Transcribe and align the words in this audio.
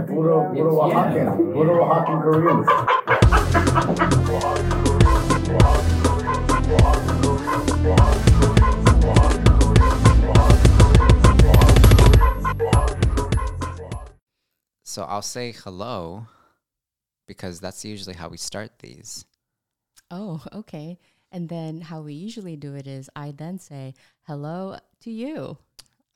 puro, 0.00 0.52
puro 0.52 0.70
Oaxacan. 0.80 1.52
Puro 1.52 1.84
Oaxacan 1.84 2.22
Koreans. 2.22 2.66
So 14.84 15.04
I'll 15.04 15.22
say 15.22 15.52
hello 15.52 16.26
because 17.26 17.60
that's 17.60 17.82
usually 17.84 18.14
how 18.14 18.28
we 18.28 18.36
start 18.36 18.80
these. 18.80 19.24
Oh, 20.10 20.42
okay. 20.52 20.98
And 21.30 21.48
then 21.48 21.80
how 21.80 22.02
we 22.02 22.12
usually 22.12 22.56
do 22.56 22.74
it 22.74 22.86
is 22.86 23.08
I 23.16 23.30
then 23.30 23.58
say 23.58 23.94
hello 24.26 24.76
to 25.00 25.10
you. 25.10 25.56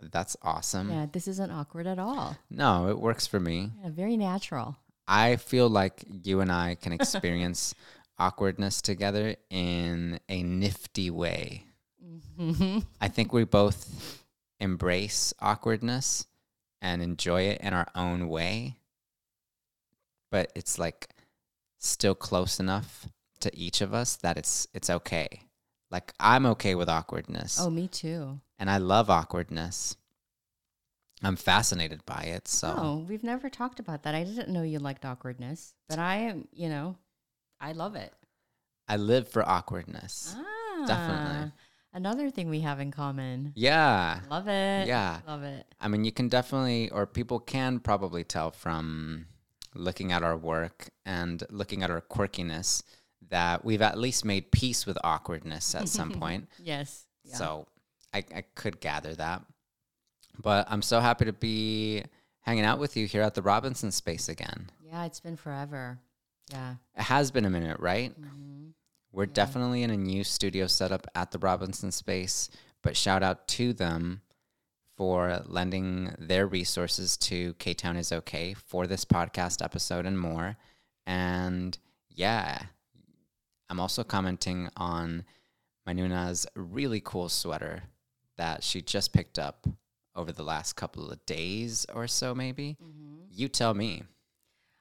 That's 0.00 0.36
awesome. 0.42 0.90
Yeah, 0.90 1.06
this 1.10 1.26
isn't 1.28 1.50
awkward 1.50 1.86
at 1.86 1.98
all. 1.98 2.36
No, 2.50 2.88
it 2.88 2.98
works 3.00 3.26
for 3.26 3.40
me. 3.40 3.70
Yeah, 3.82 3.90
very 3.90 4.16
natural. 4.16 4.76
I 5.08 5.36
feel 5.36 5.68
like 5.68 6.04
you 6.24 6.40
and 6.40 6.50
I 6.50 6.74
can 6.74 6.92
experience 6.92 7.74
awkwardness 8.18 8.82
together 8.82 9.36
in 9.50 10.20
a 10.28 10.42
nifty 10.42 11.10
way. 11.10 11.64
Mm-hmm. 12.38 12.80
I 13.00 13.08
think 13.08 13.32
we 13.32 13.44
both 13.44 14.22
embrace 14.60 15.32
awkwardness 15.40 16.26
and 16.82 17.02
enjoy 17.02 17.42
it 17.42 17.60
in 17.60 17.72
our 17.72 17.88
own 17.94 18.28
way, 18.28 18.76
but 20.30 20.52
it's 20.54 20.78
like 20.78 21.08
still 21.78 22.14
close 22.14 22.60
enough 22.60 23.08
to 23.40 23.56
each 23.56 23.80
of 23.80 23.94
us 23.94 24.16
that 24.16 24.36
it's 24.36 24.66
it's 24.74 24.90
okay. 24.90 25.45
Like 25.90 26.12
I'm 26.18 26.46
okay 26.46 26.74
with 26.74 26.88
awkwardness. 26.88 27.58
Oh, 27.60 27.70
me 27.70 27.88
too. 27.88 28.40
and 28.58 28.70
I 28.70 28.78
love 28.78 29.08
awkwardness. 29.10 29.96
I'm 31.22 31.36
fascinated 31.36 32.04
by 32.04 32.24
it. 32.24 32.46
So 32.48 32.74
Oh, 32.76 33.06
we've 33.08 33.22
never 33.24 33.48
talked 33.48 33.80
about 33.80 34.02
that. 34.02 34.14
I 34.14 34.22
didn't 34.24 34.48
know 34.52 34.62
you 34.62 34.78
liked 34.78 35.04
awkwardness, 35.04 35.74
but 35.88 35.98
I 35.98 36.16
am, 36.16 36.48
you 36.52 36.68
know, 36.68 36.96
I 37.60 37.72
love 37.72 37.96
it. 37.96 38.12
I 38.88 38.96
live 38.96 39.28
for 39.28 39.46
awkwardness. 39.48 40.34
Ah, 40.36 40.84
Definitely. 40.86 41.52
Another 41.94 42.30
thing 42.30 42.50
we 42.50 42.60
have 42.60 42.78
in 42.80 42.90
common. 42.90 43.52
Yeah. 43.56 44.20
Love 44.28 44.46
it. 44.48 44.86
Yeah. 44.86 45.20
Love 45.26 45.42
it. 45.44 45.64
I 45.80 45.88
mean, 45.88 46.04
you 46.04 46.12
can 46.12 46.28
definitely, 46.28 46.90
or 46.90 47.06
people 47.06 47.40
can 47.40 47.80
probably 47.80 48.22
tell 48.22 48.50
from 48.50 49.26
looking 49.74 50.12
at 50.12 50.22
our 50.22 50.36
work 50.36 50.90
and 51.06 51.42
looking 51.50 51.82
at 51.82 51.90
our 51.90 52.02
quirkiness 52.02 52.82
that 53.30 53.64
we've 53.64 53.82
at 53.82 53.98
least 53.98 54.24
made 54.24 54.50
peace 54.52 54.86
with 54.86 54.96
awkwardness 55.04 55.74
at 55.74 55.88
some 55.88 56.10
point. 56.20 56.48
Yes. 56.58 57.04
Yeah. 57.24 57.36
So 57.36 57.66
I, 58.14 58.24
I 58.34 58.44
could 58.54 58.80
gather 58.80 59.14
that. 59.14 59.42
But 60.40 60.66
I'm 60.70 60.82
so 60.82 61.00
happy 61.00 61.24
to 61.26 61.32
be 61.32 62.04
hanging 62.40 62.64
out 62.64 62.78
with 62.78 62.96
you 62.96 63.06
here 63.06 63.22
at 63.22 63.34
the 63.34 63.42
Robinson 63.42 63.90
space 63.90 64.28
again. 64.28 64.70
yeah, 64.80 65.04
it's 65.04 65.20
been 65.20 65.36
forever. 65.36 65.98
Yeah. 66.52 66.74
It 66.96 67.02
has 67.02 67.30
been 67.30 67.44
a 67.44 67.50
minute, 67.50 67.80
right? 67.80 68.18
Mhm. 68.20 68.72
We're 69.12 69.26
definitely 69.26 69.82
in 69.82 69.90
a 69.90 69.96
new 69.96 70.22
studio 70.24 70.66
setup 70.66 71.06
at 71.14 71.30
the 71.32 71.38
Robinson 71.38 71.90
space, 71.90 72.50
but 72.82 72.96
shout 72.96 73.22
out 73.22 73.48
to 73.48 73.72
them 73.72 74.20
for 74.96 75.42
lending 75.46 76.14
their 76.18 76.46
resources 76.46 77.16
to 77.18 77.54
K 77.54 77.74
Town 77.74 77.96
is 77.96 78.12
okay 78.12 78.54
for 78.54 78.86
this 78.86 79.04
podcast 79.04 79.62
episode 79.64 80.06
and 80.06 80.18
more. 80.18 80.56
And 81.06 81.76
yeah, 82.10 82.62
I'm 83.68 83.80
also 83.80 84.04
commenting 84.04 84.68
on 84.76 85.24
my 85.86 85.92
noona's 85.92 86.46
really 86.54 87.00
cool 87.04 87.28
sweater 87.28 87.84
that 88.36 88.62
she 88.62 88.82
just 88.82 89.12
picked 89.12 89.38
up 89.38 89.66
over 90.14 90.32
the 90.32 90.42
last 90.42 90.74
couple 90.74 91.10
of 91.10 91.24
days 91.26 91.86
or 91.94 92.06
so, 92.06 92.34
maybe. 92.34 92.76
You 93.30 93.48
tell 93.48 93.74
me. 93.74 94.02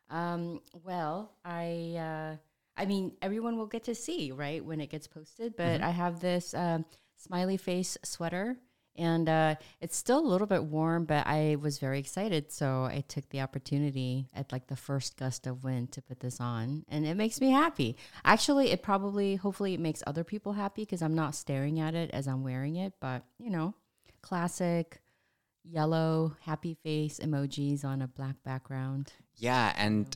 Um, 0.09 0.61
well, 0.83 1.31
I 1.43 1.95
uh, 1.97 2.35
I 2.77 2.85
mean, 2.85 3.13
everyone 3.21 3.57
will 3.57 3.65
get 3.67 3.83
to 3.85 3.95
see 3.95 4.31
right 4.31 4.63
when 4.63 4.81
it 4.81 4.89
gets 4.89 5.07
posted. 5.07 5.55
But 5.55 5.81
I 5.81 5.89
have 5.89 6.19
this 6.19 6.53
um, 6.53 6.85
smiley 7.15 7.57
face 7.57 7.97
sweater, 8.03 8.57
and 8.97 9.27
uh, 9.27 9.55
it's 9.81 9.95
still 9.95 10.19
a 10.19 10.27
little 10.27 10.47
bit 10.47 10.63
warm. 10.63 11.05
But 11.05 11.27
I 11.27 11.57
was 11.59 11.79
very 11.79 11.99
excited, 11.99 12.51
so 12.51 12.83
I 12.83 13.03
took 13.07 13.29
the 13.29 13.41
opportunity 13.41 14.29
at 14.33 14.51
like 14.51 14.67
the 14.67 14.75
first 14.75 15.17
gust 15.17 15.47
of 15.47 15.63
wind 15.63 15.91
to 15.93 16.01
put 16.01 16.19
this 16.19 16.39
on, 16.39 16.85
and 16.87 17.05
it 17.05 17.15
makes 17.15 17.41
me 17.41 17.51
happy. 17.51 17.97
Actually, 18.23 18.71
it 18.71 18.83
probably, 18.83 19.35
hopefully, 19.35 19.73
it 19.73 19.79
makes 19.79 20.03
other 20.07 20.23
people 20.23 20.53
happy 20.53 20.83
because 20.83 21.01
I'm 21.01 21.15
not 21.15 21.35
staring 21.35 21.79
at 21.79 21.95
it 21.95 22.11
as 22.11 22.27
I'm 22.27 22.43
wearing 22.43 22.75
it. 22.75 22.93
But 22.99 23.23
you 23.39 23.49
know, 23.49 23.73
classic 24.21 25.01
yellow 25.63 26.35
happy 26.41 26.77
face 26.83 27.19
emojis 27.19 27.83
on 27.83 28.01
a 28.01 28.07
black 28.07 28.35
background. 28.43 29.13
Yeah, 29.35 29.73
and 29.75 30.15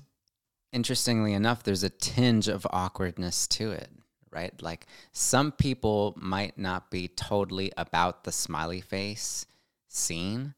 interestingly 0.72 1.34
enough, 1.34 1.64
there's 1.64 1.84
a 1.84 1.90
tinge 1.90 2.48
of 2.48 2.66
awkwardness 2.72 3.48
to 3.48 3.72
it, 3.72 3.90
right? 4.32 4.54
Like 4.62 4.88
some 5.12 5.52
people 5.52 6.16
might 6.18 6.58
not 6.58 6.92
be 6.92 7.08
totally 7.08 7.72
about 7.78 8.24
the 8.24 8.32
smiley 8.32 8.82
face 8.82 9.46
scene, 9.88 10.54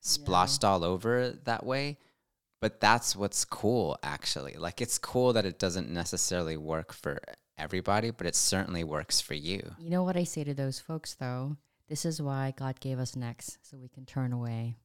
splotched 0.00 0.64
all 0.64 0.84
over 0.84 1.30
that 1.44 1.64
way, 1.64 1.98
but 2.60 2.80
that's 2.80 3.16
what's 3.16 3.44
cool 3.44 3.98
actually. 4.02 4.54
Like 4.54 4.80
it's 4.80 4.98
cool 4.98 5.32
that 5.34 5.46
it 5.46 5.58
doesn't 5.58 5.90
necessarily 5.90 6.56
work 6.56 6.92
for 6.92 7.20
everybody, 7.58 8.10
but 8.10 8.26
it 8.26 8.34
certainly 8.34 8.84
works 8.84 9.20
for 9.20 9.34
you. 9.34 9.74
You 9.78 9.90
know 9.90 10.02
what 10.02 10.16
I 10.16 10.24
say 10.24 10.44
to 10.44 10.54
those 10.54 10.80
folks 10.80 11.14
though? 11.14 11.56
This 11.88 12.04
is 12.04 12.22
why 12.22 12.54
God 12.56 12.80
gave 12.80 12.98
us 12.98 13.16
necks 13.16 13.58
so 13.62 13.76
we 13.76 13.88
can 13.88 14.06
turn 14.06 14.32
away. 14.32 14.76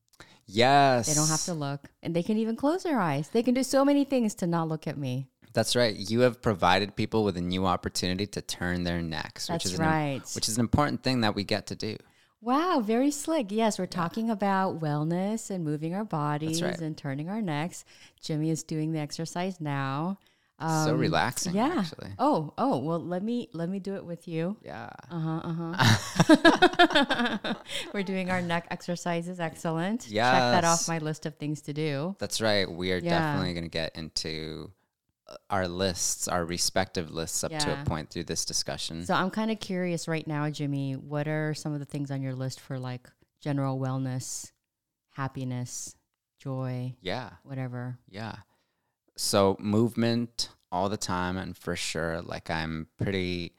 Yes. 0.45 1.07
They 1.07 1.13
don't 1.13 1.27
have 1.29 1.43
to 1.45 1.53
look 1.53 1.81
and 2.01 2.15
they 2.15 2.23
can 2.23 2.37
even 2.37 2.55
close 2.55 2.83
their 2.83 2.99
eyes. 2.99 3.29
They 3.29 3.43
can 3.43 3.53
do 3.53 3.63
so 3.63 3.83
many 3.85 4.05
things 4.05 4.33
to 4.35 4.47
not 4.47 4.67
look 4.67 4.87
at 4.87 4.97
me. 4.97 5.27
That's 5.57 5.75
right. 5.75 5.95
You 5.95 6.19
have 6.19 6.39
provided 6.39 6.95
people 6.95 7.23
with 7.23 7.35
a 7.35 7.41
new 7.41 7.65
opportunity 7.65 8.27
to 8.27 8.43
turn 8.43 8.83
their 8.83 9.01
necks, 9.01 9.49
which 9.49 9.63
That's 9.63 9.73
is 9.73 9.79
an 9.79 9.85
right. 9.87 10.21
which 10.35 10.47
is 10.47 10.57
an 10.57 10.61
important 10.61 11.01
thing 11.01 11.21
that 11.21 11.33
we 11.33 11.43
get 11.43 11.65
to 11.67 11.75
do. 11.75 11.97
Wow, 12.41 12.79
very 12.79 13.09
slick. 13.09 13.47
Yes, 13.49 13.79
we're 13.79 13.87
talking 13.87 14.29
about 14.29 14.79
wellness 14.79 15.49
and 15.49 15.63
moving 15.63 15.95
our 15.95 16.05
bodies 16.05 16.61
right. 16.61 16.79
and 16.79 16.95
turning 16.95 17.27
our 17.27 17.41
necks. 17.41 17.85
Jimmy 18.21 18.51
is 18.51 18.61
doing 18.61 18.91
the 18.91 18.99
exercise 18.99 19.59
now. 19.59 20.19
so 20.59 20.93
Um, 20.93 20.99
relaxing, 20.99 21.55
Yeah. 21.55 21.73
actually. 21.79 22.11
Oh, 22.19 22.53
oh, 22.59 22.77
well 22.77 22.99
let 22.99 23.23
me 23.23 23.49
let 23.53 23.67
me 23.67 23.79
do 23.79 23.95
it 23.95 24.05
with 24.05 24.27
you. 24.27 24.57
Yeah. 24.63 24.89
Uh-huh, 25.09 25.41
uh-huh. 25.43 27.53
we're 27.95 28.03
doing 28.03 28.29
our 28.29 28.43
neck 28.43 28.67
exercises. 28.69 29.39
Excellent. 29.39 30.07
Yeah. 30.07 30.31
Check 30.31 30.61
that 30.61 30.65
off 30.65 30.87
my 30.87 30.99
list 30.99 31.25
of 31.25 31.35
things 31.37 31.61
to 31.61 31.73
do. 31.73 32.15
That's 32.19 32.41
right. 32.41 32.69
We 32.71 32.91
are 32.91 32.97
Yeah. 32.97 33.17
definitely 33.19 33.53
going 33.53 33.63
to 33.65 33.69
get 33.69 33.95
into 33.95 34.69
uh, 34.69 34.73
our 35.49 35.67
lists, 35.67 36.27
our 36.27 36.45
respective 36.45 37.11
lists 37.11 37.43
up 37.43 37.51
to 37.51 37.81
a 37.81 37.85
point 37.85 38.09
through 38.09 38.23
this 38.25 38.45
discussion. 38.45 39.05
So 39.05 39.13
I'm 39.13 39.29
kind 39.29 39.51
of 39.51 39.59
curious 39.59 40.07
right 40.07 40.25
now, 40.25 40.49
Jimmy. 40.49 40.93
What 40.93 41.27
are 41.27 41.53
some 41.53 41.73
of 41.73 41.79
the 41.79 41.85
things 41.85 42.11
on 42.11 42.21
your 42.21 42.33
list 42.33 42.59
for 42.59 42.79
like 42.79 43.09
general 43.41 43.79
wellness, 43.79 44.51
happiness, 45.11 45.95
joy, 46.39 46.95
yeah. 47.01 47.31
whatever? 47.43 47.97
Yeah. 48.09 48.35
So 49.17 49.57
movement 49.59 50.49
all 50.71 50.89
the 50.89 50.97
time 50.97 51.37
and 51.37 51.57
for 51.57 51.75
sure 51.75 52.21
like 52.21 52.49
I'm 52.49 52.87
pretty 52.97 53.53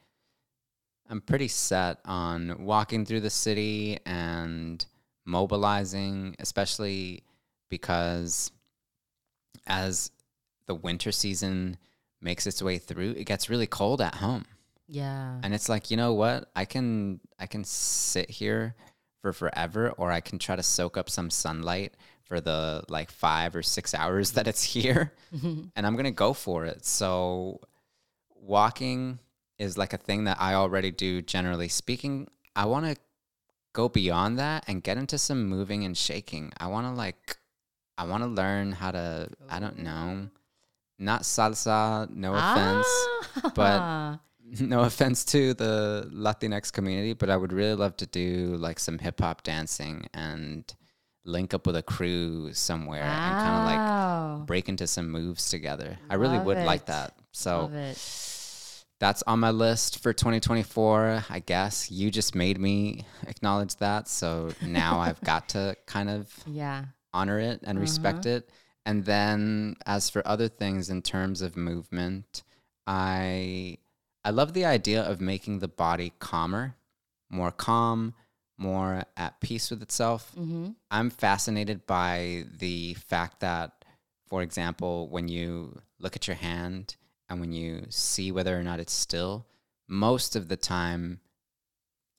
I'm 1.09 1.21
pretty 1.23 1.49
set 1.49 1.99
on 2.05 2.65
walking 2.65 3.07
through 3.07 3.21
the 3.21 3.31
city 3.31 3.99
and 4.05 4.85
mobilizing 5.25 6.37
especially 6.39 7.25
because 7.71 8.51
as 9.67 10.11
the 10.69 10.75
winter 10.77 11.11
season 11.11 11.77
makes 12.21 12.47
its 12.47 12.63
way 12.63 12.79
through 12.79 13.11
it 13.17 13.25
gets 13.25 13.51
really 13.51 13.67
cold 13.67 14.01
at 14.01 14.15
home. 14.17 14.45
Yeah. 14.87 15.39
and 15.43 15.53
it's 15.53 15.69
like 15.69 15.91
you 15.91 15.97
know 15.97 16.15
what? 16.15 16.49
I 16.55 16.65
can 16.65 17.19
i 17.39 17.47
can 17.47 17.65
sit 17.65 18.31
here 18.31 18.75
for 19.21 19.33
forever 19.33 19.91
or 19.99 20.13
i 20.13 20.21
can 20.21 20.39
try 20.39 20.55
to 20.55 20.63
soak 20.63 20.97
up 20.97 21.11
some 21.11 21.29
sunlight 21.29 21.95
for 22.25 22.41
the 22.41 22.85
like 22.89 23.11
five 23.11 23.57
or 23.57 23.63
six 23.63 23.93
hours 23.95 24.31
that 24.37 24.47
it's 24.47 24.63
here 24.63 25.13
and 25.43 25.87
i'm 25.87 25.97
gonna 25.97 26.11
go 26.13 26.33
for 26.33 26.65
it. 26.65 26.85
So 26.85 27.61
walking 28.41 29.19
is 29.59 29.77
like 29.77 29.93
a 29.93 29.99
thing 29.99 30.25
that 30.25 30.37
i 30.41 30.55
already 30.55 30.91
do 30.91 31.21
generally 31.23 31.69
speaking. 31.69 32.29
I 32.55 32.67
want 32.67 32.87
to 32.87 32.97
go 33.73 33.89
beyond 33.89 34.39
that 34.39 34.65
and 34.67 34.83
get 34.83 34.97
into 34.97 35.19
some 35.19 35.47
moving 35.47 35.85
and 35.85 35.97
shaking. 35.97 36.53
I 36.59 36.67
want 36.69 36.87
to 36.87 36.93
like 36.93 37.37
i 37.99 38.05
want 38.05 38.23
to 38.23 38.29
learn 38.29 38.73
how 38.73 38.91
to 38.93 39.29
i 39.51 39.59
don't 39.59 39.79
know 39.81 40.29
not 40.99 41.23
salsa 41.23 42.09
no 42.11 42.35
offense 42.35 42.87
Ah. 43.57 44.21
no 44.61 44.81
offense 44.81 45.25
to 45.27 45.53
the 45.55 46.09
Latinx 46.13 46.73
community, 46.73 47.13
but 47.13 47.29
I 47.31 47.37
would 47.37 47.53
really 47.53 47.75
love 47.75 47.97
to 47.99 48.07
do 48.07 48.57
like 48.57 48.79
some 48.79 48.99
hip 48.99 49.21
hop 49.21 49.43
dancing 49.43 50.07
and 50.15 50.65
link 51.25 51.53
up 51.53 51.67
with 51.67 51.77
a 51.77 51.83
crew 51.83 52.53
somewhere 52.55 53.03
and 53.03 53.35
kind 53.35 53.57
of 53.59 53.65
like 54.39 54.47
break 54.47 54.69
into 54.71 54.87
some 54.87 55.11
moves 55.11 55.51
together. 55.51 55.99
I 56.09 56.15
really 56.15 56.39
Love 56.39 56.47
would 56.47 56.59
like 56.65 56.87
that. 56.87 57.17
So 57.33 57.71
that's 59.01 59.23
on 59.27 59.39
my 59.39 59.51
list 59.51 60.03
for 60.03 60.13
2024. 60.13 61.25
I 61.29 61.39
guess 61.41 61.91
you 61.91 62.11
just 62.11 62.35
made 62.35 62.59
me 62.59 63.05
acknowledge 63.27 63.77
that. 63.77 64.09
So 64.09 64.51
now 64.63 64.99
I've 65.01 65.21
got 65.21 65.51
to 65.51 65.77
kind 65.87 66.11
of 66.11 66.33
Yeah. 66.47 66.87
honor 67.13 67.39
it 67.39 67.61
and 67.65 67.79
respect 67.79 68.27
Uh-huh. 68.27 68.37
it. 68.37 68.51
And 68.87 69.05
then 69.05 69.77
as 69.87 70.09
for 70.09 70.27
other 70.27 70.49
things 70.49 70.89
in 70.89 71.03
terms 71.03 71.43
of 71.43 71.57
movement, 71.57 72.43
I 72.87 73.79
I 74.25 74.31
love 74.31 74.53
the 74.53 74.65
idea 74.65 75.03
of 75.03 75.21
making 75.21 75.59
the 75.59 75.69
body 75.69 76.13
calmer, 76.19 76.75
more 77.31 77.51
calm, 77.51 78.15
more 78.59 79.05
at 79.17 79.41
peace 79.41 79.71
with 79.71 79.83
itself. 79.83 80.33
Mm-hmm. 80.37 80.71
I'm 80.91 81.11
fascinated 81.11 81.87
by 81.87 82.45
the 82.59 82.95
fact 82.95 83.41
that, 83.41 83.85
for 84.27 84.43
example, 84.43 85.09
when 85.09 85.29
you 85.29 85.81
look 85.99 86.17
at 86.17 86.27
your 86.27 86.37
hand 86.37 86.97
and 87.29 87.41
when 87.41 87.53
you 87.53 87.87
see 87.91 88.33
whether 88.33 88.59
or 88.59 88.63
not 88.63 88.81
it's 88.81 88.93
still, 88.93 89.47
most 89.89 90.35
of 90.35 90.49
the 90.49 90.57
time 90.57 91.21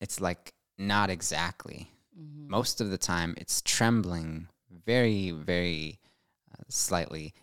it's 0.02 0.22
like 0.22 0.54
not 0.78 1.10
exactly. 1.10 1.92
Mm-hmm. 2.18 2.50
Most 2.50 2.80
of 2.80 2.90
the 2.90 2.98
time 2.98 3.36
it's 3.38 3.62
trembling 3.62 4.48
very, 4.86 5.32
very 5.32 6.00
slightly. 6.70 7.34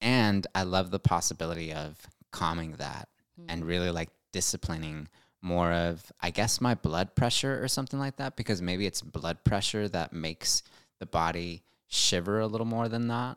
And 0.00 0.46
I 0.54 0.64
love 0.64 0.90
the 0.90 0.98
possibility 0.98 1.72
of 1.72 1.96
calming 2.32 2.72
that 2.72 3.08
and 3.48 3.62
hmm. 3.62 3.68
really 3.68 3.90
like 3.90 4.10
disciplining 4.32 5.08
more 5.40 5.72
of 5.72 6.10
i 6.20 6.30
guess 6.30 6.60
my 6.60 6.74
blood 6.74 7.14
pressure 7.14 7.62
or 7.62 7.68
something 7.68 8.00
like 8.00 8.16
that 8.16 8.34
because 8.34 8.62
maybe 8.62 8.86
it's 8.86 9.02
blood 9.02 9.44
pressure 9.44 9.88
that 9.88 10.12
makes 10.12 10.62
the 10.98 11.06
body 11.06 11.62
shiver 11.86 12.40
a 12.40 12.46
little 12.46 12.66
more 12.66 12.88
than 12.88 13.08
that 13.08 13.36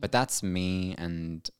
but 0.00 0.10
hmm. 0.10 0.12
that's 0.12 0.42
me 0.42 0.94
and 0.98 1.50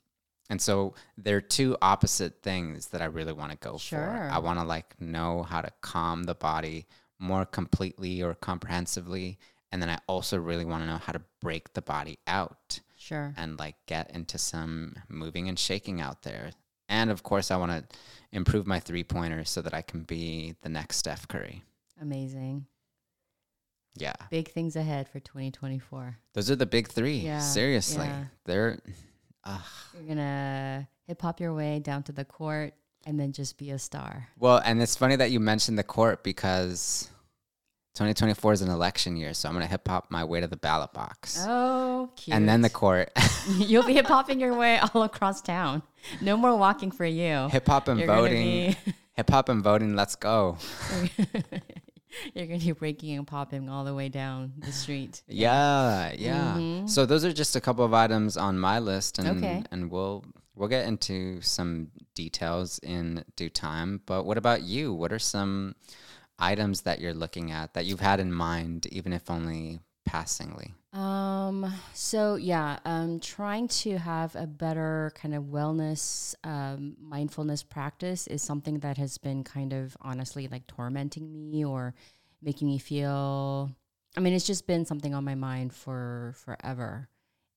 and 0.51 0.61
so 0.61 0.95
they're 1.17 1.41
two 1.41 1.77
opposite 1.81 2.43
things 2.43 2.89
that 2.89 3.01
i 3.01 3.07
really 3.07 3.33
want 3.33 3.51
to 3.51 3.57
go 3.59 3.79
Sure. 3.79 3.99
for 3.99 4.31
i 4.33 4.39
want 4.39 4.59
to 4.59 4.65
like 4.65 5.01
know 5.01 5.43
how 5.43 5.63
to 5.63 5.71
calm 5.81 6.25
the 6.25 6.35
body 6.35 6.87
more 7.19 7.47
completely 7.47 8.23
or 8.23 8.35
comprehensively 8.35 9.39
and 9.73 9.81
then 9.81 9.89
i 9.89 9.99
also 10.09 10.37
really 10.37 10.65
want 10.65 10.83
to 10.83 10.89
know 10.89 10.99
how 10.99 11.13
to 11.13 11.23
break 11.41 11.73
the 11.73 11.83
body 11.83 12.19
out 12.27 12.81
Sure. 13.05 13.35
and 13.37 13.59
like 13.59 13.77
get 13.87 14.11
into 14.13 14.39
some 14.39 14.95
moving 15.11 15.49
and 15.49 15.59
shaking 15.59 16.01
out 16.01 16.23
there. 16.23 16.53
And 16.89 17.11
of 17.11 17.23
course, 17.23 17.51
I 17.51 17.57
want 17.57 17.73
to 17.73 17.97
improve 18.33 18.67
my 18.67 18.81
three 18.81 19.05
pointer 19.05 19.45
so 19.45 19.61
that 19.63 19.75
I 19.75 19.83
can 19.83 20.05
be 20.05 20.55
the 20.63 20.69
next 20.71 20.97
Steph 20.99 21.29
Curry. 21.29 21.63
Amazing. 22.01 22.67
Yeah. 23.97 24.15
Big 24.31 24.49
things 24.51 24.75
ahead 24.75 25.09
for 25.09 25.21
2024. 25.21 26.17
Those 26.33 26.51
are 26.51 26.57
the 26.57 26.67
big 26.67 26.89
three. 26.89 27.19
Yeah, 27.19 27.39
Seriously. 27.41 28.07
yeah. 28.07 28.25
They're, 28.45 28.79
uh, 29.45 29.61
You're 29.95 30.03
going 30.05 30.17
to 30.19 30.89
hip 31.07 31.21
hop 31.23 31.41
your 31.41 31.55
way 31.55 31.79
down 31.79 32.03
to 32.05 32.13
the 32.13 32.25
court 32.25 32.75
and 33.07 33.21
then 33.21 33.33
just 33.33 33.59
be 33.59 33.71
a 33.71 33.79
star. 33.79 34.29
well, 34.39 34.63
and 34.65 34.81
it's 34.83 34.97
funny 34.97 35.17
that 35.17 35.31
you 35.31 35.39
mentioned 35.41 35.79
the 35.79 35.85
court 35.85 36.25
because 36.25 37.11
2024 37.95 38.53
is 38.55 38.63
an 38.63 38.71
election 38.71 39.17
year. 39.17 39.33
So 39.35 39.49
I'm 39.49 39.55
going 39.55 39.65
to 39.65 39.71
hip 39.71 39.87
hop 39.87 40.11
my 40.11 40.25
way 40.25 40.41
to 40.41 40.47
the 40.49 40.57
ballot 40.57 40.93
box. 40.93 41.39
Oh, 41.47 42.11
cute. 42.17 42.35
and 42.37 42.49
then 42.49 42.61
the 42.61 42.71
court. 42.71 43.11
You'll 43.49 43.87
be 43.87 43.95
hip 43.95 44.07
hopping 44.07 44.41
your 44.41 44.55
way 44.55 44.79
all 44.95 45.05
across 45.05 45.41
town. 45.41 45.83
No 46.21 46.37
more 46.37 46.57
walking 46.57 46.91
for 46.91 47.05
you. 47.07 47.49
hip 47.49 47.67
hop 47.69 47.87
and 47.89 47.99
You're 48.01 48.09
voting. 48.09 48.45
be- 48.85 48.93
Hip 49.15 49.31
hop 49.31 49.49
and 49.49 49.63
voting. 49.63 49.95
Let's 49.95 50.17
go. 50.17 50.59
You're 52.35 52.47
going 52.47 52.59
to 52.61 52.67
be 52.67 52.73
breaking 52.73 53.17
and 53.17 53.25
popping 53.27 53.69
all 53.69 53.85
the 53.85 53.95
way 53.95 54.09
down 54.09 54.53
the 54.59 54.73
street. 54.73 55.23
Yeah, 55.29 56.13
yeah. 56.17 56.55
Mm-hmm. 56.57 56.87
So 56.89 57.07
those 57.07 57.25
are 57.25 57.33
just 57.33 57.55
a 57.55 57.61
couple 57.61 57.85
of 57.85 57.95
items 57.95 58.37
on 58.37 58.59
my 58.59 58.81
list, 58.81 59.21
and 59.21 59.29
Okay. 59.39 59.63
and 59.71 59.89
we'll 59.91 60.25
we'll 60.57 60.69
get 60.69 60.87
into 60.89 61.41
some 61.43 61.89
details 62.17 62.79
in 62.81 63.25
due 63.37 63.49
time. 63.51 64.01
But 64.05 64.25
what 64.25 64.37
about 64.39 64.63
you? 64.63 64.93
What 64.93 65.13
are 65.13 65.19
some 65.21 65.77
items 66.39 66.83
that 66.83 67.01
you're 67.01 67.15
looking 67.15 67.51
at 67.51 67.75
that 67.75 67.87
you've 67.87 68.01
had 68.01 68.21
in 68.21 68.33
mind, 68.33 68.87
even 68.87 69.13
if 69.13 69.31
only 69.31 69.81
passingly? 70.05 70.73
Um, 70.93 71.73
so 71.93 72.37
yeah, 72.37 72.79
um, 72.85 73.19
trying 73.19 73.69
to 73.69 73.99
have 73.99 74.37
a 74.37 74.47
better 74.47 75.13
kind 75.17 75.35
of 75.35 75.45
wellness, 75.45 76.35
um, 76.45 76.97
mindfulness 77.01 77.63
practice 77.63 78.27
is 78.29 78.43
something 78.43 78.79
that 78.81 78.97
has 78.97 79.19
been 79.19 79.43
kind 79.43 79.73
of 79.73 79.97
honestly 80.01 80.47
like 80.47 80.67
tormenting 80.69 81.51
me 81.51 81.65
or 81.65 81.95
making 82.41 82.69
me 82.69 82.79
feel. 82.79 83.71
I 84.17 84.21
mean, 84.21 84.35
it's 84.35 84.47
just 84.47 84.67
been 84.67 84.85
something 84.85 85.15
on 85.15 85.25
my 85.25 85.35
mind 85.35 85.73
for 85.73 86.35
forever. 86.37 87.09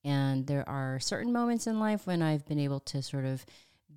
And 0.03 0.47
there 0.47 0.67
are 0.67 0.99
certain 0.99 1.33
moments 1.33 1.67
in 1.67 1.79
life 1.79 2.07
when 2.07 2.21
I've 2.21 2.45
been 2.45 2.59
able 2.59 2.79
to 2.81 3.03
sort 3.03 3.25
of 3.25 3.45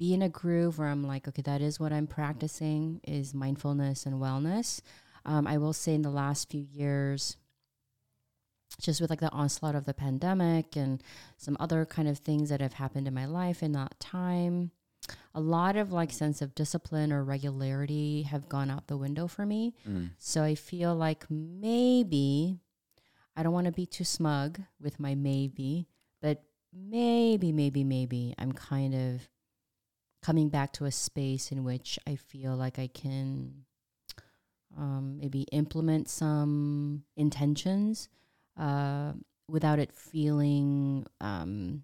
be 0.00 0.14
in 0.14 0.23
a 0.23 0.29
groove 0.29 0.79
where 0.79 0.88
I'm 0.88 1.05
like, 1.06 1.29
okay, 1.29 1.43
that 1.43 1.61
is 1.61 1.79
what 1.79 1.93
I'm 1.93 2.06
practicing 2.08 3.00
is 3.06 3.35
mindfulness 3.35 4.06
and 4.06 4.17
wellness. 4.20 4.81
Um, 5.26 5.47
I 5.47 5.58
will 5.58 5.75
say 5.75 5.94
in 5.94 6.02
the 6.02 6.11
last 6.11 6.50
few 6.50 6.62
years, 6.73 7.37
just 8.81 9.00
with 9.00 9.11
like 9.11 9.20
the 9.20 9.31
onslaught 9.31 9.75
of 9.75 9.85
the 9.85 9.93
pandemic 9.93 10.75
and 10.76 11.02
some 11.37 11.56
other 11.61 11.85
kind 11.85 12.08
of 12.08 12.19
things 12.19 12.49
that 12.49 12.61
have 12.62 12.73
happened 12.75 13.06
in 13.06 13.12
my 13.14 13.26
life 13.26 13.62
in 13.62 13.73
that 13.73 13.99
time 14.00 14.70
a 15.35 15.41
lot 15.41 15.76
of 15.76 15.93
like 15.93 16.12
sense 16.12 16.41
of 16.41 16.55
discipline 16.55 17.12
or 17.12 17.25
regularity 17.25 18.23
have 18.23 18.49
gone 18.49 18.70
out 18.70 18.87
the 18.87 18.97
window 18.97 19.26
for 19.26 19.44
me 19.44 19.75
Mm. 19.88 20.11
so 20.19 20.43
i 20.43 20.55
feel 20.55 20.94
like 20.94 21.25
maybe 21.31 22.58
i 23.37 23.43
don't 23.43 23.52
want 23.52 23.67
to 23.67 23.73
be 23.73 23.87
too 23.87 24.05
smug 24.05 24.61
with 24.81 25.00
my 25.00 25.14
maybe 25.14 25.88
but 26.23 26.43
maybe 26.73 27.50
maybe 27.50 27.82
maybe 27.82 28.35
i'm 28.38 28.52
kind 28.52 28.94
of 28.94 29.29
coming 30.22 30.49
back 30.49 30.72
to 30.72 30.84
a 30.84 30.93
space 30.93 31.50
in 31.50 31.64
which 31.64 31.99
i 32.06 32.14
feel 32.17 32.55
like 32.55 32.78
i 32.78 32.87
can 32.87 33.64
um, 34.78 35.19
maybe 35.19 35.43
implement 35.50 36.08
some 36.08 37.02
intentions 37.17 38.08
uh, 38.56 39.12
without 39.49 39.81
it 39.81 39.93
feeling 39.93 41.05
um, 41.20 41.82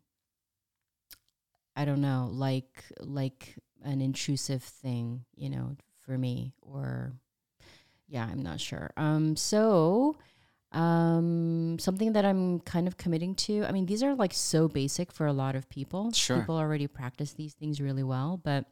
I 1.76 1.84
don't 1.84 2.00
know 2.00 2.30
like 2.32 2.84
like 3.00 3.54
an 3.84 4.00
intrusive 4.00 4.62
thing 4.62 5.24
you 5.36 5.50
know 5.50 5.76
for 6.00 6.16
me 6.16 6.54
or 6.62 7.12
yeah 8.08 8.26
I'm 8.30 8.42
not 8.42 8.60
sure. 8.60 8.90
Um 8.96 9.36
so 9.36 10.16
um 10.76 11.78
something 11.78 12.12
that 12.12 12.24
I'm 12.24 12.60
kind 12.60 12.86
of 12.86 12.96
committing 12.96 13.34
to 13.46 13.64
I 13.64 13.72
mean 13.72 13.86
these 13.86 14.02
are 14.02 14.14
like 14.14 14.34
so 14.34 14.68
basic 14.68 15.10
for 15.10 15.26
a 15.26 15.32
lot 15.32 15.56
of 15.56 15.68
people 15.68 16.12
Sure. 16.12 16.38
people 16.38 16.56
already 16.56 16.86
practice 16.86 17.32
these 17.32 17.54
things 17.54 17.80
really 17.80 18.02
well 18.02 18.38
but 18.42 18.66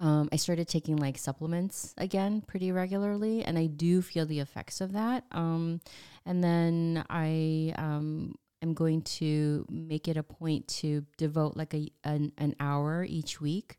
um, 0.00 0.28
I 0.32 0.36
started 0.36 0.68
taking 0.68 0.96
like 0.96 1.16
supplements 1.18 1.94
again 1.96 2.42
pretty 2.42 2.72
regularly, 2.72 3.44
and 3.44 3.56
I 3.56 3.66
do 3.66 4.02
feel 4.02 4.26
the 4.26 4.40
effects 4.40 4.80
of 4.80 4.92
that. 4.92 5.24
Um, 5.30 5.80
and 6.26 6.42
then 6.42 7.04
I 7.08 7.72
um, 7.78 8.34
am 8.60 8.74
going 8.74 9.02
to 9.02 9.64
make 9.70 10.08
it 10.08 10.16
a 10.16 10.22
point 10.22 10.66
to 10.68 11.06
devote 11.16 11.56
like 11.56 11.72
a 11.74 11.90
an, 12.02 12.32
an 12.38 12.56
hour 12.58 13.04
each 13.08 13.40
week 13.40 13.78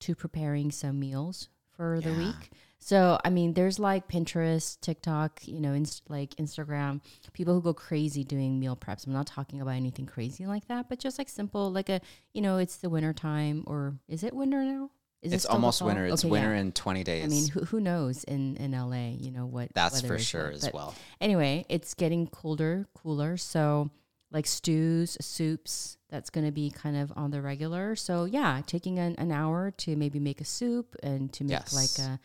to 0.00 0.14
preparing 0.14 0.70
some 0.70 0.98
meals 0.98 1.50
for 1.76 2.00
the 2.00 2.14
week. 2.14 2.50
So 2.82 3.18
I 3.24 3.30
mean, 3.30 3.52
there's 3.54 3.78
like 3.78 4.08
Pinterest, 4.08 4.80
TikTok, 4.80 5.46
you 5.46 5.60
know, 5.60 5.72
inst- 5.74 6.08
like 6.08 6.34
Instagram, 6.36 7.00
people 7.34 7.54
who 7.54 7.60
go 7.60 7.74
crazy 7.74 8.24
doing 8.24 8.58
meal 8.58 8.74
preps. 8.76 9.06
I'm 9.06 9.12
not 9.12 9.26
talking 9.26 9.60
about 9.60 9.72
anything 9.74 10.06
crazy 10.06 10.46
like 10.46 10.66
that, 10.68 10.88
but 10.88 10.98
just 10.98 11.18
like 11.18 11.28
simple, 11.28 11.70
like 11.70 11.88
a 11.90 12.00
you 12.32 12.40
know, 12.40 12.56
it's 12.58 12.78
the 12.78 12.88
winter 12.88 13.12
time, 13.12 13.64
or 13.66 13.94
is 14.08 14.24
it 14.24 14.34
winter 14.34 14.62
now? 14.64 14.90
Is 15.22 15.34
It's 15.34 15.44
almost 15.44 15.82
winter. 15.82 16.06
It's 16.06 16.24
Okay, 16.24 16.28
yeah. 16.28 16.32
winter 16.32 16.54
in 16.54 16.72
20 16.72 17.04
days. 17.04 17.24
I 17.24 17.26
mean, 17.28 17.48
who, 17.48 17.60
who 17.66 17.78
knows 17.80 18.24
in, 18.24 18.56
in 18.56 18.72
LA, 18.72 19.10
you 19.18 19.30
know, 19.30 19.44
what 19.44 19.68
That's 19.74 20.00
for 20.00 20.18
sure 20.18 20.46
like. 20.46 20.54
as 20.54 20.64
But 20.64 20.72
well. 20.72 20.94
Anyway, 21.20 21.66
it's 21.68 21.92
getting 21.92 22.26
colder, 22.26 22.86
cooler. 22.94 23.36
So, 23.36 23.90
like 24.32 24.46
stews, 24.46 25.18
soups, 25.20 25.98
that's 26.08 26.30
going 26.30 26.46
to 26.46 26.52
be 26.52 26.70
kind 26.70 26.96
of 26.96 27.12
on 27.16 27.32
the 27.32 27.42
regular. 27.42 27.96
So, 27.96 28.24
yeah, 28.24 28.62
taking 28.66 28.98
an, 28.98 29.14
an 29.18 29.30
hour 29.30 29.70
to 29.72 29.94
maybe 29.94 30.18
make 30.20 30.40
a 30.40 30.44
soup 30.46 30.96
and 31.02 31.30
to 31.34 31.44
make 31.44 31.50
Yes. 31.50 31.74
like 31.74 32.06
a 32.06 32.18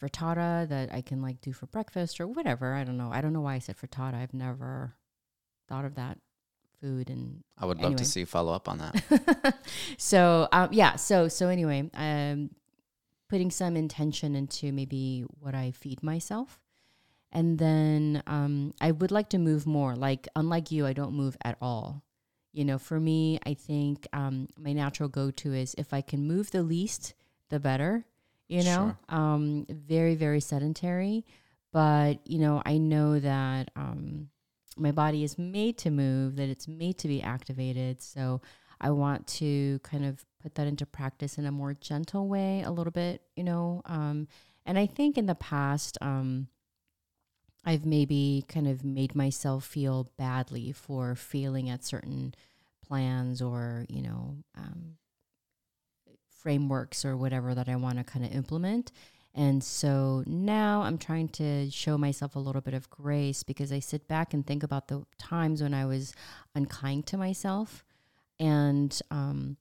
frittata 0.00 0.68
that 0.68 0.92
I 0.92 1.00
can 1.00 1.22
like 1.22 1.40
do 1.40 1.52
for 1.52 1.66
breakfast 1.66 2.20
or 2.20 2.26
whatever. 2.26 2.74
I 2.74 2.84
don't 2.84 2.96
know. 2.96 3.10
I 3.12 3.20
don't 3.20 3.32
know 3.32 3.40
why 3.40 3.54
I 3.54 3.58
said 3.58 3.76
frittata. 3.76 4.14
I've 4.14 4.34
never 4.34 4.94
thought 5.68 5.84
of 5.84 5.96
that 5.96 6.18
food 6.80 7.10
and 7.10 7.42
I 7.58 7.66
would 7.66 7.80
love 7.80 7.96
to 7.96 8.04
see 8.04 8.20
you 8.20 8.26
follow 8.26 8.52
up 8.52 8.68
on 8.68 8.78
that. 8.78 9.58
so 9.98 10.48
um, 10.52 10.68
yeah 10.72 10.96
so 10.96 11.28
so 11.28 11.48
anyway 11.48 11.90
um 11.94 12.50
putting 13.28 13.50
some 13.50 13.76
intention 13.76 14.34
into 14.34 14.72
maybe 14.72 15.24
what 15.40 15.54
i 15.54 15.70
feed 15.70 16.02
myself 16.02 16.60
and 17.32 17.58
then 17.58 18.22
um 18.26 18.72
i 18.80 18.90
would 18.90 19.10
like 19.10 19.28
to 19.28 19.38
move 19.38 19.66
more 19.66 19.94
like 19.96 20.28
unlike 20.36 20.70
you 20.70 20.86
i 20.86 20.92
don't 20.92 21.12
move 21.12 21.36
at 21.44 21.56
all 21.60 22.02
you 22.52 22.64
know 22.64 22.78
for 22.78 22.98
me 22.98 23.38
i 23.44 23.54
think 23.54 24.06
um 24.12 24.48
my 24.58 24.72
natural 24.72 25.08
go-to 25.08 25.52
is 25.52 25.74
if 25.76 25.92
i 25.92 26.00
can 26.00 26.26
move 26.26 26.50
the 26.52 26.62
least 26.62 27.14
the 27.50 27.60
better 27.60 28.06
you 28.48 28.64
know? 28.64 28.96
Um 29.08 29.66
very 29.68 30.14
very 30.14 30.40
sedentary. 30.40 31.24
But 31.70 32.26
you 32.26 32.38
know 32.38 32.62
i 32.64 32.78
know 32.78 33.20
that 33.20 33.70
um 33.76 34.30
my 34.78 34.92
body 34.92 35.24
is 35.24 35.38
made 35.38 35.76
to 35.78 35.90
move 35.90 36.36
that 36.36 36.48
it's 36.48 36.68
made 36.68 36.98
to 36.98 37.08
be 37.08 37.22
activated. 37.22 38.00
So 38.00 38.40
I 38.80 38.90
want 38.90 39.26
to 39.38 39.80
kind 39.82 40.04
of 40.04 40.24
put 40.40 40.54
that 40.54 40.66
into 40.66 40.86
practice 40.86 41.36
in 41.36 41.46
a 41.46 41.52
more 41.52 41.74
gentle 41.74 42.28
way, 42.28 42.62
a 42.62 42.70
little 42.70 42.92
bit, 42.92 43.22
you 43.36 43.44
know. 43.44 43.82
Um, 43.86 44.28
and 44.64 44.78
I 44.78 44.86
think 44.86 45.18
in 45.18 45.26
the 45.26 45.34
past, 45.34 45.98
um, 46.00 46.48
I've 47.64 47.84
maybe 47.84 48.44
kind 48.48 48.68
of 48.68 48.84
made 48.84 49.14
myself 49.14 49.64
feel 49.64 50.10
badly 50.16 50.72
for 50.72 51.14
failing 51.14 51.68
at 51.68 51.84
certain 51.84 52.34
plans 52.86 53.42
or, 53.42 53.84
you 53.88 54.02
know, 54.02 54.36
um, 54.56 54.96
frameworks 56.42 57.04
or 57.04 57.16
whatever 57.16 57.54
that 57.54 57.68
I 57.68 57.76
want 57.76 57.98
to 57.98 58.04
kind 58.04 58.24
of 58.24 58.32
implement. 58.32 58.92
And 59.34 59.62
so 59.62 60.24
now 60.26 60.82
I'm 60.82 60.98
trying 60.98 61.28
to 61.30 61.70
show 61.70 61.96
myself 61.96 62.34
a 62.34 62.40
little 62.40 62.60
bit 62.60 62.74
of 62.74 62.90
grace 62.90 63.42
because 63.42 63.72
I 63.72 63.78
sit 63.78 64.08
back 64.08 64.34
and 64.34 64.46
think 64.46 64.62
about 64.62 64.88
the 64.88 65.04
times 65.18 65.62
when 65.62 65.74
I 65.74 65.86
was 65.86 66.12
unkind 66.54 67.06
to 67.06 67.16
myself. 67.16 67.84
And 68.40 68.98
um, 69.10 69.56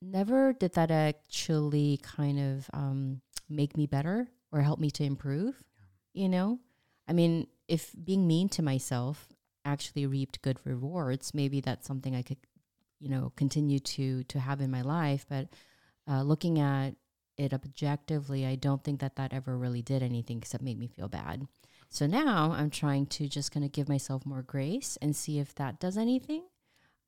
never 0.00 0.52
did 0.52 0.74
that 0.74 0.90
actually 0.90 1.98
kind 2.02 2.38
of 2.38 2.70
um, 2.72 3.20
make 3.48 3.76
me 3.76 3.86
better 3.86 4.28
or 4.52 4.60
help 4.60 4.78
me 4.78 4.90
to 4.92 5.04
improve. 5.04 5.62
You 6.12 6.28
know, 6.28 6.60
I 7.08 7.12
mean, 7.12 7.46
if 7.68 7.92
being 8.04 8.26
mean 8.26 8.48
to 8.50 8.62
myself 8.62 9.28
actually 9.64 10.06
reaped 10.06 10.42
good 10.42 10.58
rewards, 10.64 11.34
maybe 11.34 11.60
that's 11.60 11.86
something 11.86 12.14
I 12.14 12.22
could, 12.22 12.38
you 13.00 13.08
know, 13.08 13.32
continue 13.36 13.78
to 13.78 14.24
to 14.24 14.40
have 14.40 14.60
in 14.60 14.70
my 14.70 14.82
life. 14.82 15.26
But 15.28 15.48
uh, 16.08 16.22
looking 16.22 16.58
at 16.58 16.94
it 17.36 17.52
objectively, 17.52 18.46
I 18.46 18.54
don't 18.54 18.82
think 18.82 19.00
that 19.00 19.16
that 19.16 19.32
ever 19.32 19.56
really 19.56 19.82
did 19.82 20.02
anything 20.02 20.38
except 20.38 20.62
make 20.64 20.78
me 20.78 20.86
feel 20.88 21.08
bad. 21.08 21.46
So 21.88 22.06
now 22.06 22.52
I'm 22.52 22.70
trying 22.70 23.06
to 23.06 23.28
just 23.28 23.52
kind 23.52 23.64
of 23.64 23.72
give 23.72 23.88
myself 23.88 24.26
more 24.26 24.42
grace 24.42 24.98
and 25.00 25.14
see 25.14 25.38
if 25.38 25.54
that 25.56 25.78
does 25.78 25.96
anything. 25.96 26.42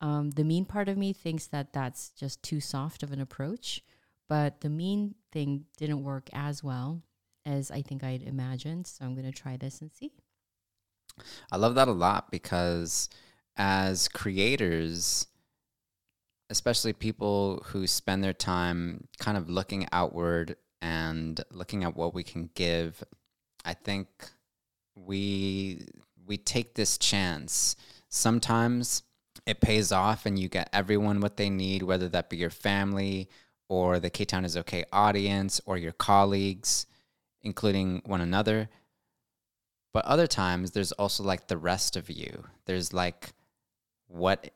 Um, 0.01 0.31
the 0.31 0.45
mean 0.45 0.65
part 0.65 0.89
of 0.89 0.97
me 0.97 1.13
thinks 1.13 1.47
that 1.49 1.73
that's 1.73 2.11
just 2.11 2.43
too 2.43 2.61
soft 2.61 3.03
of 3.03 3.11
an 3.11 3.21
approach, 3.21 3.83
but 4.29 4.61
the 4.61 4.69
mean 4.69 5.17
thing 5.33 5.65
didn't 5.77 6.05
work 6.05 6.29
as 6.33 6.63
well 6.63 7.03
as 7.45 7.71
I 7.71 7.83
think 7.83 8.05
I'd 8.05 8.23
imagined. 8.23 8.87
So 8.87 9.05
I'm 9.05 9.15
going 9.15 9.31
to 9.31 9.33
try 9.33 9.57
this 9.57 9.81
and 9.81 9.91
see. 9.93 10.13
I 11.51 11.57
love 11.57 11.75
that 11.75 11.89
a 11.89 11.93
lot 11.93 12.31
because 12.31 13.09
as 13.57 14.07
creators, 14.07 15.27
especially 16.51 16.93
people 16.93 17.63
who 17.67 17.87
spend 17.87 18.25
their 18.25 18.33
time 18.33 19.07
kind 19.19 19.37
of 19.37 19.49
looking 19.51 19.87
outward 19.93 20.57
and 20.81 21.41
looking 21.51 21.85
at 21.85 21.97
what 21.97 22.15
we 22.15 22.23
can 22.23 22.51
give, 22.55 23.03
I 23.65 23.75
think 23.75 24.09
we 24.95 25.87
we 26.27 26.37
take 26.37 26.75
this 26.75 26.99
chance. 26.99 27.77
Sometimes 28.09 29.03
it 29.47 29.61
pays 29.61 29.93
off 29.93 30.27
and 30.27 30.39
you 30.39 30.49
get 30.49 30.69
everyone 30.73 31.21
what 31.21 31.37
they 31.37 31.51
need, 31.51 31.83
whether 31.83 32.09
that 32.09 32.29
be 32.29 32.37
your 32.37 32.51
family 32.51 33.29
or 33.69 33.99
the 33.99 34.11
K 34.11 34.25
Town 34.25 34.45
is 34.45 34.57
okay 34.57 34.85
audience 34.93 35.61
or 35.67 35.77
your 35.77 35.93
colleagues, 35.93 36.87
including 37.43 38.03
one 38.05 38.21
another. 38.21 38.69
But 39.93 40.05
other 40.05 40.27
times 40.27 40.73
there's 40.73 40.93
also 40.93 41.23
like 41.23 41.49
the 41.49 41.57
rest 41.57 41.97
of 41.97 42.11
you. 42.11 42.45
There's 42.67 42.93
like 42.93 43.33
what 44.07 44.51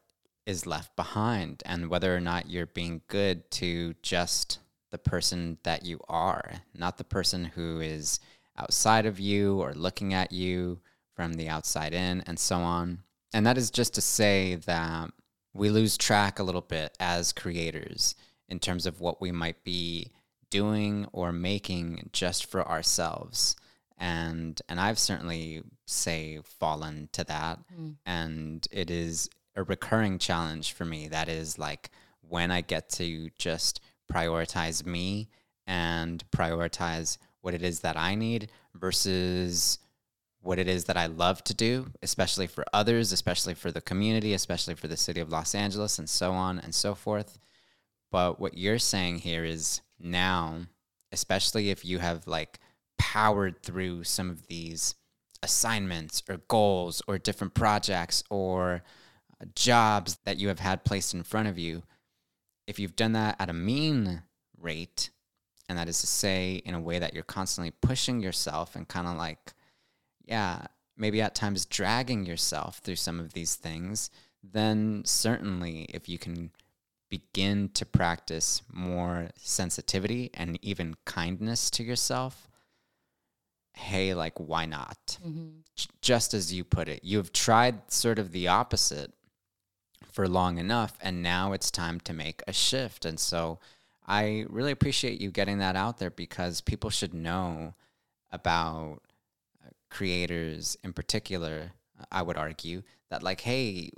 is 0.47 0.67
left 0.67 0.95
behind 0.97 1.63
and 1.67 1.89
whether 1.89 2.15
or 2.15 2.21
not 2.21 2.51
you're 2.51 2.67
being 2.67 3.03
good 3.09 3.51
to 3.53 3.95
just 4.03 4.59
the 4.91 4.99
person 4.99 5.59
that 5.63 5.85
you 5.85 6.01
are, 6.09 6.53
not 6.75 6.99
the 6.99 7.05
person 7.05 7.45
who 7.45 7.81
is 7.81 8.21
outside 8.57 9.07
of 9.07 9.19
you 9.19 9.61
or 9.61 9.73
looking 9.73 10.13
at 10.13 10.33
you 10.33 10.81
from 11.15 11.35
the 11.35 11.49
outside 11.49 11.95
in 11.95 12.23
and 12.27 12.39
so 12.39 12.57
on. 12.57 12.99
And 13.33 13.47
that 13.47 13.57
is 13.57 13.71
just 13.71 13.95
to 13.95 14.01
say 14.01 14.57
that 14.67 15.11
we 15.55 15.71
lose 15.71 15.97
track 15.97 16.39
a 16.39 16.43
little 16.43 16.61
bit 16.61 16.97
as 17.01 17.33
creators 17.33 18.15
in 18.49 18.59
terms 18.59 18.87
of 18.87 19.01
what 19.01 19.21
we 19.21 19.33
might 19.33 19.65
be 19.65 20.11
doing 20.51 21.07
or 21.13 21.33
making 21.33 22.11
just 22.13 22.47
for 22.47 22.67
ourselves. 22.69 23.57
And 23.99 24.61
and 24.69 24.81
I've 24.81 24.99
certainly 24.99 25.63
say 25.87 26.41
fallen 26.59 27.09
to 27.13 27.25
that. 27.25 27.61
Mm. 27.79 27.97
And 28.05 28.69
it 28.71 28.91
is 28.91 29.31
a 29.56 29.62
recurring 29.62 30.18
challenge 30.18 30.73
for 30.73 30.85
me. 30.85 31.09
That 31.09 31.28
is 31.28 31.59
like 31.59 31.90
when 32.28 32.50
I 32.50 32.61
get 32.61 32.88
to 32.90 33.30
just 33.38 33.80
prioritize 34.11 34.85
me 34.85 35.28
and 35.66 36.23
prioritize 36.30 37.18
what 37.40 37.54
it 37.54 37.62
is 37.62 37.80
that 37.80 37.97
I 37.97 38.14
need 38.14 38.50
versus 38.75 39.78
what 40.40 40.59
it 40.59 40.68
is 40.68 40.85
that 40.85 40.97
I 40.97 41.06
love 41.06 41.42
to 41.44 41.54
do, 41.54 41.87
especially 42.02 42.47
for 42.47 42.64
others, 42.73 43.12
especially 43.12 43.54
for 43.54 43.71
the 43.71 43.80
community, 43.80 44.35
especially 44.35 44.75
for 44.75 44.88
the 44.88 44.97
city 44.97 45.21
of 45.21 45.30
Los 45.30 45.54
Angeles, 45.54 45.99
and 45.99 46.09
so 46.09 46.32
on 46.32 46.59
and 46.59 46.75
so 46.75 46.94
forth. 46.94 47.38
But 48.11 48.40
what 48.40 48.59
you're 48.59 48.78
saying 48.78 49.18
here 49.18 49.44
is 49.44 49.80
now, 50.00 50.66
especially 51.12 51.71
if 51.71 51.85
you 51.85 51.99
have 52.00 52.26
like 52.26 52.59
powered 52.99 53.62
through 53.62 54.04
some 54.04 54.30
of 54.30 54.47
these 54.49 54.94
assignments 55.42 56.23
or 56.28 56.38
goals 56.49 57.02
or 57.06 57.18
different 57.18 57.54
projects 57.54 58.23
or 58.30 58.82
jobs 59.55 60.19
that 60.25 60.39
you 60.39 60.49
have 60.49 60.61
had 60.61 60.85
placed 60.85 61.15
in 61.15 61.23
front 61.23 61.49
of 61.49 61.59
you, 61.59 61.83
if 62.67 62.79
you've 62.79 62.97
done 62.97 63.13
that 63.13 63.37
at 63.39 63.51
a 63.51 63.55
mean 63.55 64.23
rate, 64.59 65.11
and 65.69 65.79
that 65.79 65.89
is 65.89 66.01
to 66.01 66.07
say, 66.07 66.63
in 66.65 66.75
a 66.75 66.81
way 66.81 66.99
that 66.99 67.15
you're 67.15 67.23
constantly 67.23 67.71
pushing 67.71 68.21
yourself 68.21 68.77
and 68.77 68.89
kind 68.89 69.07
of 69.07 69.17
like, 69.17 69.53
yeah, 70.25 70.67
maybe 70.97 71.21
at 71.21 71.35
times 71.35 71.67
dragging 71.67 72.27
yourself 72.27 72.79
through 72.79 72.97
some 72.97 73.19
of 73.19 73.33
these 73.33 73.57
things, 73.57 74.11
then 74.43 75.03
certainly 75.05 75.83
if 75.93 76.09
you 76.09 76.19
can 76.19 76.51
begin 77.09 77.69
to 77.75 77.85
practice 77.85 78.63
more 78.73 79.29
sensitivity 79.37 80.31
and 80.35 80.59
even 80.63 80.97
kindness 81.05 81.71
to 81.71 81.83
yourself, 81.83 82.49
hey, 83.75 84.15
like, 84.15 84.39
why 84.39 84.67
not? 84.67 85.19
Mm-hmm. 85.27 85.49
Just 86.01 86.35
as 86.35 86.53
you 86.53 86.65
put 86.65 86.89
it, 86.89 87.01
you've 87.03 87.33
tried 87.33 87.91
sort 87.91 88.19
of 88.19 88.33
the 88.33 88.49
opposite 88.49 89.13
for 90.11 90.28
long 90.28 90.59
enough, 90.59 90.97
and 91.00 91.23
now 91.23 91.52
it's 91.52 91.71
time 91.71 92.00
to 92.00 92.12
make 92.12 92.42
a 92.47 92.52
shift. 92.52 93.04
And 93.04 93.18
so 93.18 93.59
I 94.06 94.47
really 94.49 94.73
appreciate 94.73 95.21
you 95.21 95.30
getting 95.30 95.59
that 95.59 95.76
out 95.76 95.99
there 95.99 96.11
because 96.11 96.61
people 96.61 96.90
should 96.90 97.14
know 97.14 97.75
about 98.30 99.00
uh, 99.64 99.71
creators 99.90 100.76
in 100.82 100.92
particular. 100.92 101.73
I 102.11 102.23
would 102.23 102.37
argue 102.37 102.82
that, 103.11 103.23
like, 103.23 103.42
hey, 103.42 103.90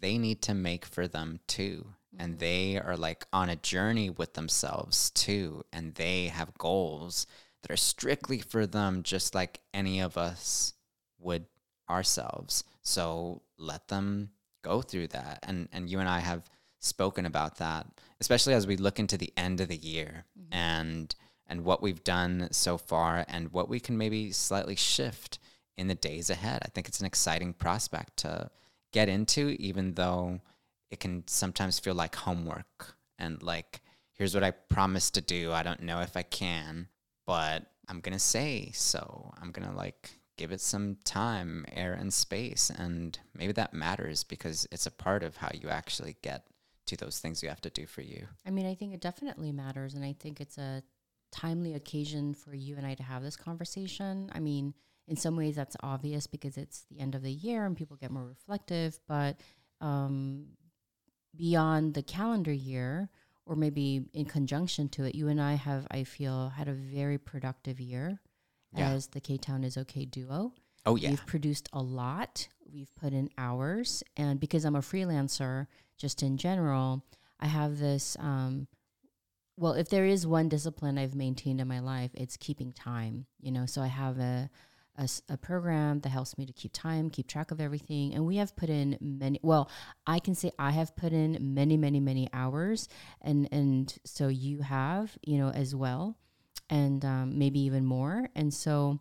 they 0.00 0.18
need 0.18 0.42
to 0.42 0.54
make 0.54 0.84
for 0.84 1.06
them 1.06 1.40
too. 1.46 1.86
And 2.18 2.32
mm-hmm. 2.32 2.38
they 2.38 2.78
are 2.78 2.96
like 2.96 3.26
on 3.32 3.48
a 3.48 3.56
journey 3.56 4.10
with 4.10 4.34
themselves 4.34 5.10
too. 5.10 5.64
And 5.72 5.94
they 5.94 6.28
have 6.28 6.58
goals 6.58 7.26
that 7.62 7.70
are 7.70 7.76
strictly 7.76 8.38
for 8.38 8.66
them, 8.66 9.02
just 9.02 9.34
like 9.34 9.60
any 9.72 10.00
of 10.00 10.16
us 10.16 10.74
would 11.18 11.46
ourselves. 11.88 12.64
So 12.82 13.42
let 13.58 13.88
them 13.88 14.30
go 14.66 14.82
through 14.82 15.08
that. 15.08 15.40
And 15.42 15.68
and 15.72 15.88
you 15.88 16.00
and 16.00 16.08
I 16.08 16.20
have 16.20 16.42
spoken 16.80 17.26
about 17.26 17.58
that, 17.58 17.86
especially 18.20 18.54
as 18.54 18.66
we 18.66 18.76
look 18.76 18.98
into 18.98 19.16
the 19.16 19.32
end 19.36 19.60
of 19.60 19.68
the 19.68 19.76
year 19.76 20.24
mm-hmm. 20.38 20.52
and 20.52 21.14
and 21.46 21.64
what 21.64 21.82
we've 21.82 22.02
done 22.02 22.48
so 22.50 22.76
far 22.76 23.24
and 23.28 23.52
what 23.52 23.68
we 23.68 23.78
can 23.80 23.96
maybe 23.96 24.32
slightly 24.32 24.76
shift 24.76 25.38
in 25.76 25.86
the 25.86 25.94
days 25.94 26.30
ahead. 26.30 26.62
I 26.64 26.68
think 26.68 26.88
it's 26.88 27.00
an 27.00 27.06
exciting 27.06 27.52
prospect 27.52 28.18
to 28.18 28.50
get 28.92 29.08
into, 29.08 29.56
even 29.60 29.94
though 29.94 30.40
it 30.90 31.00
can 31.00 31.24
sometimes 31.26 31.78
feel 31.78 31.94
like 31.94 32.14
homework 32.14 32.96
and 33.18 33.42
like, 33.42 33.80
here's 34.12 34.34
what 34.34 34.42
I 34.42 34.50
promised 34.50 35.14
to 35.14 35.20
do. 35.20 35.52
I 35.52 35.62
don't 35.62 35.82
know 35.82 36.00
if 36.00 36.16
I 36.16 36.22
can, 36.22 36.88
but 37.26 37.66
I'm 37.88 38.00
going 38.00 38.14
to 38.14 38.18
say 38.18 38.70
so. 38.74 39.32
I'm 39.40 39.50
going 39.52 39.68
to 39.68 39.74
like 39.74 40.18
give 40.36 40.52
it 40.52 40.60
some 40.60 40.96
time, 41.04 41.64
air, 41.72 41.94
and 41.94 42.12
space. 42.12 42.70
And 42.70 43.18
maybe 43.34 43.52
that 43.54 43.74
matters 43.74 44.24
because 44.24 44.66
it's 44.70 44.86
a 44.86 44.90
part 44.90 45.22
of 45.22 45.36
how 45.36 45.50
you 45.54 45.68
actually 45.68 46.16
get 46.22 46.46
to 46.86 46.96
those 46.96 47.18
things 47.18 47.42
you 47.42 47.48
have 47.48 47.60
to 47.62 47.70
do 47.70 47.86
for 47.86 48.02
you. 48.02 48.26
I 48.46 48.50
mean, 48.50 48.66
I 48.66 48.74
think 48.74 48.94
it 48.94 49.00
definitely 49.00 49.52
matters. 49.52 49.94
And 49.94 50.04
I 50.04 50.14
think 50.18 50.40
it's 50.40 50.58
a 50.58 50.82
timely 51.32 51.74
occasion 51.74 52.34
for 52.34 52.54
you 52.54 52.76
and 52.76 52.86
I 52.86 52.94
to 52.94 53.02
have 53.02 53.22
this 53.22 53.36
conversation. 53.36 54.30
I 54.32 54.40
mean, 54.40 54.74
in 55.08 55.16
some 55.16 55.36
ways 55.36 55.56
that's 55.56 55.76
obvious 55.82 56.26
because 56.26 56.56
it's 56.56 56.84
the 56.90 57.00
end 57.00 57.14
of 57.14 57.22
the 57.22 57.32
year 57.32 57.66
and 57.66 57.76
people 57.76 57.96
get 57.96 58.10
more 58.10 58.26
reflective. 58.26 58.98
But 59.08 59.40
um, 59.80 60.46
beyond 61.34 61.94
the 61.94 62.02
calendar 62.02 62.52
year, 62.52 63.08
or 63.46 63.54
maybe 63.54 64.04
in 64.12 64.24
conjunction 64.24 64.88
to 64.88 65.04
it, 65.04 65.14
you 65.14 65.28
and 65.28 65.40
I 65.40 65.54
have, 65.54 65.86
I 65.90 66.02
feel, 66.02 66.48
had 66.50 66.68
a 66.68 66.72
very 66.72 67.16
productive 67.16 67.80
year 67.80 68.20
yeah. 68.74 68.90
as 68.90 69.08
the 69.08 69.20
K 69.20 69.36
Town 69.36 69.64
is 69.64 69.76
okay 69.76 70.04
duo. 70.04 70.52
Oh 70.84 70.96
yeah, 70.96 71.10
we've 71.10 71.26
produced 71.26 71.68
a 71.72 71.82
lot. 71.82 72.48
We've 72.72 72.94
put 72.96 73.12
in 73.12 73.30
hours, 73.38 74.02
and 74.16 74.40
because 74.40 74.64
I'm 74.64 74.76
a 74.76 74.80
freelancer, 74.80 75.66
just 75.96 76.22
in 76.22 76.36
general, 76.36 77.04
I 77.40 77.46
have 77.46 77.78
this. 77.78 78.16
Um, 78.20 78.68
well, 79.58 79.72
if 79.72 79.88
there 79.88 80.04
is 80.04 80.26
one 80.26 80.50
discipline 80.50 80.98
I've 80.98 81.14
maintained 81.14 81.60
in 81.60 81.68
my 81.68 81.80
life, 81.80 82.10
it's 82.14 82.36
keeping 82.36 82.72
time. 82.72 83.26
You 83.40 83.52
know, 83.52 83.66
so 83.66 83.80
I 83.80 83.86
have 83.86 84.18
a 84.18 84.50
a, 84.98 85.08
a, 85.28 85.36
program 85.36 86.00
that 86.00 86.08
helps 86.08 86.38
me 86.38 86.46
to 86.46 86.52
keep 86.52 86.72
time, 86.72 87.10
keep 87.10 87.26
track 87.26 87.50
of 87.50 87.60
everything. 87.60 88.14
And 88.14 88.26
we 88.26 88.36
have 88.36 88.56
put 88.56 88.68
in 88.68 88.96
many, 89.00 89.38
well, 89.42 89.70
I 90.06 90.18
can 90.18 90.34
say 90.34 90.52
I 90.58 90.70
have 90.70 90.96
put 90.96 91.12
in 91.12 91.54
many, 91.54 91.76
many, 91.76 92.00
many 92.00 92.28
hours. 92.32 92.88
And, 93.20 93.48
and 93.52 93.94
so 94.04 94.28
you 94.28 94.60
have, 94.60 95.16
you 95.22 95.38
know, 95.38 95.50
as 95.50 95.74
well 95.74 96.16
and 96.70 97.04
um, 97.04 97.38
maybe 97.38 97.60
even 97.60 97.84
more. 97.84 98.28
And 98.34 98.52
so 98.52 99.00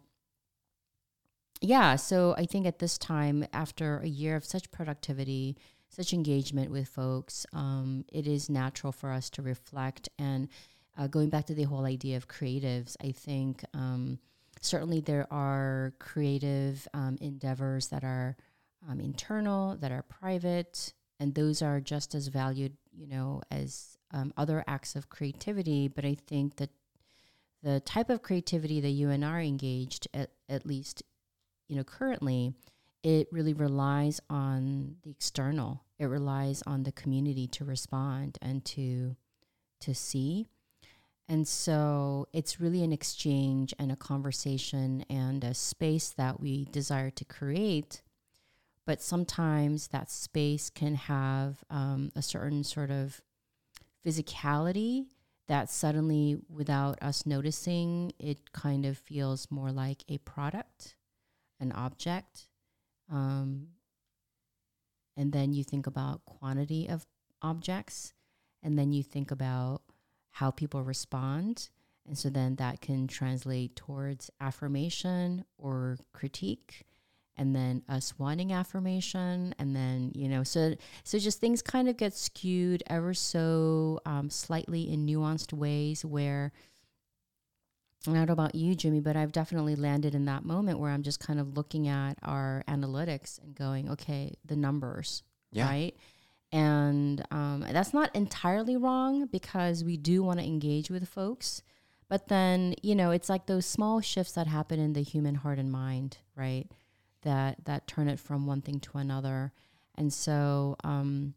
yeah, 1.62 1.96
so 1.96 2.36
I 2.38 2.46
think 2.46 2.68
at 2.68 2.80
this 2.80 2.98
time, 2.98 3.46
after 3.54 4.00
a 4.00 4.08
year 4.08 4.36
of 4.36 4.46
such 4.46 4.72
productivity, 4.72 5.58
such 5.90 6.14
engagement 6.14 6.70
with 6.70 6.88
folks, 6.88 7.46
um, 7.54 8.06
it 8.12 8.28
is 8.28 8.50
natural 8.50 8.92
for 8.92 9.12
us 9.12 9.30
to 9.32 9.42
reflect. 9.42 10.10
And 10.20 10.50
uh, 10.98 11.08
going 11.08 11.30
back 11.30 11.46
to 11.48 11.56
the 11.56 11.64
whole 11.64 11.86
idea 11.86 12.18
of 12.18 12.28
creatives, 12.28 12.96
I 13.02 13.12
think 13.12 13.64
um, 13.74 14.20
certainly 14.62 15.00
there 15.00 15.28
are 15.32 15.94
creative 16.00 16.88
um, 16.94 17.18
endeavors 17.22 17.88
that 17.88 18.04
are 18.04 18.36
um, 18.88 19.00
internal, 19.00 19.78
that 19.78 19.92
are 19.92 20.04
private, 20.04 20.94
and 21.20 21.34
those 21.34 21.62
are 21.62 21.80
just 21.80 22.14
as 22.14 22.28
valued, 22.28 22.74
you 22.92 23.08
know, 23.08 23.42
as 23.50 23.98
um, 24.12 24.34
other 24.38 24.64
acts 24.68 24.96
of 24.96 25.10
creativity. 25.10 25.88
But 25.88 26.06
I 26.06 26.16
think 26.28 26.58
that 26.58 26.70
the 27.66 27.80
type 27.80 28.12
of 28.12 28.22
creativity 28.22 28.80
that 28.80 28.92
you 28.92 29.10
and 29.10 29.26
I 29.26 29.30
are 29.30 29.42
engaged 29.42 30.08
at, 30.14 30.30
at 30.48 30.68
least 30.68 31.02
you 31.68 31.76
know, 31.76 31.84
currently, 31.84 32.54
it 33.02 33.28
really 33.32 33.54
relies 33.54 34.22
on 34.30 34.98
the 35.04 35.10
external. 35.10 35.84
It 35.98 36.06
relies 36.06 36.62
on 36.68 36.84
the 36.84 36.92
community 36.92 37.48
to 37.48 37.66
respond 37.66 38.38
and 38.42 38.64
to 38.66 39.16
to 39.82 39.96
see. 39.96 40.48
And 41.28 41.48
so 41.48 42.28
it's 42.34 42.62
really 42.62 42.84
an 42.84 42.94
exchange 42.94 43.74
and 43.80 43.92
a 43.92 43.96
conversation 43.96 45.04
and 45.10 45.44
a 45.44 45.56
space 45.56 46.12
that 46.18 46.40
we 46.40 46.66
desire 46.66 47.10
to 47.10 47.26
create. 47.26 48.04
But 48.86 49.02
sometimes 49.02 49.88
that 49.88 50.12
space 50.12 50.70
can 50.70 50.94
have 50.94 51.64
um, 51.72 52.12
a 52.16 52.22
certain 52.22 52.64
sort 52.64 52.92
of 52.92 53.22
physicality 54.06 55.08
that 55.48 55.70
suddenly, 55.70 56.38
without 56.50 57.02
us 57.02 57.26
noticing, 57.26 58.14
it 58.20 58.52
kind 58.52 58.86
of 58.86 58.98
feels 58.98 59.48
more 59.52 59.72
like 59.72 60.04
a 60.10 60.18
product 60.20 60.96
an 61.60 61.72
object. 61.72 62.48
Um, 63.12 63.68
and 65.18 65.32
then 65.32 65.54
you 65.54 65.64
think 65.64 65.88
about 65.88 66.26
quantity 66.26 66.88
of 66.88 67.06
objects. 67.42 68.14
And 68.64 68.78
then 68.78 68.92
you 68.94 69.04
think 69.04 69.32
about 69.32 69.82
how 70.32 70.52
people 70.52 70.84
respond. 70.84 71.70
And 72.08 72.18
so 72.18 72.30
then 72.30 72.56
that 72.56 72.82
can 72.82 73.08
translate 73.08 73.76
towards 73.76 74.30
affirmation 74.40 75.46
or 75.58 75.98
critique 76.14 76.86
and 77.38 77.56
then 77.56 77.82
us 77.90 78.14
wanting 78.18 78.54
affirmation 78.54 79.54
and 79.60 79.76
then 79.76 80.12
you 80.16 80.28
know 80.30 80.44
so 80.44 80.76
so 81.04 81.20
just 81.20 81.40
things 81.40 81.62
kind 81.62 81.90
of 81.90 81.98
get 81.98 82.14
skewed 82.14 82.84
ever 82.88 83.14
so 83.14 84.00
um, 84.06 84.30
slightly 84.30 84.92
in 84.92 85.06
nuanced 85.06 85.54
ways 85.54 86.06
where 86.06 86.52
I 88.08 88.14
don't 88.14 88.28
know 88.28 88.34
about 88.34 88.56
you, 88.56 88.76
Jimmy, 88.76 89.00
but 89.00 89.16
I've 89.16 89.32
definitely 89.32 89.76
landed 89.76 90.14
in 90.14 90.26
that 90.26 90.46
moment 90.46 90.80
where 90.80 90.92
I'm 90.92 91.04
just 91.04 91.20
kind 91.20 91.40
of 91.40 91.58
looking 91.58 91.88
at 91.88 92.18
our 92.22 92.64
analytics 92.68 93.42
and 93.42 93.56
going, 93.56 93.90
okay, 93.90 94.36
the 94.46 94.56
numbers, 94.56 95.24
yeah. 95.52 95.68
right? 95.68 95.96
And 96.52 97.26
um, 97.32 97.66
that's 97.72 97.94
not 97.94 98.16
entirely 98.16 98.78
wrong 98.78 99.26
because 99.28 99.84
we 99.84 99.98
do 99.98 100.24
want 100.24 100.40
to 100.40 100.46
engage 100.46 100.92
with 100.92 101.08
folks. 101.08 101.64
But 102.08 102.28
then, 102.28 102.76
you 102.84 102.96
know, 102.96 103.12
it's 103.12 103.30
like 103.30 103.48
those 103.48 103.66
small 103.66 104.00
shifts 104.00 104.34
that 104.34 104.48
happen 104.48 104.80
in 104.80 104.94
the 104.94 105.02
human 105.02 105.36
heart 105.36 105.58
and 105.58 105.72
mind, 105.72 106.20
right? 106.36 106.70
That 107.26 107.66
that 107.66 107.88
turn 107.88 108.08
it 108.08 108.20
from 108.20 108.48
one 108.48 108.62
thing 108.62 108.80
to 108.82 108.98
another. 108.98 109.52
And 109.96 110.14
so, 110.14 110.76
um, 110.84 111.34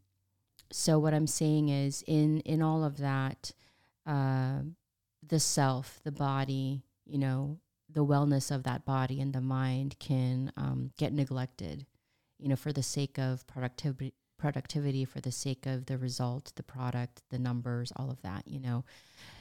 so 0.71 0.99
what 0.99 1.15
I'm 1.15 1.27
saying 1.27 1.71
is, 1.71 2.05
in 2.07 2.41
in 2.41 2.63
all 2.63 2.85
of 2.85 2.99
that, 2.99 3.53
uh, 4.07 4.61
the 5.27 5.41
self, 5.41 6.01
the 6.05 6.13
body, 6.13 6.83
you 7.07 7.19
know, 7.19 7.59
the 7.91 8.05
wellness 8.05 8.51
of 8.51 8.63
that 8.65 8.85
body 8.85 9.21
and 9.21 9.33
the 9.33 9.41
mind 9.41 9.99
can 9.99 10.53
um, 10.57 10.91
get 10.99 11.13
neglected, 11.13 11.87
you 12.39 12.49
know, 12.49 12.57
for 12.57 12.73
the 12.73 12.83
sake 12.83 13.19
of 13.19 13.47
productivity, 13.47 14.15
productivity, 14.39 15.05
for 15.05 15.21
the 15.21 15.33
sake 15.33 15.67
of 15.67 15.87
the 15.87 15.99
result, 15.99 16.53
the 16.57 16.63
product, 16.63 17.23
the 17.31 17.39
numbers, 17.39 17.93
all 17.97 18.11
of 18.11 18.21
that, 18.23 18.47
you 18.47 18.61
know. 18.61 18.85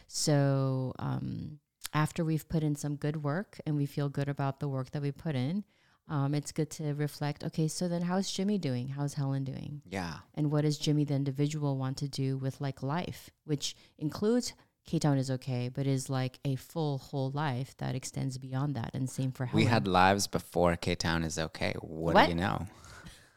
So 0.07 0.93
um, 0.99 1.59
after 1.93 2.23
we've 2.23 2.47
put 2.47 2.63
in 2.63 2.75
some 2.75 2.95
good 2.95 3.23
work 3.23 3.59
and 3.65 3.75
we 3.75 3.85
feel 3.85 4.09
good 4.09 4.29
about 4.29 4.59
the 4.59 4.67
work 4.67 4.91
that 4.91 5.01
we 5.01 5.11
put 5.11 5.35
in, 5.35 5.63
um, 6.09 6.33
it's 6.33 6.51
good 6.51 6.69
to 6.71 6.93
reflect. 6.93 7.43
Okay, 7.43 7.67
so 7.67 7.87
then 7.87 8.03
how's 8.03 8.31
Jimmy 8.31 8.57
doing? 8.57 8.89
How's 8.89 9.15
Helen 9.15 9.43
doing? 9.43 9.81
Yeah. 9.89 10.13
And 10.35 10.51
what 10.51 10.61
does 10.61 10.77
Jimmy, 10.77 11.03
the 11.03 11.15
individual, 11.15 11.77
want 11.77 11.97
to 11.97 12.07
do 12.07 12.37
with 12.37 12.61
like 12.61 12.81
life, 12.81 13.29
which 13.43 13.75
includes 13.97 14.53
K 14.85 14.99
Town 14.99 15.17
is 15.17 15.29
okay, 15.29 15.69
but 15.69 15.85
is 15.85 16.09
like 16.09 16.39
a 16.45 16.55
full 16.55 16.97
whole 16.99 17.29
life 17.31 17.75
that 17.77 17.93
extends 17.93 18.37
beyond 18.37 18.75
that. 18.75 18.91
And 18.93 19.09
same 19.09 19.33
for 19.33 19.45
Helen. 19.45 19.63
We 19.63 19.69
had 19.69 19.85
lives 19.85 20.27
before 20.27 20.77
K 20.77 20.95
Town 20.95 21.23
is 21.23 21.37
okay. 21.37 21.73
What, 21.81 22.15
what, 22.15 22.23
do 22.25 22.29
you 22.29 22.35
know? 22.35 22.67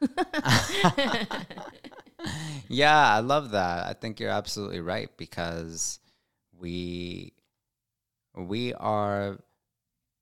yeah, 2.69 3.15
I 3.15 3.19
love 3.19 3.51
that. 3.51 3.87
I 3.87 3.95
think 3.95 4.21
you're 4.21 4.31
absolutely 4.31 4.81
right 4.81 5.11
because 5.17 5.99
we 6.57 7.33
we 8.37 8.73
are 8.75 9.39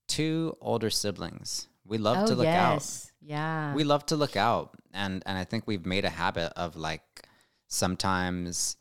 two 0.06 0.56
older 0.62 0.88
siblings. 0.88 1.68
We 1.88 1.98
love 1.98 2.18
oh, 2.24 2.26
to 2.26 2.34
look 2.34 2.44
yes. 2.44 3.06
out. 3.06 3.28
Yeah. 3.28 3.74
We 3.74 3.84
love 3.84 4.06
to 4.06 4.16
look 4.16 4.36
out. 4.36 4.74
And 4.92 5.22
and 5.26 5.38
I 5.38 5.44
think 5.44 5.66
we've 5.66 5.86
made 5.86 6.04
a 6.04 6.10
habit 6.10 6.52
of 6.56 6.76
like 6.76 7.26
sometimes 7.66 8.76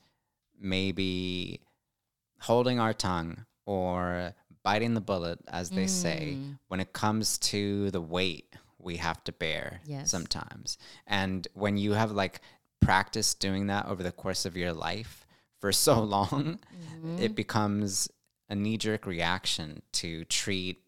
maybe 0.60 1.62
holding 2.40 2.80
our 2.80 2.94
tongue 2.94 3.46
or 3.66 4.34
biting 4.64 4.94
the 4.94 5.02
bullet, 5.02 5.40
as 5.48 5.70
they 5.70 5.86
mm. 5.86 5.90
say, 5.90 6.38
when 6.68 6.80
it 6.80 6.94
comes 6.94 7.38
to 7.38 7.90
the 7.92 8.02
weight 8.02 8.54
we 8.80 8.98
have 8.98 9.24
to 9.26 9.32
bear 9.32 9.82
yes. 9.86 10.10
sometimes. 10.10 10.78
And 11.06 11.48
when 11.54 11.78
you 11.78 11.94
have 11.94 12.12
like 12.12 12.42
practiced 12.80 13.40
doing 13.40 13.68
that 13.68 13.86
over 13.86 14.02
the 14.02 14.12
course 14.12 14.46
of 14.46 14.56
your 14.56 14.74
life 14.74 15.26
for 15.60 15.72
so 15.88 16.02
long, 16.02 16.60
mm-hmm. 17.02 17.20
it 17.20 17.36
becomes 17.36 18.10
a 18.50 18.56
knee 18.56 18.78
jerk 18.78 19.06
reaction 19.06 19.82
to 19.92 20.24
treat 20.26 20.82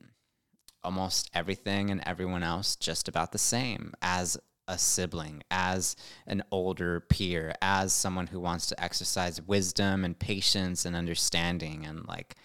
almost 0.84 1.30
everything 1.34 1.90
and 1.90 2.02
everyone 2.06 2.44
else 2.44 2.76
just 2.76 3.08
about 3.08 3.32
the 3.32 3.38
same 3.38 3.94
as 4.02 4.38
a 4.68 4.78
sibling, 4.78 5.44
as 5.50 5.96
an 6.28 6.44
older 6.52 7.00
peer, 7.00 7.54
as 7.62 7.92
someone 7.92 8.28
who 8.28 8.40
wants 8.40 8.68
to 8.68 8.82
exercise 8.82 9.42
wisdom 9.42 10.06
and 10.06 10.18
patience 10.20 10.86
and 10.86 10.96
understanding. 10.96 11.86
And 11.86 12.08
like 12.08 12.36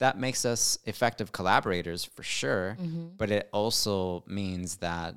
that 0.00 0.18
makes 0.18 0.44
us 0.44 0.76
effective 0.84 1.30
collaborators 1.30 2.04
for 2.04 2.24
sure. 2.24 2.76
Mm-hmm. 2.80 3.10
But 3.16 3.30
it 3.30 3.48
also 3.52 4.24
means 4.26 4.78
that 4.78 5.16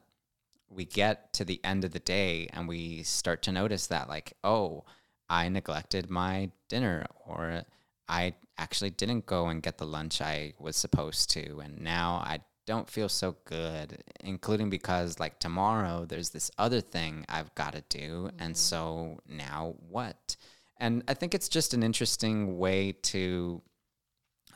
we 0.70 0.86
get 0.86 1.34
to 1.34 1.46
the 1.46 1.60
end 1.64 1.84
of 1.84 1.92
the 1.92 2.00
day 2.00 2.48
and 2.54 2.68
we 2.68 3.02
start 3.04 3.42
to 3.44 3.52
notice 3.52 3.88
that, 3.88 4.08
like, 4.08 4.34
oh, 4.44 4.84
I 5.28 5.50
neglected 5.50 6.10
my 6.10 6.52
dinner 6.70 7.06
or 7.26 7.64
I 8.08 8.36
actually 8.58 8.90
didn't 8.90 9.26
go 9.26 9.48
and 9.48 9.62
get 9.62 9.78
the 9.78 9.86
lunch 9.86 10.22
I 10.22 10.54
was 10.60 10.76
supposed 10.76 11.30
to. 11.32 11.60
And 11.60 11.82
now 11.82 12.24
I 12.26 12.40
don't 12.66 12.90
feel 12.90 13.10
so 13.10 13.36
good, 13.46 14.04
including 14.24 14.70
because 14.70 15.20
like 15.20 15.40
tomorrow 15.40 16.06
there's 16.06 16.30
this 16.30 16.50
other 16.58 16.82
thing 16.82 17.26
I've 17.30 17.54
got 17.56 17.74
to 17.74 17.84
do. 17.90 18.28
Mm-hmm. 18.28 18.38
And 18.40 18.58
so 18.58 19.20
now 19.28 19.76
what? 19.90 20.36
And 20.78 21.04
I 21.08 21.14
think 21.14 21.34
it's 21.34 21.50
just 21.50 21.74
an 21.74 21.84
interesting 21.84 22.58
way 22.58 22.94
to 23.04 23.62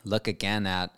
look 0.04 0.28
again 0.28 0.66
at, 0.66 0.90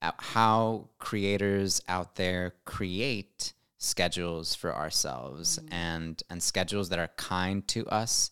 at 0.00 0.14
how 0.18 0.88
creators 0.98 1.80
out 1.88 2.16
there 2.16 2.54
create 2.64 3.52
schedules 3.78 4.54
for 4.54 4.74
ourselves 4.74 5.58
mm-hmm. 5.58 5.74
and 5.74 6.22
and 6.30 6.40
schedules 6.40 6.88
that 6.90 7.00
are 7.00 7.10
kind 7.16 7.66
to 7.66 7.84
us 7.88 8.30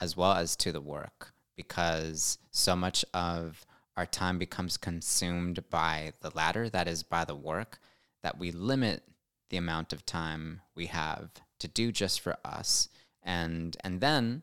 as 0.00 0.16
well 0.16 0.32
as 0.32 0.56
to 0.56 0.72
the 0.72 0.80
work 0.80 1.34
because 1.56 2.38
so 2.50 2.76
much 2.76 3.04
of 3.14 3.64
our 3.96 4.06
time 4.06 4.38
becomes 4.38 4.76
consumed 4.76 5.68
by 5.70 6.12
the 6.20 6.30
latter, 6.34 6.68
that 6.68 6.86
is, 6.86 7.02
by 7.02 7.24
the 7.24 7.34
work, 7.34 7.78
that 8.22 8.38
we 8.38 8.52
limit 8.52 9.02
the 9.50 9.56
amount 9.56 9.92
of 9.92 10.04
time 10.04 10.60
we 10.74 10.86
have 10.86 11.30
to 11.58 11.68
do 11.68 11.90
just 11.90 12.20
for 12.20 12.36
us. 12.44 12.88
And, 13.22 13.76
and 13.82 14.00
then 14.00 14.42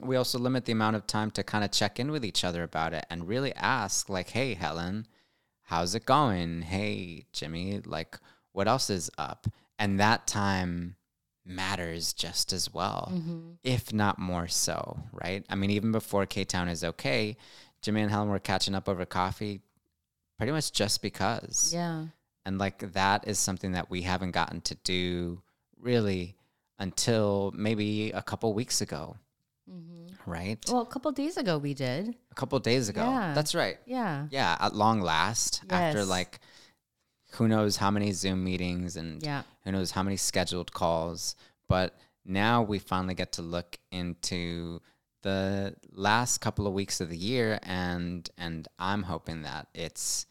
we 0.00 0.16
also 0.16 0.38
limit 0.38 0.64
the 0.64 0.72
amount 0.72 0.96
of 0.96 1.06
time 1.06 1.30
to 1.32 1.42
kind 1.42 1.64
of 1.64 1.70
check 1.70 1.98
in 1.98 2.10
with 2.10 2.24
each 2.24 2.44
other 2.44 2.62
about 2.62 2.94
it 2.94 3.04
and 3.10 3.28
really 3.28 3.52
ask, 3.54 4.08
like, 4.08 4.30
hey, 4.30 4.54
Helen, 4.54 5.06
how's 5.62 5.94
it 5.94 6.06
going? 6.06 6.62
Hey, 6.62 7.26
Jimmy, 7.32 7.80
like, 7.84 8.18
what 8.52 8.68
else 8.68 8.88
is 8.88 9.10
up? 9.18 9.46
And 9.78 9.98
that 9.98 10.26
time 10.26 10.96
matters 11.44 12.12
just 12.12 12.52
as 12.52 12.72
well, 12.72 13.10
mm-hmm. 13.12 13.52
if 13.64 13.92
not 13.92 14.18
more 14.18 14.48
so, 14.48 15.00
right? 15.12 15.44
I 15.48 15.54
mean, 15.54 15.70
even 15.70 15.92
before 15.92 16.26
K 16.26 16.44
Town 16.44 16.68
is 16.68 16.84
okay, 16.84 17.36
Jimmy 17.80 18.02
and 18.02 18.10
Helen 18.10 18.28
were 18.28 18.38
catching 18.38 18.74
up 18.74 18.88
over 18.88 19.04
coffee 19.04 19.60
pretty 20.38 20.52
much 20.52 20.72
just 20.72 21.02
because. 21.02 21.72
Yeah. 21.72 22.06
And 22.44 22.58
like 22.58 22.92
that 22.92 23.28
is 23.28 23.38
something 23.38 23.72
that 23.72 23.90
we 23.90 24.02
haven't 24.02 24.32
gotten 24.32 24.60
to 24.62 24.74
do 24.76 25.42
really 25.80 26.36
until 26.78 27.52
maybe 27.54 28.10
a 28.10 28.22
couple 28.22 28.52
weeks 28.54 28.80
ago. 28.80 29.16
Mm-hmm. 29.70 30.30
Right? 30.30 30.58
Well, 30.68 30.82
a 30.82 30.86
couple 30.86 31.12
days 31.12 31.36
ago 31.36 31.58
we 31.58 31.74
did. 31.74 32.14
A 32.30 32.34
couple 32.34 32.58
days 32.58 32.88
ago. 32.88 33.04
Yeah. 33.04 33.34
That's 33.34 33.54
right. 33.54 33.78
Yeah. 33.86 34.26
Yeah. 34.30 34.56
At 34.60 34.74
long 34.74 35.00
last, 35.00 35.62
yes. 35.64 35.72
after 35.72 36.04
like 36.04 36.40
who 37.34 37.48
knows 37.48 37.76
how 37.78 37.90
many 37.90 38.12
Zoom 38.12 38.44
meetings 38.44 38.96
and 38.96 39.22
Yeah. 39.22 39.42
who 39.64 39.72
knows 39.72 39.92
how 39.92 40.02
many 40.02 40.16
scheduled 40.16 40.72
calls. 40.72 41.34
But 41.68 41.96
now 42.24 42.62
we 42.62 42.78
finally 42.78 43.14
get 43.14 43.32
to 43.32 43.42
look 43.42 43.78
into 43.90 44.80
the 45.22 45.74
last 45.92 46.38
couple 46.38 46.66
of 46.66 46.72
weeks 46.72 47.00
of 47.00 47.08
the 47.08 47.16
year 47.16 47.58
and 47.62 48.28
and 48.36 48.66
I'm 48.78 49.04
hoping 49.04 49.42
that 49.42 49.68
it's 49.72 50.26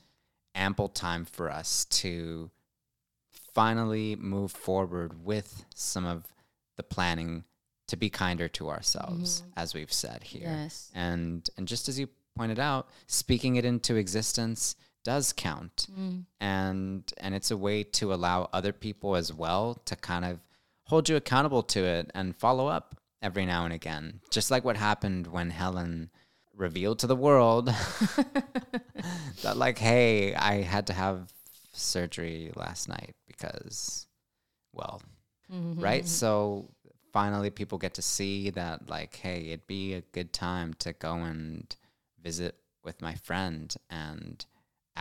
ample 0.54 0.90
time 0.90 1.24
for 1.26 1.50
us 1.50 1.86
to 1.86 2.52
finally 3.54 4.16
move 4.16 4.52
forward 4.52 5.24
with 5.26 5.66
some 5.74 6.06
of 6.06 6.26
the 6.78 6.84
planning 6.84 7.44
to 7.88 7.98
be 7.98 8.10
kinder 8.10 8.48
to 8.50 8.70
ourselves 8.70 9.42
mm-hmm. 9.42 9.52
as 9.60 9.74
we've 9.74 9.92
said 9.94 10.24
here 10.24 10.44
Yes. 10.48 10.90
and 10.94 11.50
and 11.58 11.68
just 11.68 11.90
as 11.90 12.00
you 12.00 12.08
pointed 12.36 12.60
out 12.60 12.90
speaking 13.08 13.56
it 13.58 13.66
into 13.66 13.96
existence 13.96 14.76
does 15.04 15.34
count. 15.34 15.88
Mm. 15.92 16.26
And 16.40 17.14
and 17.18 17.36
it's 17.36 17.52
a 17.52 17.58
way 17.58 17.84
to 17.84 18.14
allow 18.14 18.50
other 18.54 18.74
people 18.74 19.16
as 19.16 19.34
well 19.34 19.82
to 19.86 19.96
kind 19.96 20.26
of 20.26 20.40
hold 20.86 21.10
you 21.10 21.16
accountable 21.16 21.64
to 21.64 21.84
it 21.84 22.12
and 22.14 22.36
follow 22.36 22.68
up 22.68 22.98
every 23.22 23.46
now 23.46 23.64
and 23.64 23.74
again 23.74 24.20
just 24.32 24.50
like 24.50 24.66
what 24.66 24.76
happened 24.76 25.28
when 25.28 25.52
helen 25.52 26.10
revealed 26.56 26.98
to 27.00 27.08
the 27.08 27.16
world 27.16 27.68
that 29.44 29.56
like 29.56 29.78
hey 29.78 30.34
i 30.34 30.56
had 30.56 30.88
to 30.88 30.92
have 30.92 31.32
surgery 31.72 32.52
last 32.56 32.90
night 32.90 33.16
because 33.28 34.08
well 34.74 35.02
mm-hmm. 35.52 35.82
right? 35.82 36.08
So 36.08 36.70
finally 37.12 37.50
people 37.50 37.78
get 37.78 37.96
to 37.96 38.02
see 38.02 38.50
that 38.52 38.90
like 38.90 39.18
hey 39.18 39.48
it'd 39.48 39.68
be 39.68 39.94
a 39.94 40.02
good 40.14 40.32
time 40.32 40.74
to 40.76 40.94
go 40.94 41.14
and 41.14 41.76
visit 42.24 42.56
with 42.84 43.02
my 43.02 43.16
friend 43.16 43.76
and 43.90 44.46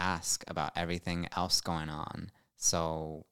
ask 0.00 0.42
about 0.48 0.72
everything 0.76 1.28
else 1.36 1.60
going 1.60 1.88
on 1.88 2.30
so 2.56 3.24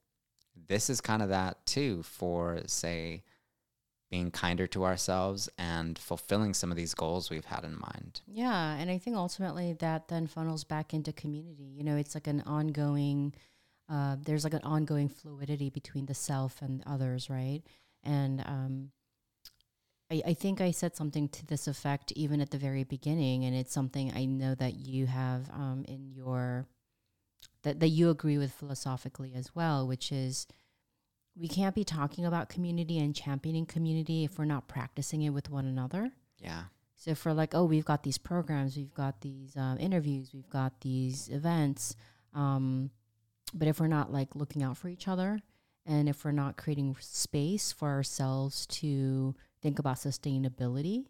this 0.67 0.91
is 0.91 1.01
kind 1.01 1.23
of 1.23 1.29
that 1.31 1.65
too 1.67 2.03
for 2.03 2.61
say 2.67 3.23
being 4.11 4.31
kinder 4.31 4.67
to 4.67 4.85
ourselves 4.85 5.49
and 5.59 5.99
fulfilling 5.99 6.55
some 6.55 6.71
of 6.71 6.77
these 6.77 6.95
goals 6.95 7.31
we've 7.31 7.45
had 7.45 7.65
in 7.65 7.79
mind 7.79 8.21
Yeah, 8.27 8.75
and 8.75 8.91
I 8.91 8.99
think 8.99 9.17
ultimately 9.17 9.75
that 9.75 10.09
then 10.09 10.27
funnels 10.27 10.65
back 10.65 10.95
into 10.95 11.13
community. 11.13 11.65
You 11.65 11.85
know, 11.85 11.97
it's 11.97 12.15
like 12.15 12.27
an 12.27 12.43
ongoing. 12.47 13.35
Uh, 13.89 14.17
there's 14.23 14.45
like 14.45 14.55
an 14.55 14.63
ongoing 14.63 15.09
fluidity 15.09 15.71
between 15.71 16.07
the 16.07 16.15
self 16.15 16.63
and 16.63 16.83
others, 16.87 17.29
right? 17.29 17.63
And 18.03 18.41
um, 18.47 18.91
I, 20.11 20.23
I 20.29 20.35
think 20.35 20.61
I 20.61 20.71
said 20.71 20.97
something 20.97 21.29
to 21.31 21.47
this 21.47 21.67
effect 21.67 22.13
even 22.13 22.41
at 22.41 22.51
the 22.51 22.59
very 22.59 22.85
beginning, 22.85 23.45
and 23.45 23.55
it's 23.55 23.73
something 23.73 24.13
I 24.15 24.25
know 24.25 24.55
that 24.55 24.75
you 24.75 25.07
have 25.07 25.51
um, 25.51 25.85
in 25.89 26.11
your 26.11 26.67
that 27.63 27.81
that 27.81 27.89
you 27.89 28.11
agree 28.11 28.39
with 28.39 28.53
philosophically 28.53 29.33
as 29.35 29.55
well, 29.55 29.87
which 29.87 30.13
is 30.13 30.47
we 31.37 31.49
can't 31.49 31.75
be 31.75 31.85
talking 31.85 32.25
about 32.25 32.49
community 32.49 32.99
and 32.99 33.15
championing 33.15 33.67
community 33.67 34.25
if 34.25 34.39
we're 34.39 34.45
not 34.45 34.67
practicing 34.69 35.23
it 35.23 35.31
with 35.31 35.51
one 35.51 35.67
another. 35.67 36.11
yeah 36.39 36.65
So 36.97 37.13
if 37.13 37.25
we're 37.25 37.33
like, 37.33 37.55
oh, 37.55 37.65
we've 37.65 37.85
got 37.85 38.03
these 38.03 38.19
programs, 38.19 38.77
we've 38.77 38.95
got 38.95 39.21
these 39.21 39.57
um, 39.57 39.79
interviews, 39.79 40.31
we've 40.35 40.51
got 40.51 40.81
these 40.81 41.29
events, 41.29 41.95
um, 42.35 42.91
but 43.55 43.69
if 43.69 43.79
we're 43.79 43.87
not 43.87 44.13
like 44.13 44.35
looking 44.35 44.63
out 44.65 44.77
for 44.77 44.89
each 44.89 45.07
other, 45.07 45.41
and 45.87 46.09
if 46.09 46.25
we're 46.25 46.33
not 46.33 46.57
creating 46.57 46.97
space 47.01 47.73
for 47.73 47.89
ourselves 47.89 48.67
to 48.67 49.35
think 49.63 49.79
about 49.79 49.97
sustainability, 49.97 51.07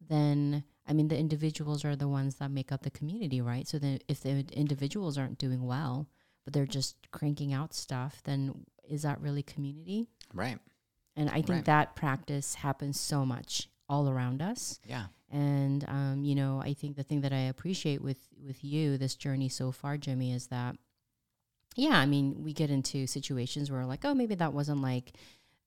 then 0.00 0.64
I 0.86 0.92
mean 0.92 1.08
the 1.08 1.18
individuals 1.18 1.84
are 1.84 1.96
the 1.96 2.08
ones 2.08 2.36
that 2.36 2.50
make 2.50 2.72
up 2.72 2.82
the 2.82 2.90
community, 2.90 3.40
right? 3.40 3.66
So 3.68 3.78
then 3.78 3.98
if 4.08 4.20
the 4.20 4.44
individuals 4.52 5.16
aren't 5.18 5.38
doing 5.38 5.64
well, 5.64 6.08
but 6.44 6.52
they're 6.52 6.66
just 6.66 6.96
cranking 7.12 7.52
out 7.52 7.72
stuff, 7.74 8.20
then 8.24 8.64
is 8.88 9.02
that 9.02 9.20
really 9.20 9.42
community? 9.42 10.08
right 10.34 10.58
And 11.16 11.28
I 11.28 11.34
think 11.42 11.48
Right. 11.48 11.64
that 11.66 11.94
practice 11.94 12.54
happens 12.56 12.98
so 12.98 13.24
much 13.24 13.68
all 13.88 14.08
around 14.08 14.40
us 14.42 14.80
yeah 14.86 15.06
and 15.30 15.84
um, 15.88 16.24
you 16.24 16.34
know 16.34 16.62
i 16.64 16.72
think 16.72 16.96
the 16.96 17.02
thing 17.02 17.20
that 17.20 17.32
i 17.32 17.40
appreciate 17.40 18.00
with 18.00 18.28
with 18.46 18.64
you 18.64 18.96
this 18.96 19.14
journey 19.14 19.48
so 19.50 19.70
far 19.70 19.98
jimmy 19.98 20.32
is 20.32 20.46
that 20.46 20.76
yeah 21.76 21.98
i 21.98 22.06
mean 22.06 22.42
we 22.42 22.52
get 22.54 22.70
into 22.70 23.06
situations 23.06 23.70
where 23.70 23.84
like 23.84 24.04
oh 24.04 24.14
maybe 24.14 24.34
that 24.34 24.52
wasn't 24.54 24.80
like 24.80 25.12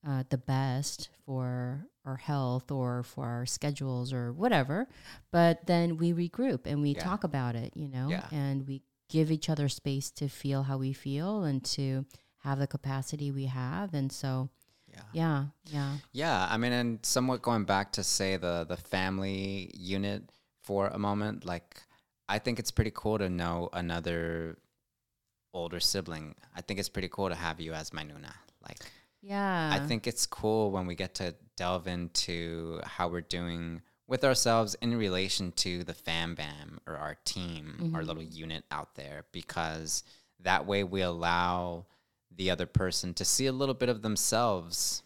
uh, 0.08 0.24
the 0.30 0.38
best 0.38 1.10
for 1.26 1.86
our 2.06 2.18
health 2.18 2.72
or 2.72 3.04
for 3.04 3.26
our 3.26 3.46
schedules 3.46 4.14
or 4.14 4.32
whatever 4.32 4.88
but 5.32 5.66
then 5.66 5.98
we 5.98 6.14
regroup 6.14 6.66
and 6.68 6.82
we 6.82 6.92
Yeah. 6.92 7.04
talk 7.04 7.24
about 7.24 7.56
it 7.56 7.74
you 7.76 7.88
know 7.88 8.10
Yeah. 8.10 8.28
and 8.32 8.68
we 8.68 8.82
give 9.10 9.32
each 9.32 9.50
other 9.50 9.68
space 9.70 10.12
to 10.12 10.28
feel 10.28 10.64
how 10.64 10.78
we 10.78 10.94
feel 10.94 11.44
and 11.44 11.64
to 11.66 12.06
have 12.40 12.60
the 12.60 12.68
capacity 12.68 13.32
we 13.32 13.46
have 13.46 13.94
and 13.96 14.12
so 14.12 14.50
yeah 14.88 15.02
yeah 15.14 15.46
yeah 15.72 15.98
Yeah, 16.14 16.48
I 16.50 16.58
mean, 16.58 16.72
and 16.72 17.06
somewhat 17.06 17.42
going 17.42 17.66
back 17.66 17.92
to 17.94 18.04
say 18.04 18.38
the 18.38 18.66
the 18.68 18.78
family 18.78 19.72
unit 19.74 20.30
for 20.62 20.88
a 20.88 20.98
moment, 21.00 21.44
like 21.46 21.82
I 22.30 22.40
think 22.40 22.60
it's 22.60 22.72
pretty 22.72 22.92
cool 22.94 23.18
to 23.18 23.30
know 23.30 23.70
another 23.74 24.58
older 25.54 25.80
sibling. 25.80 26.36
I 26.56 26.62
think 26.62 26.80
it's 26.80 26.90
pretty 26.90 27.10
cool 27.10 27.30
to 27.30 27.36
have 27.36 27.60
you 27.60 27.74
as 27.74 27.94
my 27.94 28.04
noona. 28.04 28.34
Like, 28.62 28.80
yeah. 29.26 29.72
I 29.74 29.80
think 29.80 30.06
it's 30.06 30.28
cool 30.28 30.72
when 30.72 30.86
we 30.86 30.96
get 30.96 31.16
to 31.16 31.36
delve 31.58 31.88
into 31.88 32.80
how 32.84 33.08
we're 33.08 33.22
doing 33.22 33.82
with 34.08 34.24
ourselves 34.24 34.76
in 34.82 34.96
relation 34.96 35.52
to 35.54 35.84
the 35.84 35.96
fam 35.96 36.36
bam 36.36 36.80
or 36.86 36.96
our 36.96 37.18
team, 37.26 37.76
our 37.94 38.02
mm-hmm. 38.02 38.08
little 38.08 38.24
unit 38.24 38.64
out 38.70 38.94
there, 38.96 39.26
because 39.32 40.04
that 40.42 40.68
way 40.68 40.84
we 40.84 41.02
allow 41.02 41.86
the 42.36 42.52
other 42.52 42.68
person 42.68 43.14
to 43.16 43.26
see 43.26 43.48
a 43.48 43.52
little 43.52 43.74
bit 43.74 43.90
of 43.90 44.04
themselves 44.04 45.02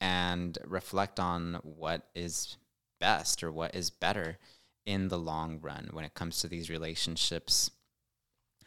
and 0.00 0.56
reflect 0.64 1.18
on 1.18 1.58
what 1.62 2.02
is 2.14 2.56
best 3.00 3.42
or 3.42 3.50
what 3.50 3.74
is 3.74 3.90
better 3.90 4.38
in 4.86 5.08
the 5.08 5.18
long 5.18 5.58
run 5.60 5.88
when 5.92 6.04
it 6.04 6.14
comes 6.14 6.40
to 6.40 6.48
these 6.48 6.70
relationships. 6.70 7.70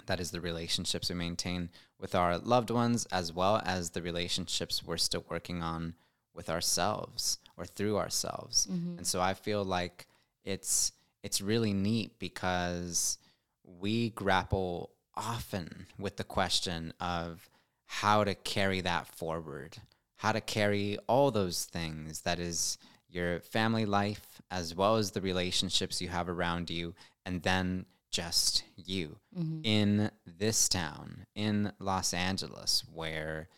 That 0.07 0.19
is 0.19 0.31
the 0.31 0.41
relationships 0.41 1.09
we 1.09 1.15
maintain 1.15 1.69
with 1.99 2.15
our 2.15 2.37
loved 2.37 2.69
ones 2.69 3.07
as 3.11 3.33
well 3.33 3.61
as 3.65 3.91
the 3.91 4.01
relationships 4.01 4.83
we're 4.85 4.97
still 4.97 5.25
working 5.29 5.61
on 5.61 5.95
with 6.33 6.49
ourselves 6.49 7.39
or 7.57 7.65
through 7.65 7.97
ourselves. 7.97 8.67
Mm-hmm. 8.71 8.97
And 8.97 9.07
so 9.07 9.19
i 9.19 9.33
feel 9.33 9.63
like 9.63 10.07
it's 10.43 10.91
it's 11.23 11.41
really 11.41 11.73
neat 11.73 12.17
because 12.19 13.17
we 13.63 14.11
grapple 14.11 14.91
often 15.15 15.87
with 15.99 16.15
the 16.15 16.23
question 16.23 16.93
of 16.99 17.49
how 17.85 18.23
to 18.23 18.35
carry 18.35 18.81
that 18.81 19.07
forward 19.07 19.77
how 20.17 20.31
to 20.31 20.41
carry 20.41 20.97
all 21.07 21.31
those 21.31 21.65
things 21.65 22.21
that 22.21 22.39
is 22.39 22.77
your 23.09 23.39
family 23.39 23.85
life 23.85 24.41
as 24.51 24.75
well 24.75 24.95
as 24.95 25.11
the 25.11 25.21
relationships 25.21 26.01
you 26.01 26.07
have 26.07 26.29
around 26.29 26.69
you 26.69 26.93
and 27.25 27.41
then 27.43 27.85
just 28.11 28.63
you. 28.75 29.17
Mm-hmm. 29.37 29.61
In 29.63 30.11
this 30.25 30.69
town 30.69 31.25
in 31.35 31.71
Los 31.79 32.13
Angeles 32.13 32.83
where 32.91 33.49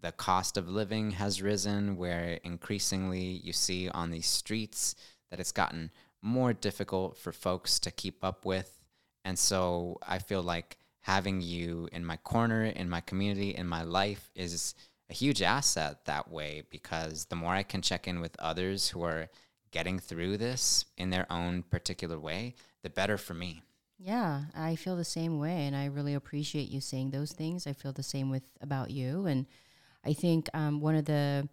the 0.00 0.12
cost 0.12 0.56
of 0.56 0.68
living 0.68 1.12
has 1.12 1.40
risen 1.40 1.96
where 1.96 2.38
increasingly 2.44 3.40
you 3.42 3.52
see 3.52 3.88
on 3.88 4.10
these 4.10 4.26
streets 4.26 4.94
that 5.30 5.40
it's 5.40 5.52
gotten 5.52 5.90
more 6.20 6.52
difficult 6.52 7.16
for 7.16 7.32
folks 7.32 7.78
to 7.80 7.90
keep 7.90 8.22
up 8.22 8.44
with. 8.44 8.82
And 9.24 9.38
so 9.38 9.98
I 10.06 10.18
feel 10.18 10.42
like 10.42 10.78
having 11.00 11.40
you 11.40 11.88
in 11.92 12.04
my 12.04 12.16
corner, 12.18 12.64
in 12.64 12.88
my 12.88 13.00
community, 13.00 13.54
in 13.54 13.66
my 13.66 13.82
life 13.82 14.30
is 14.34 14.74
a 15.10 15.14
huge 15.14 15.42
asset 15.42 16.04
that 16.06 16.30
way 16.30 16.62
because 16.70 17.26
the 17.26 17.36
more 17.36 17.52
I 17.52 17.62
can 17.62 17.82
check 17.82 18.08
in 18.08 18.20
with 18.20 18.36
others 18.38 18.88
who 18.88 19.02
are 19.02 19.28
getting 19.70 19.98
through 19.98 20.36
this 20.36 20.84
in 20.96 21.10
their 21.10 21.30
own 21.30 21.62
particular 21.62 22.18
way, 22.18 22.54
the 22.82 22.90
better 22.90 23.18
for 23.18 23.34
me. 23.34 23.62
Yeah, 24.04 24.42
I 24.54 24.76
feel 24.76 24.96
the 24.96 25.04
same 25.04 25.38
way, 25.38 25.66
and 25.66 25.74
I 25.74 25.86
really 25.86 26.12
appreciate 26.12 26.68
you 26.68 26.82
saying 26.82 27.10
those 27.10 27.32
things. 27.32 27.66
I 27.66 27.72
feel 27.72 27.90
the 27.94 28.02
same 28.02 28.28
with 28.28 28.42
about 28.60 28.90
you, 28.90 29.24
and 29.24 29.46
I 30.04 30.12
think 30.12 30.50
um, 30.52 30.80
one 30.80 30.94
of 30.94 31.06
the 31.06 31.48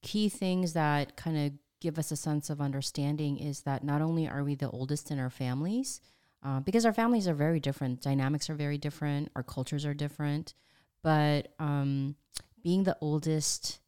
key 0.00 0.30
things 0.30 0.72
that 0.72 1.14
kind 1.16 1.36
of 1.36 1.52
give 1.78 1.98
us 1.98 2.10
a 2.10 2.16
sense 2.16 2.48
of 2.48 2.58
understanding 2.58 3.36
is 3.38 3.60
that 3.62 3.84
not 3.84 4.00
only 4.00 4.26
are 4.26 4.42
we 4.42 4.54
the 4.54 4.70
oldest 4.70 5.10
in 5.10 5.18
our 5.18 5.28
families, 5.28 6.00
uh, 6.42 6.60
because 6.60 6.86
our 6.86 6.94
families 6.94 7.28
are 7.28 7.34
very 7.34 7.60
different, 7.60 8.00
dynamics 8.00 8.48
are 8.48 8.54
very 8.54 8.78
different, 8.78 9.30
our 9.36 9.42
cultures 9.42 9.84
are 9.84 9.92
different, 9.92 10.54
but 11.02 11.52
um, 11.58 12.16
being 12.62 12.84
the 12.84 12.96
oldest 13.02 13.78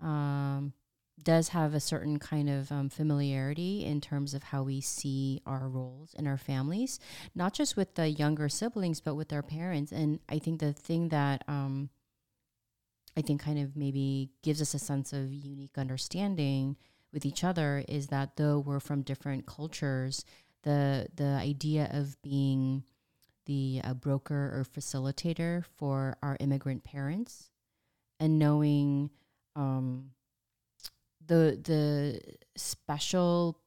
um, 0.00 0.72
does 1.24 1.48
have 1.50 1.74
a 1.74 1.80
certain 1.80 2.18
kind 2.18 2.48
of 2.48 2.70
um, 2.72 2.88
familiarity 2.88 3.84
in 3.84 4.00
terms 4.00 4.34
of 4.34 4.42
how 4.44 4.62
we 4.62 4.80
see 4.80 5.40
our 5.46 5.68
roles 5.68 6.14
in 6.14 6.26
our 6.26 6.38
families, 6.38 6.98
not 7.34 7.52
just 7.52 7.76
with 7.76 7.94
the 7.94 8.08
younger 8.08 8.48
siblings, 8.48 9.00
but 9.00 9.14
with 9.14 9.32
our 9.32 9.42
parents. 9.42 9.92
And 9.92 10.20
I 10.28 10.38
think 10.38 10.60
the 10.60 10.72
thing 10.72 11.08
that 11.08 11.44
um, 11.48 11.90
I 13.16 13.22
think 13.22 13.42
kind 13.42 13.58
of 13.58 13.76
maybe 13.76 14.30
gives 14.42 14.62
us 14.62 14.74
a 14.74 14.78
sense 14.78 15.12
of 15.12 15.32
unique 15.32 15.76
understanding 15.76 16.76
with 17.12 17.26
each 17.26 17.44
other 17.44 17.84
is 17.88 18.08
that 18.08 18.36
though 18.36 18.58
we're 18.58 18.80
from 18.80 19.02
different 19.02 19.46
cultures, 19.46 20.24
the 20.62 21.08
the 21.14 21.38
idea 21.40 21.90
of 21.92 22.20
being 22.22 22.84
the 23.46 23.80
uh, 23.84 23.92
broker 23.94 24.34
or 24.54 24.64
facilitator 24.64 25.64
for 25.76 26.16
our 26.22 26.36
immigrant 26.40 26.84
parents, 26.84 27.50
and 28.18 28.38
knowing 28.38 29.10
um, 29.56 30.12
the 31.26 31.58
the 31.62 32.20
special 32.56 33.58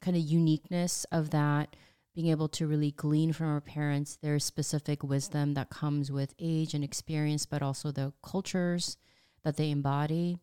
kind 0.00 0.16
of 0.16 0.22
uniqueness 0.22 1.04
of 1.12 1.30
that 1.30 1.76
being 2.14 2.28
able 2.28 2.48
to 2.48 2.66
really 2.66 2.90
glean 2.90 3.32
from 3.32 3.46
our 3.46 3.60
parents 3.60 4.16
their 4.16 4.38
specific 4.38 5.02
wisdom 5.02 5.54
that 5.54 5.70
comes 5.70 6.10
with 6.10 6.34
age 6.38 6.74
and 6.74 6.84
experience 6.84 7.46
but 7.46 7.62
also 7.62 7.90
the 7.90 8.12
cultures 8.22 8.96
that 9.44 9.56
they 9.56 9.70
embody 9.70 10.38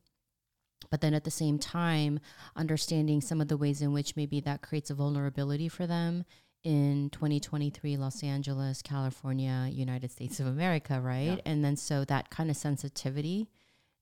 but 0.89 1.01
then 1.01 1.13
at 1.13 1.23
the 1.23 1.31
same 1.31 1.59
time 1.59 2.19
understanding 2.55 3.21
some 3.21 3.41
of 3.41 3.47
the 3.47 3.57
ways 3.57 3.81
in 3.81 3.93
which 3.93 4.15
maybe 4.15 4.39
that 4.39 4.61
creates 4.61 4.89
a 4.89 4.95
vulnerability 4.95 5.67
for 5.67 5.85
them 5.85 6.25
in 6.63 7.09
2023 7.11 7.97
Los 7.97 8.23
Angeles, 8.23 8.81
California, 8.81 9.69
United 9.71 10.11
States 10.11 10.39
of 10.39 10.47
America, 10.47 10.99
right? 10.99 11.37
Yeah. 11.37 11.41
And 11.45 11.63
then 11.63 11.75
so 11.75 12.03
that 12.05 12.29
kind 12.29 12.49
of 12.49 12.57
sensitivity 12.57 13.49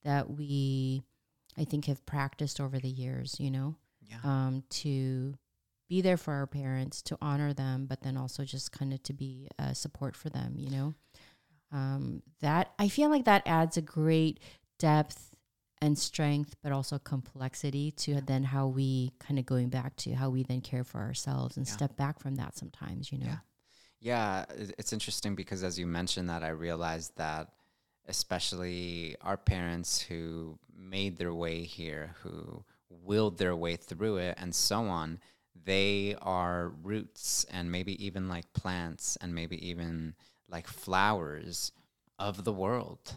that 0.03 0.29
we 0.31 1.03
I 1.57 1.63
think 1.65 1.85
have 1.85 2.05
practiced 2.05 2.59
over 2.61 2.79
the 2.79 2.89
years, 2.89 3.35
you 3.39 3.49
know, 3.51 3.75
Yeah. 4.01 4.19
um, 4.23 4.63
to 4.69 5.35
be 5.89 6.01
there 6.01 6.17
for 6.17 6.33
our 6.33 6.47
parents, 6.47 7.01
to 7.03 7.17
honor 7.21 7.53
them, 7.53 7.85
but 7.85 8.01
then 8.01 8.17
also 8.17 8.43
just 8.43 8.71
kind 8.71 8.93
of 8.93 9.01
to 9.03 9.13
be 9.13 9.47
a 9.57 9.73
support 9.73 10.15
for 10.15 10.29
them, 10.29 10.55
you 10.57 10.69
know. 10.69 10.93
Um, 11.71 12.23
that 12.41 12.73
I 12.79 12.87
feel 12.89 13.09
like 13.09 13.25
that 13.25 13.43
adds 13.45 13.77
a 13.77 13.81
great 13.81 14.39
depth 14.79 15.33
and 15.81 15.97
strength, 15.97 16.55
but 16.63 16.71
also 16.71 16.97
complexity 16.97 17.91
to 17.91 18.21
then 18.21 18.43
how 18.43 18.67
we 18.67 19.11
kind 19.19 19.37
of 19.39 19.45
going 19.45 19.69
back 19.69 19.95
to 19.97 20.13
how 20.13 20.29
we 20.29 20.43
then 20.43 20.61
care 20.61 20.83
for 20.83 20.99
ourselves 20.99 21.57
and 21.57 21.67
Yeah. 21.67 21.73
step 21.73 21.95
back 21.97 22.19
from 22.19 22.35
that 22.35 22.57
sometimes, 22.57 23.11
you 23.11 23.17
know. 23.17 23.25
Yeah. 23.27 23.37
Yeah, 23.99 24.45
it's 24.77 24.93
interesting 24.93 25.33
because 25.35 25.63
as 25.63 25.79
you 25.79 25.87
mentioned 25.87 26.29
that, 26.29 26.43
I 26.43 26.49
realized 26.49 27.17
that 27.17 27.49
especially 28.07 29.15
our 29.21 29.37
parents 29.37 30.01
who 30.01 30.57
made 30.77 31.17
their 31.17 31.33
way 31.33 31.63
here, 31.63 32.15
who 32.23 32.63
willed 32.89 33.37
their 33.37 33.55
way 33.55 33.75
through 33.75 34.17
it, 34.17 34.35
and 34.37 34.53
so 34.53 34.85
on, 34.85 35.19
they 35.65 36.15
are 36.21 36.69
roots 36.81 37.45
and 37.51 37.71
maybe 37.71 38.03
even 38.05 38.29
like 38.29 38.51
plants 38.53 39.17
and 39.21 39.35
maybe 39.35 39.67
even 39.67 40.13
like 40.49 40.67
flowers 40.67 41.71
of 42.17 42.43
the 42.43 42.53
world. 42.53 43.13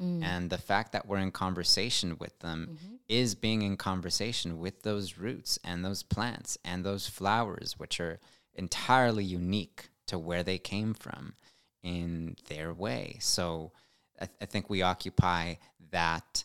Mm. 0.00 0.22
And 0.22 0.50
the 0.50 0.58
fact 0.58 0.92
that 0.92 1.06
we're 1.08 1.18
in 1.18 1.32
conversation 1.32 2.16
with 2.20 2.38
them 2.38 2.78
is 3.08 3.34
being 3.34 3.62
in 3.62 3.76
conversation 3.76 4.60
with 4.60 4.82
those 4.82 5.18
roots 5.18 5.58
and 5.64 5.84
those 5.84 6.02
plants 6.04 6.56
and 6.64 6.84
those 6.84 7.08
flowers, 7.08 7.78
which 7.78 7.98
are 7.98 8.20
entirely 8.54 9.24
unique 9.24 9.88
to 10.06 10.18
where 10.18 10.42
they 10.42 10.58
came 10.58 10.94
from 10.94 11.34
in 11.82 12.36
their 12.48 12.72
way. 12.72 13.16
So 13.20 13.72
I, 14.20 14.26
th- 14.26 14.38
I 14.40 14.46
think 14.46 14.68
we 14.68 14.82
occupy 14.82 15.54
that 15.90 16.44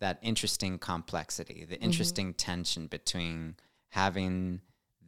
that 0.00 0.18
interesting 0.22 0.78
complexity, 0.78 1.64
the 1.68 1.74
mm-hmm. 1.76 1.84
interesting 1.84 2.34
tension 2.34 2.86
between 2.86 3.54
having 3.90 4.60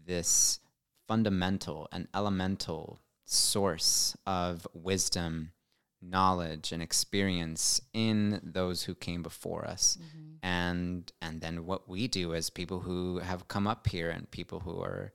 this 0.06 0.60
fundamental 1.08 1.88
and 1.92 2.08
elemental 2.14 3.00
source 3.24 4.16
of 4.26 4.66
wisdom, 4.74 5.52
knowledge, 6.00 6.72
and 6.72 6.82
experience 6.82 7.80
in 7.94 8.40
those 8.44 8.82
who 8.82 8.94
came 8.94 9.22
before 9.22 9.66
us, 9.66 9.98
mm-hmm. 10.00 10.46
and 10.46 11.12
and 11.22 11.40
then 11.40 11.64
what 11.64 11.88
we 11.88 12.06
do 12.08 12.34
as 12.34 12.50
people 12.50 12.80
who 12.80 13.18
have 13.18 13.48
come 13.48 13.66
up 13.66 13.86
here 13.86 14.10
and 14.10 14.30
people 14.30 14.60
who 14.60 14.80
are 14.80 15.12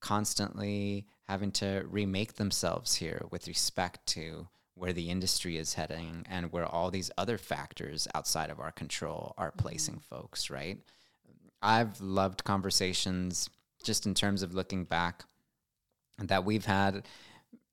constantly 0.00 1.06
having 1.28 1.50
to 1.50 1.82
remake 1.88 2.34
themselves 2.34 2.96
here 2.96 3.24
with 3.30 3.48
respect 3.48 4.06
to 4.06 4.46
where 4.74 4.92
the 4.92 5.10
industry 5.10 5.56
is 5.56 5.74
heading 5.74 6.26
and 6.28 6.52
where 6.52 6.66
all 6.66 6.90
these 6.90 7.10
other 7.16 7.38
factors 7.38 8.08
outside 8.14 8.50
of 8.50 8.60
our 8.60 8.72
control 8.72 9.34
are 9.38 9.50
mm-hmm. 9.50 9.60
placing 9.60 9.98
folks, 10.00 10.50
right? 10.50 10.78
I've 11.62 12.00
loved 12.00 12.44
conversations 12.44 13.48
just 13.82 14.06
in 14.06 14.14
terms 14.14 14.42
of 14.42 14.54
looking 14.54 14.84
back 14.84 15.24
that 16.18 16.44
we've 16.44 16.64
had 16.64 17.06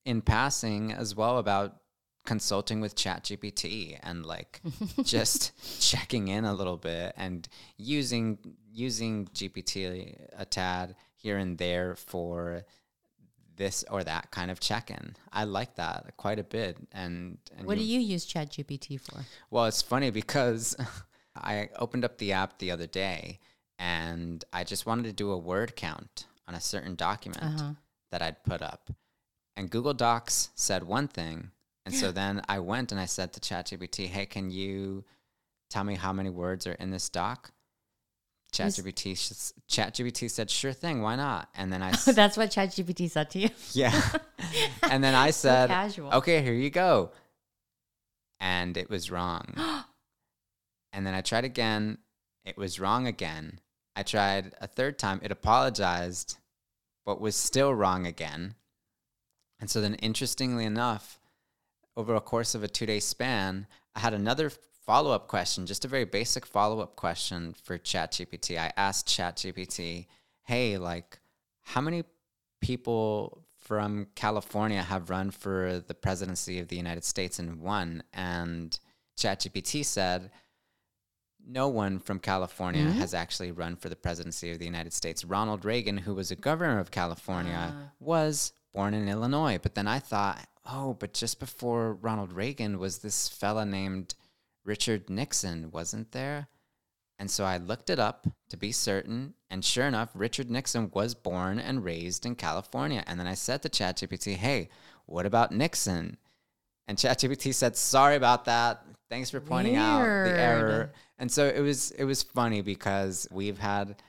in 0.05 0.21
passing 0.21 0.91
as 0.91 1.15
well 1.15 1.37
about 1.37 1.77
consulting 2.25 2.81
with 2.81 2.95
ChatGPT 2.95 3.97
and 4.03 4.25
like 4.25 4.61
just 5.03 5.51
checking 5.81 6.27
in 6.27 6.45
a 6.45 6.53
little 6.53 6.77
bit 6.77 7.13
and 7.17 7.47
using 7.77 8.37
using 8.71 9.25
GPT 9.33 10.13
uh, 10.13 10.25
a 10.37 10.45
tad 10.45 10.95
here 11.15 11.37
and 11.37 11.57
there 11.57 11.95
for 11.95 12.63
this 13.61 13.83
or 13.91 14.03
that 14.03 14.31
kind 14.31 14.49
of 14.51 14.59
check-in. 14.59 15.15
I 15.31 15.43
like 15.43 15.75
that 15.75 16.13
quite 16.17 16.39
a 16.39 16.43
bit. 16.43 16.77
And, 16.91 17.37
and 17.55 17.67
What 17.67 17.77
do 17.77 17.83
you 17.83 17.99
use 17.99 18.25
ChatGPT 18.25 18.99
for? 18.99 19.25
well, 19.51 19.65
it's 19.65 19.81
funny 19.83 20.09
because 20.09 20.75
I 21.35 21.69
opened 21.77 22.03
up 22.03 22.17
the 22.17 22.31
app 22.33 22.57
the 22.57 22.71
other 22.71 22.87
day 22.87 23.39
and 23.77 24.43
I 24.51 24.63
just 24.63 24.85
wanted 24.85 25.05
to 25.05 25.13
do 25.13 25.31
a 25.31 25.37
word 25.37 25.75
count 25.75 26.25
on 26.47 26.55
a 26.55 26.61
certain 26.61 26.95
document 26.95 27.43
Uh-huh. 27.43 27.73
that 28.11 28.21
I'd 28.21 28.43
put 28.43 28.61
up. 28.61 28.89
And 29.55 29.69
Google 29.69 29.93
Docs 29.93 30.49
said 30.55 30.83
one 30.83 31.07
thing. 31.07 31.51
And 31.85 31.93
so 31.93 32.11
then 32.21 32.41
I 32.49 32.59
went 32.59 32.91
and 32.91 32.99
I 32.99 33.05
said 33.05 33.31
to 33.33 33.39
ChatGPT, 33.39 34.07
hey, 34.07 34.25
can 34.25 34.49
you 34.49 35.03
tell 35.69 35.83
me 35.83 35.95
how 35.95 36.11
many 36.13 36.29
words 36.29 36.65
are 36.67 36.73
in 36.73 36.89
this 36.91 37.09
doc? 37.09 37.51
ChatGPT, 38.51 39.53
ChatGPT 39.69 40.29
said, 40.29 40.49
sure 40.49 40.73
thing, 40.73 41.01
why 41.01 41.15
not? 41.15 41.49
And 41.55 41.71
then 41.71 41.81
I, 41.81 41.89
s- 41.91 42.05
That's 42.05 42.35
what 42.37 42.51
ChatGPT 42.51 43.09
said 43.09 43.29
to 43.31 43.39
you. 43.39 43.49
yeah. 43.71 43.99
and 44.83 45.03
then 45.03 45.15
I 45.15 45.31
said, 45.31 45.69
casual. 45.69 46.11
okay, 46.13 46.41
here 46.41 46.53
you 46.53 46.69
go. 46.69 47.11
And 48.39 48.75
it 48.75 48.89
was 48.89 49.09
wrong. 49.11 49.53
and 50.93 51.05
then 51.05 51.13
I 51.13 51.21
tried 51.21 51.45
again. 51.45 51.99
It 52.43 52.57
was 52.57 52.79
wrong 52.79 53.07
again. 53.07 53.59
I 53.95 54.03
tried 54.03 54.53
a 54.59 54.67
third 54.67 54.97
time. 54.97 55.19
It 55.23 55.31
apologized, 55.31 56.37
but 57.05 57.21
was 57.21 57.35
still 57.35 57.73
wrong 57.73 58.05
again. 58.07 58.55
And 59.59 59.69
so 59.69 59.79
then, 59.79 59.93
interestingly 59.95 60.65
enough, 60.65 61.19
over 61.95 62.15
a 62.15 62.21
course 62.21 62.55
of 62.55 62.63
a 62.63 62.67
two 62.67 62.85
day 62.87 62.99
span, 62.99 63.67
I 63.95 63.99
had 63.99 64.13
another 64.13 64.51
follow 64.91 65.11
up 65.11 65.29
question, 65.29 65.65
just 65.65 65.85
a 65.85 65.87
very 65.87 66.03
basic 66.03 66.45
follow 66.45 66.81
up 66.81 66.97
question 66.97 67.55
for 67.63 67.77
ChatGPT. 67.77 68.59
I 68.59 68.73
asked 68.75 69.07
ChatGPT, 69.07 70.07
hey, 70.43 70.77
like, 70.77 71.17
how 71.61 71.79
many 71.79 72.03
people 72.59 73.45
from 73.57 74.07
California 74.15 74.81
have 74.81 75.09
run 75.09 75.31
for 75.31 75.81
the 75.87 75.93
presidency 75.93 76.59
of 76.59 76.67
the 76.67 76.75
United 76.75 77.05
States 77.05 77.39
and 77.39 77.61
won? 77.61 78.03
And 78.11 78.77
ChatGPT 79.17 79.85
said, 79.85 80.29
no 81.47 81.69
one 81.69 81.97
from 81.97 82.19
California 82.19 82.83
mm-hmm. 82.83 82.99
has 82.99 83.13
actually 83.13 83.53
run 83.53 83.77
for 83.77 83.87
the 83.87 83.95
presidency 83.95 84.51
of 84.51 84.59
the 84.59 84.65
United 84.65 84.91
States. 84.91 85.23
Ronald 85.23 85.63
Reagan, 85.63 85.99
who 85.99 86.15
was 86.15 86.31
a 86.31 86.35
governor 86.35 86.79
of 86.79 86.91
California, 86.91 87.73
ah. 87.73 87.91
was 88.01 88.51
born 88.73 88.93
in 88.93 89.07
Illinois. 89.07 89.57
But 89.57 89.73
then 89.73 89.87
I 89.87 89.99
thought, 89.99 90.45
oh, 90.69 90.97
but 90.99 91.13
just 91.13 91.39
before 91.39 91.93
Ronald 91.93 92.33
Reagan 92.33 92.77
was 92.77 92.97
this 92.97 93.29
fella 93.29 93.65
named 93.65 94.15
Richard 94.65 95.09
Nixon, 95.09 95.71
wasn't 95.71 96.11
there? 96.11 96.47
And 97.19 97.29
so 97.29 97.43
I 97.43 97.57
looked 97.57 97.89
it 97.89 97.99
up 97.99 98.25
to 98.49 98.57
be 98.57 98.71
certain. 98.71 99.35
And 99.49 99.63
sure 99.63 99.85
enough, 99.85 100.09
Richard 100.15 100.49
Nixon 100.49 100.89
was 100.93 101.13
born 101.13 101.59
and 101.59 101.83
raised 101.83 102.25
in 102.25 102.35
California. 102.35 103.03
And 103.05 103.19
then 103.19 103.27
I 103.27 103.35
said 103.35 103.61
to 103.61 103.69
ChatGPT, 103.69 104.35
hey, 104.35 104.69
what 105.05 105.25
about 105.25 105.51
Nixon? 105.51 106.17
And 106.87 106.97
ChatGPT 106.97 107.53
said, 107.53 107.75
sorry 107.75 108.15
about 108.15 108.45
that. 108.45 108.83
Thanks 109.09 109.29
for 109.29 109.39
pointing 109.39 109.75
out 109.75 110.03
the 110.03 110.31
error. 110.31 110.93
And 111.19 111.31
so 111.31 111.45
it 111.45 111.59
was 111.59 111.91
it 111.91 112.05
was 112.05 112.23
funny 112.23 112.61
because 112.61 113.27
we've 113.29 113.59
had 113.59 114.01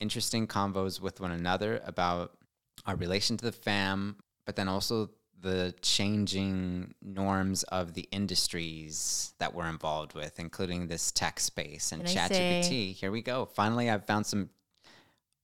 interesting 0.00 0.46
convos 0.46 1.00
with 1.00 1.20
one 1.20 1.30
another 1.30 1.80
about 1.84 2.32
our 2.86 2.96
relation 2.96 3.36
to 3.36 3.44
the 3.44 3.52
fam, 3.52 4.16
but 4.44 4.56
then 4.56 4.66
also 4.66 5.10
the 5.40 5.74
changing 5.82 6.94
norms 7.02 7.62
of 7.64 7.94
the 7.94 8.08
industries 8.10 9.34
that 9.38 9.54
we're 9.54 9.68
involved 9.68 10.14
with, 10.14 10.38
including 10.38 10.86
this 10.86 11.10
tech 11.12 11.38
space 11.40 11.92
and 11.92 12.04
ChatGPT. 12.04 12.94
Here 12.94 13.10
we 13.10 13.22
go. 13.22 13.44
Finally, 13.44 13.90
I've 13.90 14.06
found 14.06 14.26
some 14.26 14.50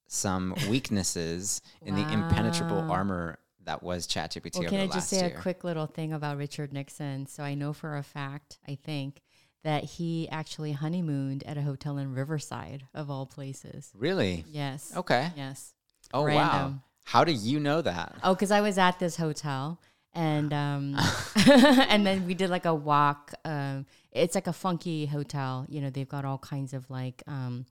some 0.07 0.55
weaknesses 0.69 1.63
in 1.83 1.95
the 1.95 2.13
impenetrable 2.13 2.91
armor 2.91 3.39
that 3.65 3.83
was 3.83 4.07
ChatGPT 4.07 4.61
Well, 4.61 4.69
can 4.69 4.81
I 4.81 4.87
just 4.87 5.09
say 5.09 5.27
year. 5.27 5.37
a 5.37 5.41
quick 5.41 5.65
little 5.65 5.87
thing 5.87 6.13
about 6.13 6.37
Richard 6.37 6.73
Nixon? 6.73 7.27
So 7.27 7.43
I 7.43 7.55
know 7.55 7.73
for 7.73 7.97
a 7.97 8.03
fact, 8.03 8.59
I 8.67 8.75
think, 8.75 9.23
that 9.63 9.85
he 9.85 10.29
actually 10.31 10.73
honeymooned 10.73 11.45
at 11.45 11.57
a 11.57 11.63
hotel 11.63 11.99
in 11.99 12.13
Riverside, 12.13 12.85
of 12.95 13.11
all 13.11 13.27
places. 13.27 13.91
really? 13.95 14.45
Yes. 14.49 14.93
Okay. 14.97 15.31
Yes. 15.37 15.75
Oh 16.13 16.25
wow. 16.25 16.75
How 17.05 17.25
do 17.25 17.33
you 17.33 17.61
know 17.61 17.83
that? 17.83 18.17
Oh, 18.23 18.35
because 18.35 18.51
I 18.51 18.61
was 18.61 18.79
at 18.79 18.99
this 18.99 19.17
hotel 19.17 19.81
and 20.15 20.53
um 20.53 20.97
and 21.47 22.07
then 22.07 22.27
we 22.27 22.35
did 22.35 22.51
like 22.51 22.65
a 22.65 22.75
walk. 22.75 23.33
Um 23.45 23.87
it's 24.11 24.35
like 24.35 24.47
a 24.47 24.53
funky 24.53 25.07
hotel. 25.07 25.67
You 25.69 25.81
know, 25.81 25.91
they've 25.91 26.09
got 26.09 26.25
all 26.25 26.39
kinds 26.39 26.73
of 26.73 26.89
like 26.91 27.23
um 27.27 27.67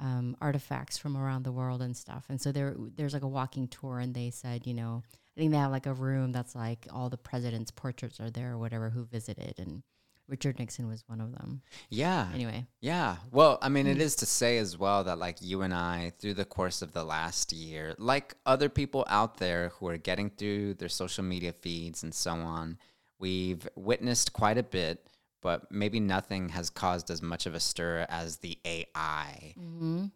um 0.00 0.36
artifacts 0.40 0.98
from 0.98 1.16
around 1.16 1.44
the 1.44 1.52
world 1.52 1.82
and 1.82 1.96
stuff. 1.96 2.24
And 2.28 2.40
so 2.40 2.52
there 2.52 2.74
there's 2.96 3.14
like 3.14 3.22
a 3.22 3.28
walking 3.28 3.68
tour 3.68 3.98
and 3.98 4.14
they 4.14 4.30
said, 4.30 4.66
you 4.66 4.74
know, 4.74 5.02
I 5.36 5.40
think 5.40 5.50
they 5.50 5.58
have 5.58 5.72
like 5.72 5.86
a 5.86 5.92
room 5.92 6.32
that's 6.32 6.54
like 6.54 6.86
all 6.92 7.10
the 7.10 7.16
president's 7.16 7.70
portraits 7.70 8.20
are 8.20 8.30
there 8.30 8.52
or 8.52 8.58
whatever 8.58 8.90
who 8.90 9.04
visited, 9.04 9.58
and 9.58 9.82
Richard 10.28 10.58
Nixon 10.58 10.88
was 10.88 11.04
one 11.06 11.20
of 11.20 11.32
them. 11.32 11.62
Yeah. 11.90 12.28
Anyway, 12.32 12.66
Yeah. 12.80 13.16
Well, 13.30 13.58
I 13.60 13.68
mean, 13.68 13.86
it 13.86 13.98
mm. 13.98 14.00
is 14.00 14.16
to 14.16 14.26
say 14.26 14.58
as 14.58 14.78
well 14.78 15.04
that, 15.04 15.18
like, 15.18 15.36
you 15.40 15.62
and 15.62 15.74
I, 15.74 16.12
through 16.18 16.34
the 16.34 16.44
course 16.44 16.80
of 16.82 16.92
the 16.92 17.04
last 17.04 17.52
year, 17.52 17.94
like 17.98 18.34
other 18.46 18.68
people 18.68 19.04
out 19.08 19.36
there 19.36 19.70
who 19.70 19.88
are 19.88 19.98
getting 19.98 20.30
through 20.30 20.74
their 20.74 20.88
social 20.88 21.24
media 21.24 21.52
feeds 21.52 22.02
and 22.02 22.14
so 22.14 22.32
on, 22.32 22.78
we've 23.18 23.68
witnessed 23.76 24.32
quite 24.32 24.58
a 24.58 24.62
bit, 24.62 25.06
but 25.42 25.70
maybe 25.70 26.00
nothing 26.00 26.48
has 26.50 26.70
caused 26.70 27.10
as 27.10 27.20
much 27.20 27.44
of 27.44 27.54
a 27.54 27.60
stir 27.60 28.06
as 28.08 28.38
the 28.38 28.58
AI. 28.64 29.54
Mm-hmm. 29.58 30.06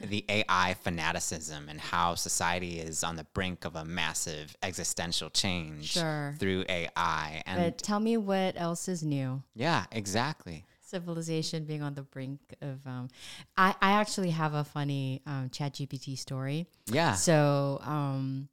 The 0.00 0.24
AI 0.28 0.74
fanaticism 0.82 1.68
and 1.68 1.80
how 1.80 2.14
society 2.14 2.78
is 2.78 3.02
on 3.02 3.16
the 3.16 3.24
brink 3.24 3.64
of 3.64 3.74
a 3.76 3.84
massive 3.84 4.56
existential 4.62 5.30
change 5.30 5.92
Sure. 5.92 6.34
through 6.38 6.64
AI. 6.68 7.42
And 7.46 7.60
but 7.60 7.78
tell 7.78 8.00
me 8.00 8.16
what 8.16 8.54
else 8.56 8.88
is 8.88 9.02
new. 9.02 9.42
yeah, 9.54 9.86
exactly. 9.92 10.64
civilization 10.80 11.64
being 11.64 11.82
on 11.82 11.92
the 11.94 12.02
brink 12.02 12.40
of 12.62 12.86
um 12.86 13.08
i 13.58 13.74
i 13.82 13.90
actually 13.92 14.30
have 14.30 14.54
a 14.54 14.64
funny 14.64 15.20
um 15.26 15.50
chat 15.50 15.74
gpt 15.74 16.16
story 16.16 16.66
Yeah. 16.86 17.12
so 17.12 17.78
um 17.84 18.48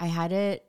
i 0.00 0.06
had 0.06 0.32
it 0.32 0.64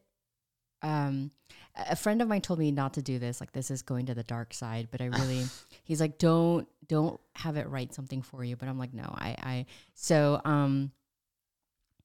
um 0.82 1.32
a 1.78 1.96
friend 1.96 2.22
of 2.22 2.28
mine 2.28 2.42
told 2.42 2.60
me 2.60 2.70
not 2.72 2.94
to 2.96 3.02
do 3.02 3.18
this 3.18 3.40
like 3.40 3.54
this 3.54 3.72
is 3.72 3.82
going 3.82 4.06
to 4.08 4.14
the 4.14 4.24
dark 4.24 4.54
side 4.54 4.90
but 4.92 5.00
i 5.02 5.06
really 5.06 5.46
he's 5.86 6.02
like 6.02 6.18
don't 6.18 6.68
don't 6.88 7.20
have 7.36 7.56
it 7.56 7.70
write 7.70 7.94
something 7.94 8.22
for 8.22 8.44
you. 8.44 8.56
But 8.58 8.68
i'm 8.68 8.78
like 8.78 8.94
no 8.94 9.14
i 9.18 9.36
i 9.42 9.66
so 9.94 10.42
um 10.44 10.92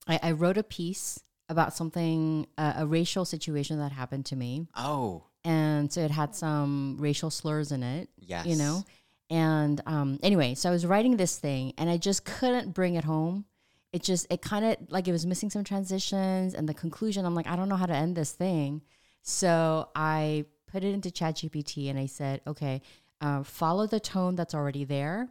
i, 0.07 0.21
I 0.23 0.33
wrote 0.33 0.59
a 0.59 0.63
piece 0.63 1.19
about 1.49 1.75
something 1.75 2.47
uh, 2.57 2.75
a 2.77 2.87
racial 2.87 3.25
situation 3.25 3.81
that 3.81 3.91
happened 3.91 4.27
to 4.27 4.37
me. 4.37 4.69
Oh, 4.77 5.25
and 5.43 5.93
so 5.93 6.03
it 6.03 6.11
had 6.11 6.35
some 6.35 6.97
racial 7.01 7.31
slurs 7.31 7.73
in 7.73 7.83
it 7.83 8.09
yes. 8.19 8.47
you 8.47 8.57
know? 8.57 8.85
And 9.31 9.81
um 9.87 10.19
anyway 10.23 10.55
so 10.55 10.69
i 10.69 10.73
was 10.73 10.85
writing 10.85 11.17
this 11.17 11.39
thing 11.39 11.73
and 11.79 11.89
i 11.89 11.97
just 11.97 12.25
couldn't 12.25 12.73
bring 12.75 12.95
it 12.95 13.05
home. 13.05 13.47
It 13.93 14.03
just 14.05 14.27
it 14.31 14.41
kind 14.41 14.65
of 14.65 14.77
like 14.89 15.09
it 15.09 15.13
was 15.13 15.27
missing 15.27 15.51
some 15.51 15.65
transitions 15.65 16.55
and 16.55 16.69
the 16.69 16.75
conclusion. 16.75 17.25
I'm 17.25 17.35
like 17.35 17.49
i 17.49 17.57
don't 17.57 17.69
know 17.69 17.77
how 17.77 17.87
to 17.87 17.97
end 17.97 18.17
this 18.17 18.33
thing. 18.33 18.83
So 19.23 19.89
i 19.95 20.45
put 20.71 20.85
it 20.85 20.95
into 20.95 21.11
ChatGPT 21.11 21.91
and 21.91 21.99
i 21.99 22.07
said 22.07 22.41
okay 22.47 22.83
uh, 23.21 23.43
follow 23.43 23.87
the 23.87 24.01
tone 24.01 24.35
that's 24.35 24.55
already 24.55 24.85
there 24.85 25.29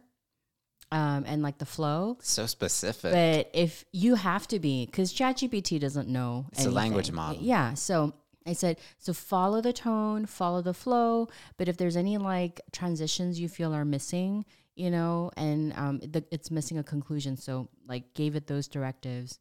um, 0.92 1.24
and 1.26 1.42
like 1.42 1.58
the 1.58 1.66
flow 1.66 2.18
So 2.22 2.46
specific. 2.46 3.12
but 3.12 3.50
if 3.56 3.84
you 3.92 4.14
have 4.16 4.46
to 4.48 4.58
be, 4.58 4.86
because 4.86 5.12
ChatGPT 5.12 5.78
doesn't 5.80 6.08
know, 6.08 6.46
It's 6.52 6.64
a 6.64 6.70
language 6.70 7.12
model. 7.12 7.40
Yeah. 7.42 7.74
So 7.74 8.12
I 8.46 8.54
said, 8.54 8.78
so 8.98 9.12
follow 9.12 9.60
the 9.60 9.72
tone, 9.72 10.26
follow 10.26 10.62
the 10.62 10.74
flow. 10.74 11.28
But 11.58 11.68
if 11.68 11.76
there's 11.76 11.96
any 11.96 12.18
like 12.18 12.60
transitions 12.72 13.38
you 13.38 13.48
feel 13.48 13.74
are 13.74 13.84
missing, 13.84 14.44
you 14.74 14.90
know, 14.90 15.30
and 15.36 15.72
um, 15.76 15.98
the, 15.98 16.24
it's 16.30 16.50
missing 16.50 16.78
a 16.78 16.82
conclusion, 16.82 17.36
so 17.36 17.68
like 17.86 18.14
gave 18.14 18.34
it 18.34 18.46
those 18.46 18.66
directives. 18.66 19.38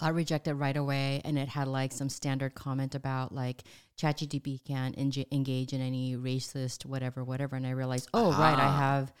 Got 0.00 0.14
rejected 0.14 0.54
right 0.54 0.76
away, 0.76 1.20
and 1.24 1.38
it 1.38 1.48
had 1.48 1.68
like 1.68 1.92
some 1.92 2.08
standard 2.08 2.54
comment 2.54 2.94
about 2.94 3.34
like 3.34 3.62
ChatGPT 4.00 4.64
can't 4.64 4.96
enga- 4.96 5.30
engage 5.30 5.72
in 5.74 5.80
any 5.82 6.16
racist 6.16 6.86
whatever, 6.86 7.22
whatever. 7.22 7.54
And 7.56 7.66
I 7.66 7.70
realized, 7.70 8.08
oh 8.14 8.30
right, 8.32 8.58
I 8.58 8.64
Ah. 8.64 8.76
have 8.78 9.12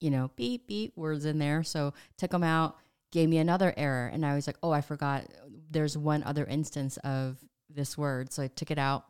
you 0.00 0.10
know, 0.10 0.30
beep, 0.36 0.66
beep 0.66 0.92
words 0.96 1.24
in 1.24 1.38
there. 1.38 1.62
So 1.62 1.94
took 2.18 2.30
them 2.32 2.42
out, 2.42 2.76
gave 3.10 3.28
me 3.28 3.38
another 3.38 3.72
error. 3.76 4.10
And 4.12 4.26
I 4.26 4.34
was 4.34 4.46
like, 4.46 4.58
oh, 4.62 4.70
I 4.70 4.82
forgot 4.82 5.24
there's 5.70 5.96
one 5.96 6.22
other 6.24 6.44
instance 6.44 6.98
of 6.98 7.38
this 7.70 7.96
word. 7.96 8.30
So 8.30 8.42
I 8.42 8.48
took 8.48 8.70
it 8.70 8.76
out. 8.78 9.06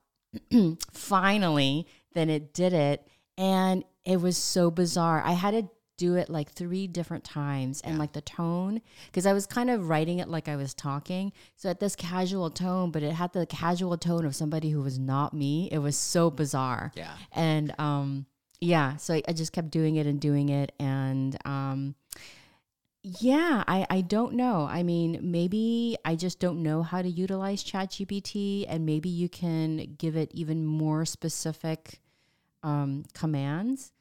Finally, 0.92 1.86
then 2.12 2.30
it 2.30 2.52
did 2.54 2.72
it. 2.72 3.06
And 3.36 3.82
it 4.04 4.20
was 4.20 4.36
so 4.36 4.70
bizarre. 4.70 5.20
I 5.24 5.32
had 5.32 5.52
to 5.52 5.68
do 5.96 6.16
it 6.16 6.28
like 6.28 6.50
three 6.50 6.86
different 6.86 7.24
times 7.24 7.80
and 7.82 7.98
like 7.98 8.12
the 8.12 8.20
tone 8.20 8.80
because 9.06 9.26
I 9.26 9.32
was 9.32 9.46
kind 9.46 9.70
of 9.70 9.88
writing 9.88 10.18
it 10.18 10.28
like 10.28 10.48
I 10.48 10.56
was 10.56 10.74
talking. 10.74 11.32
So 11.56 11.70
at 11.70 11.80
this 11.80 11.94
casual 11.94 12.50
tone, 12.50 12.90
but 12.90 13.02
it 13.02 13.12
had 13.12 13.32
the 13.32 13.46
casual 13.46 13.96
tone 13.96 14.24
of 14.24 14.34
somebody 14.34 14.70
who 14.70 14.82
was 14.82 14.98
not 14.98 15.32
me. 15.34 15.68
It 15.70 15.78
was 15.78 15.96
so 15.96 16.30
bizarre. 16.30 16.92
yeah. 16.94 17.14
And 17.32 17.78
um, 17.78 18.26
yeah, 18.60 18.96
so 18.96 19.14
I, 19.14 19.22
I 19.28 19.32
just 19.32 19.52
kept 19.52 19.70
doing 19.70 19.96
it 19.96 20.06
and 20.06 20.20
doing 20.20 20.48
it. 20.48 20.72
And 20.78 21.36
um, 21.44 21.94
yeah, 23.02 23.62
I, 23.68 23.86
I 23.90 24.00
don't 24.00 24.34
know. 24.34 24.66
I 24.68 24.82
mean, 24.82 25.18
maybe 25.22 25.96
I 26.04 26.16
just 26.16 26.40
don't 26.40 26.62
know 26.62 26.82
how 26.82 27.02
to 27.02 27.08
utilize 27.08 27.62
ChatGPT, 27.62 28.64
and 28.66 28.86
maybe 28.86 29.10
you 29.10 29.28
can 29.28 29.96
give 29.98 30.16
it 30.16 30.30
even 30.32 30.64
more 30.64 31.04
specific 31.04 32.00
um, 32.62 33.04
commands. 33.12 33.92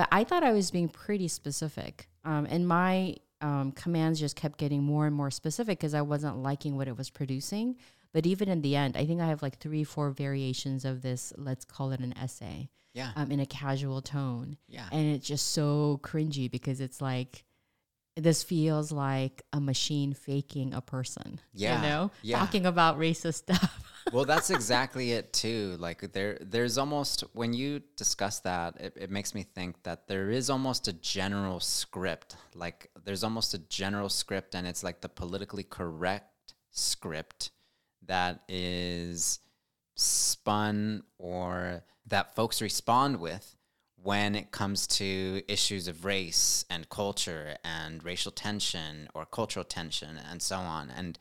But 0.00 0.08
I 0.10 0.24
thought 0.24 0.42
I 0.42 0.52
was 0.52 0.70
being 0.70 0.88
pretty 0.88 1.28
specific. 1.28 2.08
Um, 2.24 2.46
and 2.48 2.66
my 2.66 3.16
um, 3.42 3.70
commands 3.72 4.18
just 4.18 4.34
kept 4.34 4.56
getting 4.58 4.82
more 4.82 5.06
and 5.06 5.14
more 5.14 5.30
specific 5.30 5.78
because 5.78 5.92
I 5.92 6.00
wasn't 6.00 6.38
liking 6.38 6.74
what 6.78 6.88
it 6.88 6.96
was 6.96 7.10
producing. 7.10 7.76
But 8.14 8.24
even 8.24 8.48
in 8.48 8.62
the 8.62 8.76
end, 8.76 8.96
I 8.96 9.04
think 9.04 9.20
I 9.20 9.26
have 9.26 9.42
like 9.42 9.58
three, 9.58 9.84
four 9.84 10.08
variations 10.10 10.86
of 10.86 11.02
this, 11.02 11.34
let's 11.36 11.66
call 11.66 11.92
it 11.92 12.00
an 12.00 12.14
essay 12.16 12.70
Yeah. 12.94 13.10
um, 13.14 13.30
in 13.30 13.40
a 13.40 13.44
casual 13.46 14.00
tone. 14.00 14.56
Yeah. 14.68 14.86
And 14.90 15.14
it's 15.14 15.26
just 15.26 15.48
so 15.48 16.00
cringy 16.02 16.50
because 16.50 16.80
it's 16.80 17.02
like, 17.02 17.44
this 18.16 18.42
feels 18.42 18.90
like 18.90 19.42
a 19.52 19.60
machine 19.60 20.14
faking 20.14 20.72
a 20.72 20.80
person. 20.80 21.40
Yeah, 21.52 21.76
You 21.76 21.88
know, 21.90 22.10
yeah. 22.22 22.38
talking 22.38 22.64
about 22.64 22.98
racist 22.98 23.34
stuff. 23.44 23.89
Well, 24.12 24.24
that's 24.24 24.50
exactly 24.50 25.12
it 25.12 25.32
too. 25.32 25.76
Like 25.78 26.12
there, 26.12 26.38
there's 26.40 26.78
almost 26.78 27.24
when 27.32 27.52
you 27.52 27.82
discuss 27.96 28.40
that, 28.40 28.80
it, 28.80 28.96
it 28.96 29.10
makes 29.10 29.34
me 29.34 29.42
think 29.42 29.82
that 29.84 30.08
there 30.08 30.30
is 30.30 30.50
almost 30.50 30.88
a 30.88 30.92
general 30.92 31.60
script. 31.60 32.36
Like 32.54 32.90
there's 33.04 33.24
almost 33.24 33.54
a 33.54 33.58
general 33.58 34.08
script, 34.08 34.54
and 34.54 34.66
it's 34.66 34.82
like 34.82 35.00
the 35.00 35.08
politically 35.08 35.64
correct 35.64 36.54
script 36.70 37.50
that 38.06 38.40
is 38.48 39.40
spun 39.94 41.02
or 41.18 41.84
that 42.06 42.34
folks 42.34 42.62
respond 42.62 43.20
with 43.20 43.56
when 44.02 44.34
it 44.34 44.50
comes 44.50 44.86
to 44.86 45.42
issues 45.46 45.86
of 45.86 46.04
race 46.04 46.64
and 46.70 46.88
culture 46.88 47.56
and 47.62 48.02
racial 48.02 48.32
tension 48.32 49.08
or 49.14 49.26
cultural 49.26 49.64
tension 49.64 50.18
and 50.30 50.40
so 50.40 50.56
on. 50.56 50.90
And 50.90 51.18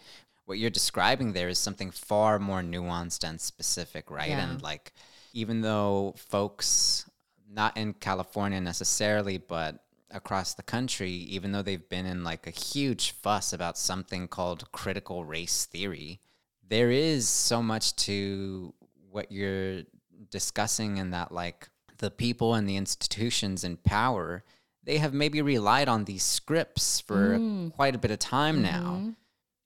what 0.50 0.58
you're 0.58 0.72
describing 0.72 1.32
there 1.32 1.48
is 1.48 1.60
something 1.60 1.92
far 1.92 2.40
more 2.40 2.62
nuanced 2.62 3.24
and 3.24 3.40
specific, 3.40 4.10
right? 4.10 4.30
Yeah. 4.30 4.50
And 4.50 4.62
like, 4.64 4.94
even 5.32 5.62
though 5.62 6.16
folks, 6.18 7.08
not 7.48 7.78
in 7.78 7.94
California 7.94 8.60
necessarily, 8.60 9.38
but 9.38 9.84
across 10.10 10.56
the 10.56 10.64
country, 10.64 11.12
even 11.12 11.52
though 11.52 11.62
they've 11.62 11.88
been 11.88 12.08
in 12.08 12.24
like 12.24 12.48
a 12.48 12.50
huge 12.50 13.12
fuss 13.12 13.54
about 13.54 13.78
something 13.78 14.28
called 14.28 14.72
critical 14.72 15.24
race 15.24 15.66
theory, 15.66 16.20
there 16.68 16.90
is 16.90 17.30
so 17.30 17.62
much 17.62 17.96
to 17.98 18.74
what 19.12 19.32
you're 19.32 19.84
discussing 20.32 20.98
in 20.98 21.12
that 21.12 21.32
like 21.32 21.70
the 22.00 22.10
people 22.10 22.56
and 22.56 22.68
the 22.68 22.76
institutions 22.76 23.64
in 23.64 23.78
power 23.78 24.44
they 24.84 24.98
have 24.98 25.14
maybe 25.14 25.42
relied 25.42 25.88
on 25.88 26.06
these 26.06 26.24
scripts 26.24 27.00
for 27.00 27.38
mm. 27.38 27.74
quite 27.74 27.96
a 27.96 27.98
bit 27.98 28.12
of 28.12 28.20
time 28.20 28.62
now 28.62 28.98
mm-hmm. 28.98 29.10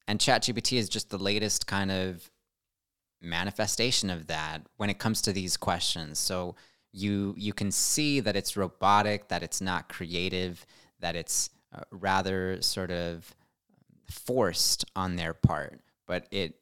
And 0.07 0.19
ChatGPT 0.19 0.77
is 0.77 0.89
just 0.89 1.09
the 1.09 1.17
latest 1.17 1.67
kind 1.67 1.91
of 1.91 2.29
manifestation 3.21 4.09
of 4.09 4.27
that 4.27 4.61
when 4.77 4.89
it 4.89 4.99
comes 4.99 5.21
to 5.21 5.33
these 5.33 5.57
questions. 5.57 6.19
So 6.19 6.55
you 6.91 7.33
you 7.37 7.53
can 7.53 7.71
see 7.71 8.19
that 8.19 8.35
it's 8.35 8.55
robotic 8.57 9.29
that 9.29 9.41
it's 9.43 9.61
not 9.61 9.89
creative 9.89 10.65
that 10.99 11.15
it's 11.15 11.49
uh, 11.75 11.81
rather 11.91 12.61
sort 12.61 12.91
of 12.91 13.35
forced 14.09 14.85
on 14.95 15.15
their 15.15 15.33
part. 15.33 15.79
But 16.05 16.27
it 16.31 16.55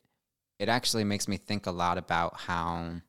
it 0.59 0.69
actually 0.69 1.03
makes 1.03 1.27
me 1.27 1.37
think 1.37 1.65
a 1.65 1.71
lot 1.71 1.97
about 1.97 2.41
how 2.41 3.01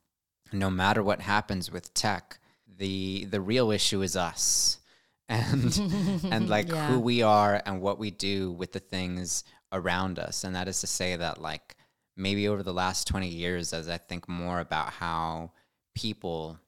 no 0.51 0.69
matter 0.69 1.03
what 1.03 1.21
happens 1.21 1.71
with 1.71 1.93
tech 1.93 2.39
the 2.77 3.25
the 3.25 3.39
real 3.41 3.71
issue 3.71 4.01
is 4.01 4.15
us. 4.15 4.79
And 5.29 5.81
and 6.29 6.49
like 6.49 6.67
Yeah. 6.73 6.87
who 6.87 6.99
we 6.99 7.21
are 7.21 7.61
and 7.65 7.81
what 7.81 7.97
we 7.97 8.11
do 8.11 8.51
with 8.51 8.73
the 8.73 8.79
things 8.81 9.45
around 9.73 10.19
us. 10.19 10.45
And 10.45 10.55
that 10.55 10.69
is 10.69 10.79
to 10.81 10.87
say 10.87 11.17
that 11.17 11.41
like 11.41 11.75
maybe 12.15 12.47
over 12.47 12.63
the 12.63 12.73
last 12.73 13.07
20 13.07 13.27
years 13.27 13.73
as 13.73 13.89
i 13.89 13.97
think 13.97 14.27
more 14.29 14.59
about 14.59 14.89
how 14.93 15.51
people 15.95 16.59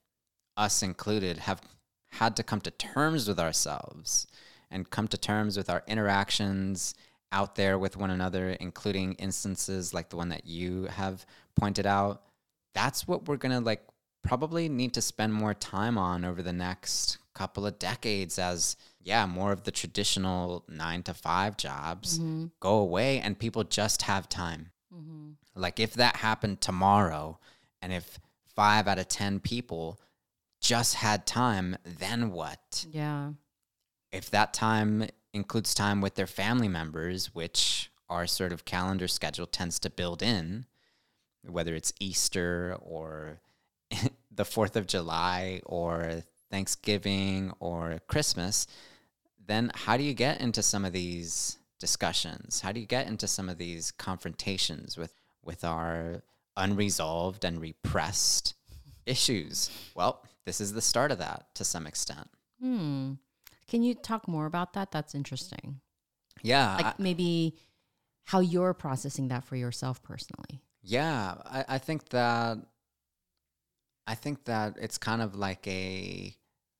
us 0.57 0.81
included 0.81 1.37
have 1.37 1.61
had 2.11 2.35
to 2.35 2.43
come 2.43 2.61
to 2.61 2.71
terms 2.71 3.27
with 3.27 3.39
ourselves 3.39 4.27
and 4.71 4.89
come 4.89 5.07
to 5.07 5.17
terms 5.17 5.57
with 5.57 5.69
our 5.69 5.83
interactions 5.87 6.95
out 7.31 7.55
there 7.55 7.77
with 7.77 7.97
one 7.97 8.09
another 8.09 8.51
including 8.51 9.13
instances 9.13 9.93
like 9.93 10.09
the 10.09 10.15
one 10.15 10.29
that 10.29 10.45
you 10.45 10.85
have 10.85 11.25
pointed 11.55 11.85
out 11.85 12.23
that's 12.73 13.07
what 13.07 13.27
we're 13.27 13.37
going 13.37 13.51
to 13.51 13.59
like 13.59 13.81
probably 14.23 14.67
need 14.67 14.93
to 14.93 15.01
spend 15.01 15.31
more 15.31 15.53
time 15.53 15.97
on 15.97 16.25
over 16.25 16.41
the 16.41 16.53
next 16.53 17.19
couple 17.35 17.65
of 17.65 17.77
decades 17.77 18.39
as 18.39 18.75
yeah 19.05 19.25
more 19.25 19.53
of 19.53 19.63
the 19.63 19.71
traditional 19.71 20.65
9 20.67 21.03
to 21.03 21.13
5 21.13 21.55
jobs 21.55 22.19
mm-hmm. 22.19 22.47
go 22.59 22.75
away 22.79 23.19
and 23.19 23.39
people 23.39 23.63
just 23.63 24.01
have 24.01 24.27
time 24.27 24.71
mm-hmm. 24.93 25.31
Like 25.55 25.79
if 25.79 25.93
that 25.93 26.17
happened 26.17 26.61
tomorrow 26.61 27.39
and 27.81 27.93
if 27.93 28.19
5 28.55 28.87
out 28.87 28.99
of 28.99 29.07
10 29.07 29.39
people 29.39 29.99
just 30.61 30.95
had 30.95 31.25
time, 31.25 31.77
then 31.85 32.31
what? 32.31 32.85
Yeah. 32.91 33.31
If 34.11 34.29
that 34.31 34.53
time 34.53 35.07
includes 35.33 35.73
time 35.73 36.01
with 36.01 36.15
their 36.15 36.27
family 36.27 36.67
members, 36.67 37.33
which 37.33 37.91
our 38.09 38.27
sort 38.27 38.51
of 38.51 38.65
calendar 38.65 39.07
schedule 39.07 39.47
tends 39.47 39.79
to 39.79 39.89
build 39.89 40.21
in, 40.21 40.65
whether 41.47 41.75
it's 41.75 41.93
Easter 41.99 42.77
or 42.81 43.39
the 44.31 44.43
4th 44.43 44.75
of 44.75 44.87
July 44.87 45.61
or 45.65 46.23
Thanksgiving 46.51 47.53
or 47.59 47.99
Christmas, 48.07 48.67
then 49.47 49.71
how 49.73 49.97
do 49.97 50.03
you 50.03 50.13
get 50.13 50.41
into 50.41 50.61
some 50.63 50.85
of 50.85 50.93
these 50.93 51.57
discussions? 51.79 52.61
How 52.61 52.71
do 52.71 52.79
you 52.79 52.85
get 52.85 53.07
into 53.07 53.27
some 53.27 53.49
of 53.49 53.57
these 53.57 53.91
confrontations 53.91 54.97
with, 54.97 55.13
with 55.43 55.63
our 55.63 56.23
unresolved 56.57 57.43
and 57.43 57.61
repressed 57.61 58.53
issues? 59.05 59.69
Well, 59.95 60.23
this 60.45 60.61
is 60.61 60.73
the 60.73 60.81
start 60.81 61.11
of 61.11 61.19
that 61.19 61.47
to 61.55 61.63
some 61.63 61.85
extent. 61.87 62.29
Hmm. 62.59 63.13
Can 63.67 63.83
you 63.83 63.95
talk 63.95 64.27
more 64.27 64.45
about 64.45 64.73
that? 64.73 64.91
That's 64.91 65.15
interesting. 65.15 65.81
Yeah. 66.41 66.75
Like 66.75 66.85
I- 66.85 66.93
maybe 66.97 67.57
how 68.23 68.39
you're 68.39 68.73
processing 68.73 69.27
that 69.29 69.43
for 69.43 69.55
yourself 69.55 70.01
personally. 70.03 70.61
Yeah, 70.81 71.35
I, 71.45 71.65
I 71.67 71.77
think 71.79 72.09
that 72.09 72.59
I 74.07 74.13
think 74.15 74.45
that 74.45 74.77
it's 74.79 74.99
kind 74.99 75.21
of 75.21 75.35
like 75.35 75.67
a 75.67 76.35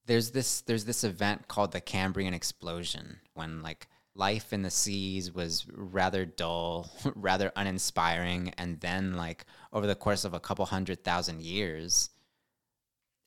there's 0.06 0.32
this 0.32 0.62
there's 0.62 0.86
this 0.86 1.04
event 1.04 1.48
called 1.48 1.72
the 1.72 1.82
Cambrian 1.82 2.34
explosion 2.34 3.20
when 3.34 3.62
like 3.62 3.88
life 4.16 4.54
in 4.54 4.62
the 4.62 4.72
seas 4.72 5.34
was 5.34 5.66
rather 5.74 6.26
dull, 6.26 6.90
rather 7.16 7.52
uninspiring, 7.56 8.54
and 8.58 8.80
then 8.80 9.14
like 9.16 9.46
over 9.74 9.86
the 9.86 9.96
course 9.96 10.26
of 10.26 10.34
a 10.34 10.40
couple 10.40 10.66
hundred 10.66 11.04
thousand 11.04 11.42
years, 11.42 12.10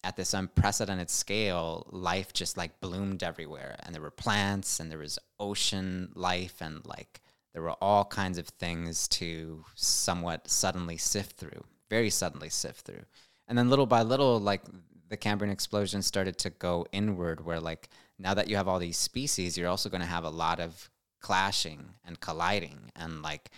at 0.03 0.17
this 0.17 0.33
unprecedented 0.33 1.11
scale, 1.11 1.87
life 1.91 2.33
just 2.33 2.57
like 2.57 2.81
bloomed 2.81 3.23
everywhere, 3.23 3.77
and 3.83 3.95
there 3.95 4.03
were 4.03 4.11
plants, 4.11 4.81
and 4.81 4.91
there 4.91 4.99
was 4.99 5.19
ocean 5.39 6.11
life, 6.15 6.61
and 6.61 6.85
like 6.87 7.21
there 7.53 7.63
were 7.63 7.77
all 7.83 8.05
kinds 8.05 8.39
of 8.39 8.49
things 8.49 9.09
to 9.09 9.65
somewhat 9.75 10.49
suddenly 10.49 10.97
sift 10.97 11.37
through, 11.37 11.65
very 11.91 12.11
suddenly 12.11 12.49
sift 12.49 12.87
through. 12.87 13.05
And 13.47 13.57
then 13.57 13.71
little 13.71 13.87
by 13.87 14.03
little, 14.03 14.39
like 14.39 14.63
the 15.09 15.17
Cambrian 15.17 15.53
explosion 15.53 16.03
started 16.03 16.39
to 16.39 16.51
go 16.51 16.87
inward, 16.93 17.45
where 17.45 17.61
like 17.61 17.89
now 18.19 18.35
that 18.35 18.49
you 18.49 18.57
have 18.57 18.69
all 18.69 18.79
these 18.79 18.99
species, 18.99 19.57
you're 19.57 19.69
also 19.69 19.89
going 19.89 20.01
to 20.01 20.07
have 20.07 20.25
a 20.25 20.31
lot 20.31 20.61
of 20.61 20.91
clashing 21.21 21.91
and 22.05 22.21
colliding, 22.21 22.91
and 22.97 23.23
like 23.23 23.51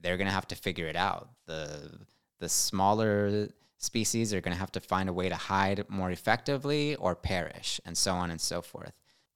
they're 0.00 0.16
going 0.16 0.28
to 0.28 0.34
have 0.34 0.48
to 0.48 0.54
figure 0.56 0.86
it 0.86 0.96
out. 0.96 1.30
The 1.46 1.90
the 2.38 2.48
smaller 2.48 3.48
species 3.78 4.32
are 4.32 4.40
going 4.40 4.54
to 4.54 4.60
have 4.60 4.72
to 4.72 4.80
find 4.80 5.08
a 5.08 5.12
way 5.12 5.28
to 5.28 5.34
hide 5.34 5.84
more 5.88 6.10
effectively 6.10 6.94
or 6.96 7.14
perish, 7.14 7.80
and 7.84 7.96
so 7.96 8.12
on 8.12 8.30
and 8.30 8.40
so 8.40 8.62
forth. 8.62 8.92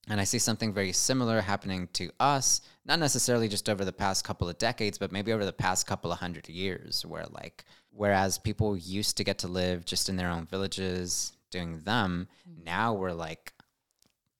And 0.09 0.21
I 0.21 0.23
see 0.23 0.39
something 0.39 0.73
very 0.73 0.93
similar 0.93 1.41
happening 1.41 1.89
to 1.93 2.09
us, 2.17 2.61
not 2.85 2.99
necessarily 2.99 3.49
just 3.49 3.67
over 3.67 3.83
the 3.83 3.91
past 3.91 4.23
couple 4.23 4.47
of 4.47 4.57
decades, 4.57 4.97
but 4.97 5.11
maybe 5.11 5.33
over 5.33 5.43
the 5.43 5.51
past 5.51 5.85
couple 5.85 6.13
of 6.13 6.19
hundred 6.19 6.47
years, 6.47 7.05
where 7.05 7.25
like, 7.29 7.65
whereas 7.91 8.37
people 8.37 8.77
used 8.77 9.17
to 9.17 9.25
get 9.25 9.39
to 9.39 9.49
live 9.49 9.83
just 9.83 10.07
in 10.07 10.15
their 10.15 10.29
own 10.29 10.45
villages 10.45 11.33
doing 11.51 11.79
them, 11.79 12.27
mm-hmm. 12.49 12.63
now 12.63 12.93
we're 12.93 13.13
like 13.13 13.53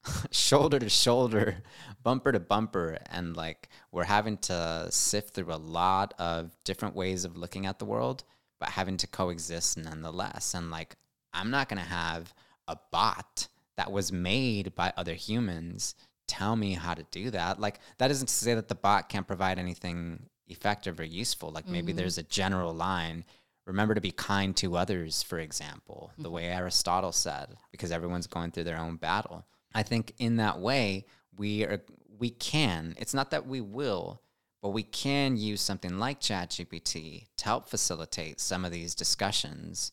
shoulder 0.32 0.80
to 0.80 0.90
shoulder, 0.90 1.58
bumper 2.04 2.32
to 2.32 2.40
bumper, 2.40 2.98
and 3.12 3.36
like 3.36 3.70
we're 3.92 4.04
having 4.04 4.38
to 4.38 4.88
sift 4.90 5.34
through 5.34 5.54
a 5.54 5.56
lot 5.56 6.14
of 6.20 6.52
different 6.64 6.96
ways 6.96 7.26
of 7.26 7.38
looking 7.38 7.66
at 7.66 7.80
the 7.80 7.86
world, 7.86 8.24
but 8.60 8.70
having 8.70 8.98
to 8.98 9.08
coexist 9.08 9.78
nonetheless. 9.78 10.54
And 10.54 10.72
like, 10.72 10.96
I'm 11.34 11.52
not 11.52 11.70
going 11.70 11.82
to 11.82 11.90
have 11.90 12.34
a 12.68 12.78
bot 12.92 13.48
that 13.78 13.92
was 13.92 14.12
made 14.12 14.76
by 14.76 14.92
other 14.98 15.14
humans 15.14 15.96
tell 16.28 16.56
me 16.56 16.74
how 16.74 16.94
to 16.94 17.06
do 17.12 17.32
that. 17.32 17.60
Like, 17.60 17.80
that 18.00 18.12
isn't 18.12 18.28
to 18.28 18.34
say 18.34 18.54
that 18.56 18.68
the 18.68 18.76
bot 18.76 19.10
can't 19.10 19.28
provide 19.28 19.60
anything 19.60 20.26
effective 20.48 21.00
or 21.00 21.06
useful. 21.06 21.52
Like, 21.52 21.68
maybe 21.68 21.92
mm-hmm. 21.92 21.98
there's 21.98 22.18
a 22.18 22.24
general 22.24 22.74
line. 22.74 23.24
Remember 23.68 23.94
to 23.94 24.02
be 24.02 24.12
kind 24.12 24.56
to 24.58 24.78
others, 24.78 25.22
for 25.22 25.40
example, 25.40 26.12
the 26.18 26.24
mm-hmm. 26.24 26.34
way 26.34 26.46
Aristotle 26.46 27.12
said, 27.12 27.50
because 27.72 27.92
everyone's 27.92 28.26
going 28.26 28.52
through 28.52 28.64
their 28.64 28.80
own 28.80 28.96
battle. 28.96 29.46
I 29.76 29.84
think 29.84 30.14
in 30.18 30.38
that 30.38 30.60
way, 30.60 31.06
we 31.38 31.66
are 31.66 31.82
we 32.18 32.30
can. 32.30 32.96
It's 32.98 33.14
not 33.14 33.32
that 33.32 33.46
we 33.46 33.60
will, 33.60 34.22
but 34.62 34.70
we 34.70 34.84
can 34.84 35.36
use 35.36 35.62
something 35.62 36.00
like 36.00 36.22
ChatGPT 36.22 37.28
to 37.36 37.44
help 37.44 37.68
facilitate 37.68 38.40
some 38.40 38.64
of 38.64 38.72
these 38.72 38.96
discussions. 38.96 39.92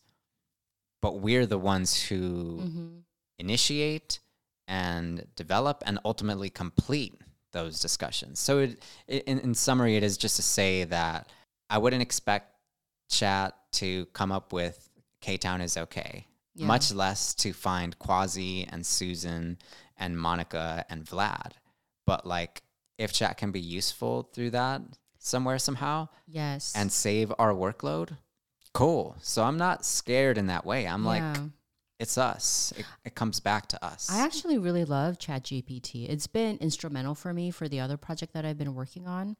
But 1.01 1.19
we're 1.19 1.45
the 1.45 1.59
ones 1.59 2.01
who 2.01 2.61
mm-hmm. 2.63 2.87
initiate 3.37 4.19
and 4.69 5.27
develop 5.35 5.83
and 5.85 5.99
ultimately 6.05 6.49
complete 6.49 7.13
those 7.51 7.81
discussions. 7.81 8.39
So, 8.39 8.59
it, 8.59 8.81
it, 9.07 9.23
in, 9.25 9.39
in 9.39 9.53
summary, 9.53 9.97
it 9.97 10.03
is 10.03 10.17
just 10.17 10.37
to 10.37 10.41
say 10.41 10.85
that 10.85 11.29
I 11.69 11.77
wouldn't 11.77 12.01
expect 12.01 12.54
chat 13.09 13.55
to 13.73 14.05
come 14.07 14.31
up 14.31 14.53
with 14.53 14.89
K 15.21 15.37
Town 15.37 15.61
is 15.61 15.77
okay, 15.77 16.27
Yeah. 16.53 16.67
much 16.67 16.93
less 16.93 17.33
to 17.35 17.53
find 17.53 17.97
Quasi 17.99 18.65
and 18.65 18.85
Susan 18.85 19.57
and 19.97 20.17
Monica 20.17 20.85
and 20.89 21.03
Vlad. 21.05 21.53
But 22.05 22.25
like, 22.25 22.61
if 22.97 23.11
chat 23.13 23.37
can 23.37 23.51
be 23.51 23.59
useful 23.59 24.29
through 24.33 24.51
that 24.51 24.81
somewhere 25.19 25.57
somehow 25.59 26.07
Yes. 26.27 26.73
and 26.75 26.91
save 26.91 27.33
our 27.39 27.53
workload, 27.53 28.17
cool. 28.73 29.15
So 29.21 29.43
I'm 29.43 29.57
not 29.57 29.85
scared 29.85 30.37
in 30.37 30.47
that 30.47 30.65
way. 30.65 30.85
I'm 30.87 31.03
like, 31.05 31.37
it's 31.97 32.17
us. 32.17 32.73
It, 32.77 32.85
it 33.05 33.15
comes 33.15 33.39
back 33.39 33.67
to 33.69 33.83
us. 33.83 34.09
I 34.11 34.19
actually 34.19 34.57
really 34.57 34.83
love 34.85 35.17
ChatGPT. 35.17 36.09
It's 36.09 36.27
been 36.27 36.57
instrumental 36.57 37.15
for 37.15 37.33
me 37.33 37.51
for 37.51 37.67
the 37.69 37.79
other 37.79 37.95
project 37.97 38.33
that 38.33 38.45
I've 38.45 38.57
been 38.57 38.75
working 38.75 39.07
on, 39.07 39.37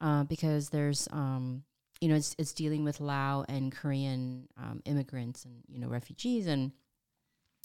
uh, 0.00 0.24
because 0.24 0.70
there's, 0.70 1.08
um, 1.12 1.62
you 2.00 2.08
know, 2.08 2.14
it's 2.14 2.34
it's 2.38 2.52
dealing 2.52 2.84
with 2.84 3.00
Lao 3.00 3.44
and 3.48 3.70
Korean 3.70 4.48
um, 4.56 4.82
immigrants 4.84 5.44
and 5.44 5.62
you 5.68 5.78
know 5.78 5.88
refugees, 5.88 6.46
and 6.46 6.72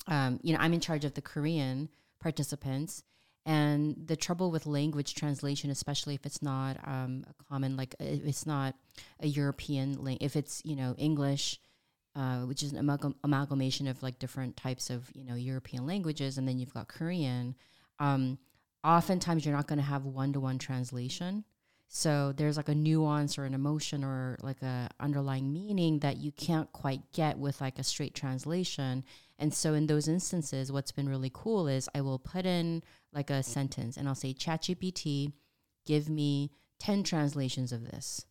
um, 0.07 0.39
you 0.43 0.53
know 0.53 0.59
I'm 0.59 0.73
in 0.73 0.81
charge 0.81 1.05
of 1.05 1.13
the 1.13 1.21
Korean 1.21 1.89
participants. 2.19 3.03
And 3.47 3.95
the 4.07 4.15
trouble 4.15 4.49
with 4.49 4.65
language 4.65 5.13
translation, 5.13 5.69
especially 5.69 6.15
if 6.15 6.25
it's 6.25 6.41
not 6.41 6.77
um, 6.83 7.25
a 7.29 7.43
common, 7.43 7.77
like 7.77 7.93
if 7.99 8.25
it's 8.25 8.47
not 8.47 8.73
a 9.19 9.27
European, 9.27 10.03
lang- 10.03 10.17
if 10.19 10.35
it's 10.35 10.63
you 10.65 10.75
know 10.75 10.95
English, 10.97 11.59
uh, 12.15 12.39
which 12.39 12.63
is 12.63 12.71
an 12.71 12.79
amalgam- 12.79 13.15
amalgamation 13.23 13.87
of 13.87 14.01
like 14.01 14.17
different 14.17 14.57
types 14.57 14.89
of 14.89 15.11
you 15.13 15.23
know 15.23 15.35
European 15.35 15.85
languages, 15.85 16.39
and 16.39 16.47
then 16.47 16.57
you've 16.57 16.73
got 16.73 16.87
Korean. 16.87 17.55
Um, 17.99 18.39
oftentimes, 18.83 19.45
you're 19.45 19.55
not 19.55 19.67
going 19.67 19.77
to 19.77 19.85
have 19.85 20.05
one 20.05 20.33
to 20.33 20.39
one 20.39 20.57
translation. 20.57 21.45
So 21.87 22.33
there's 22.35 22.57
like 22.57 22.69
a 22.69 22.75
nuance 22.75 23.37
or 23.37 23.45
an 23.45 23.53
emotion 23.53 24.03
or 24.03 24.37
like 24.41 24.61
a 24.61 24.89
underlying 24.99 25.53
meaning 25.53 25.99
that 25.99 26.17
you 26.17 26.31
can't 26.31 26.71
quite 26.73 27.11
get 27.13 27.37
with 27.37 27.61
like 27.61 27.79
a 27.79 27.83
straight 27.83 28.15
translation. 28.15 29.03
And 29.37 29.53
so 29.53 29.73
in 29.73 29.87
those 29.87 30.07
instances, 30.07 30.71
what's 30.71 30.91
been 30.91 31.09
really 31.09 31.31
cool 31.33 31.67
is 31.67 31.89
I 31.93 32.01
will 32.01 32.19
put 32.19 32.45
in 32.45 32.83
like 33.13 33.29
a 33.29 33.43
sentence 33.43 33.97
and 33.97 34.07
I'll 34.07 34.15
say, 34.15 34.33
ChatGPT, 34.33 35.33
give 35.85 36.09
me 36.09 36.51
10 36.79 37.03
translations 37.03 37.71
of 37.71 37.85
this. 37.85 38.25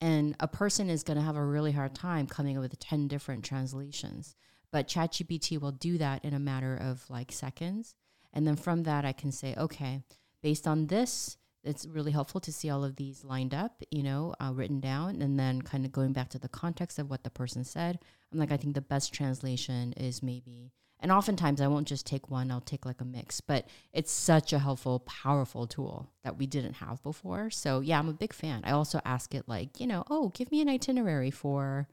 And 0.00 0.34
a 0.40 0.48
person 0.48 0.88
is 0.88 1.02
going 1.02 1.18
to 1.18 1.24
have 1.24 1.36
a 1.36 1.44
really 1.44 1.72
hard 1.72 1.94
time 1.94 2.26
coming 2.26 2.56
up 2.56 2.62
with 2.62 2.78
10 2.78 3.08
different 3.08 3.44
translations. 3.44 4.34
But 4.72 4.88
ChatGPT 4.88 5.60
will 5.60 5.72
do 5.72 5.98
that 5.98 6.24
in 6.24 6.32
a 6.32 6.38
matter 6.38 6.74
of 6.74 7.04
like 7.10 7.32
seconds. 7.32 7.94
And 8.32 8.46
then 8.46 8.56
from 8.56 8.84
that, 8.84 9.04
I 9.04 9.12
can 9.12 9.32
say, 9.32 9.54
okay, 9.58 10.02
based 10.42 10.66
on 10.66 10.86
this, 10.86 11.36
it's 11.62 11.86
really 11.86 12.12
helpful 12.12 12.40
to 12.40 12.52
see 12.52 12.70
all 12.70 12.84
of 12.84 12.96
these 12.96 13.24
lined 13.24 13.54
up, 13.54 13.82
you 13.90 14.02
know, 14.02 14.34
uh, 14.40 14.52
written 14.52 14.80
down, 14.80 15.20
and 15.22 15.38
then 15.38 15.62
kind 15.62 15.84
of 15.84 15.92
going 15.92 16.12
back 16.12 16.30
to 16.30 16.38
the 16.38 16.48
context 16.48 16.98
of 16.98 17.10
what 17.10 17.24
the 17.24 17.30
person 17.30 17.64
said. 17.64 17.98
I'm 18.32 18.38
like, 18.38 18.52
I 18.52 18.56
think 18.56 18.74
the 18.74 18.80
best 18.80 19.12
translation 19.12 19.92
is 19.94 20.22
maybe, 20.22 20.72
and 21.00 21.10
oftentimes 21.12 21.60
I 21.60 21.66
won't 21.66 21.88
just 21.88 22.06
take 22.06 22.30
one, 22.30 22.50
I'll 22.50 22.60
take 22.60 22.86
like 22.86 23.00
a 23.00 23.04
mix, 23.04 23.40
but 23.40 23.66
it's 23.92 24.12
such 24.12 24.52
a 24.52 24.58
helpful, 24.58 25.00
powerful 25.00 25.66
tool 25.66 26.10
that 26.24 26.38
we 26.38 26.46
didn't 26.46 26.74
have 26.74 27.02
before. 27.02 27.50
So 27.50 27.80
yeah, 27.80 27.98
I'm 27.98 28.08
a 28.08 28.14
big 28.14 28.32
fan. 28.32 28.62
I 28.64 28.72
also 28.72 29.00
ask 29.04 29.34
it, 29.34 29.48
like, 29.48 29.80
you 29.80 29.86
know, 29.86 30.04
oh, 30.10 30.28
give 30.30 30.50
me 30.50 30.60
an 30.60 30.68
itinerary 30.68 31.30
for, 31.30 31.88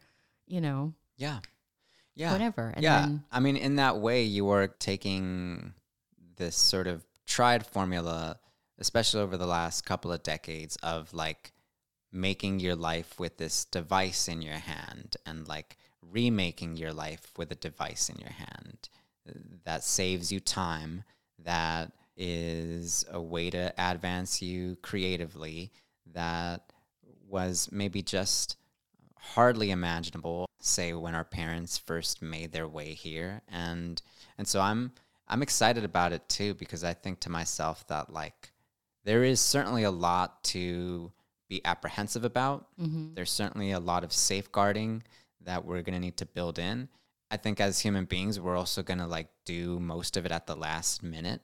you 0.45 0.61
know, 0.61 0.93
yeah. 1.17 1.39
Yeah. 2.15 2.31
whatever. 2.31 2.73
And 2.75 2.83
yeah. 2.83 3.01
then, 3.01 3.23
I 3.31 3.39
mean, 3.39 3.57
in 3.57 3.75
that 3.75 3.99
way, 3.99 4.23
you 4.23 4.49
are 4.49 4.67
taking 4.67 5.73
this 6.37 6.55
sort 6.55 6.87
of 6.87 7.05
tried 7.27 7.63
formula, 7.63 8.39
especially 8.79 9.21
over 9.21 9.37
the 9.37 9.47
last 9.47 9.85
couple 9.85 10.11
of 10.11 10.23
decades, 10.23 10.75
of 10.77 11.13
like 11.13 11.51
making 12.11 12.59
your 12.59 12.75
life 12.75 13.19
with 13.19 13.37
this 13.37 13.65
device 13.65 14.27
in 14.27 14.41
your 14.41 14.55
hand 14.55 15.17
and 15.25 15.47
like 15.47 15.77
remaking 16.01 16.77
your 16.77 16.93
life 16.93 17.31
with 17.37 17.51
a 17.51 17.55
device 17.55 18.09
in 18.09 18.17
your 18.17 18.31
hand 18.31 18.89
uh, 19.27 19.33
that 19.65 19.83
saves 19.83 20.31
you 20.31 20.39
time, 20.39 21.03
that 21.43 21.91
is 22.15 23.05
a 23.11 23.21
way 23.21 23.49
to 23.49 23.73
advance 23.77 24.41
you 24.41 24.77
creatively, 24.81 25.71
that 26.13 26.71
was 27.27 27.69
maybe 27.71 28.01
just 28.01 28.55
hardly 29.19 29.71
imaginable 29.71 30.47
say 30.59 30.93
when 30.93 31.13
our 31.13 31.23
parents 31.23 31.77
first 31.77 32.21
made 32.21 32.51
their 32.51 32.67
way 32.67 32.93
here. 32.93 33.41
And 33.49 34.01
and 34.37 34.47
so 34.47 34.61
i'm 34.61 34.91
i'm 35.27 35.41
excited 35.41 35.83
about 35.83 36.13
it 36.13 36.27
too 36.29 36.53
because 36.53 36.83
i 36.83 36.93
think 36.93 37.19
to 37.19 37.29
myself 37.29 37.85
that 37.87 38.11
like 38.11 38.51
there 39.07 39.23
is 39.23 39.39
certainly 39.39 39.83
a 39.83 39.91
lot 39.91 40.43
to 40.43 41.11
be 41.49 41.61
apprehensive 41.65 42.25
about 42.25 42.67
mm-hmm. 42.79 43.13
there's 43.15 43.31
certainly 43.31 43.71
a 43.71 43.79
lot 43.79 44.03
of 44.03 44.11
safeguarding 44.11 45.01
that 45.45 45.63
we're 45.65 45.81
going 45.81 45.93
to 45.93 45.99
need 45.99 46.17
to 46.17 46.25
build 46.25 46.59
in 46.59 46.89
i 47.31 47.37
think 47.37 47.61
as 47.61 47.79
human 47.79 48.03
beings 48.05 48.37
we're 48.39 48.57
also 48.57 48.83
going 48.83 48.99
to 48.99 49.07
like 49.07 49.29
do 49.45 49.79
most 49.79 50.17
of 50.17 50.25
it 50.25 50.31
at 50.31 50.45
the 50.45 50.55
last 50.55 51.01
minute 51.03 51.39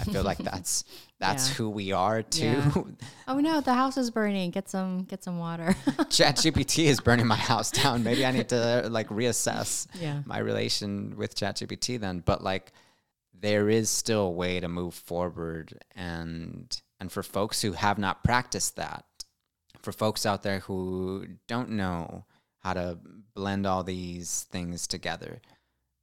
i 0.00 0.04
feel 0.04 0.22
like 0.22 0.38
that's 0.52 0.84
that's 1.18 1.48
Yeah. 1.48 1.54
who 1.56 1.70
we 1.70 1.90
are 1.92 2.22
too 2.22 2.44
Yeah. 2.46 2.82
Oh 3.26 3.38
no, 3.40 3.60
the 3.60 3.74
house 3.74 3.96
is 3.96 4.10
burning. 4.10 4.50
Get 4.50 4.68
some 4.68 5.04
get 5.04 5.22
some 5.22 5.38
water. 5.38 5.74
ChatGPT 6.16 6.86
is 6.86 6.98
burning 7.00 7.26
my 7.26 7.36
house 7.36 7.70
down. 7.70 8.02
Maybe 8.02 8.24
I 8.24 8.30
need 8.30 8.48
to 8.48 8.88
like 8.90 9.08
reassess 9.08 9.86
Yeah. 10.00 10.22
my 10.24 10.38
relation 10.38 11.16
with 11.16 11.34
ChatGPT 11.36 12.00
then. 12.00 12.20
But 12.20 12.42
like 12.42 12.72
there 13.34 13.68
is 13.68 13.90
still 13.90 14.22
a 14.22 14.30
way 14.30 14.58
to 14.60 14.68
move 14.68 14.94
forward 14.94 15.78
and 15.94 16.66
and 17.00 17.10
for 17.12 17.22
folks 17.22 17.62
who 17.62 17.72
have 17.72 17.98
not 17.98 18.24
practiced 18.24 18.76
that, 18.76 19.04
for 19.80 19.92
folks 19.92 20.26
out 20.26 20.42
there 20.42 20.60
who 20.60 21.26
don't 21.46 21.70
know 21.70 22.24
how 22.58 22.74
to 22.74 22.98
blend 23.34 23.66
all 23.66 23.84
these 23.84 24.46
things 24.50 24.86
together, 24.86 25.40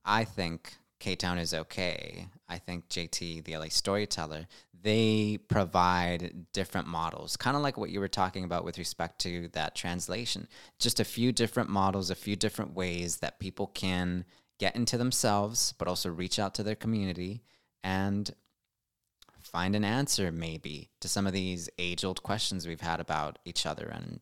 I 0.04 0.24
think 0.24 0.78
K 1.00 1.16
Town 1.16 1.38
is 1.38 1.54
okay. 1.54 2.28
I 2.48 2.58
think 2.58 2.88
JT, 2.90 3.44
the 3.44 3.58
LA 3.58 3.68
storyteller, 3.70 4.48
they 4.82 5.40
provide 5.50 6.46
different 6.54 6.88
models, 6.88 7.36
kind 7.36 7.58
of 7.58 7.64
like 7.64 7.76
what 7.76 7.90
you 7.90 8.00
were 8.00 8.08
talking 8.08 8.44
about 8.44 8.64
with 8.64 8.78
respect 8.78 9.20
to 9.22 9.50
that 9.50 9.76
translation. 9.76 10.48
Just 10.80 11.00
a 11.00 11.06
few 11.06 11.32
different 11.32 11.70
models, 11.70 12.12
a 12.12 12.16
few 12.16 12.36
different 12.36 12.76
ways 12.76 13.18
that 13.18 13.40
people 13.40 13.68
can 13.68 14.26
get 14.60 14.76
into 14.76 14.98
themselves, 14.98 15.74
but 15.78 15.88
also 15.88 16.10
reach 16.10 16.40
out 16.40 16.54
to 16.56 16.64
their 16.64 16.76
community 16.76 17.42
and 17.84 18.34
find 19.56 19.74
an 19.74 19.86
answer, 19.86 20.34
maybe, 20.34 20.90
to 21.00 21.08
some 21.08 21.26
of 21.26 21.32
these 21.32 21.70
age 21.80 22.04
old 22.04 22.22
questions 22.22 22.68
we've 22.68 22.82
had 22.82 23.00
about 23.00 23.40
each 23.46 23.66
other 23.66 23.86
and 23.86 24.20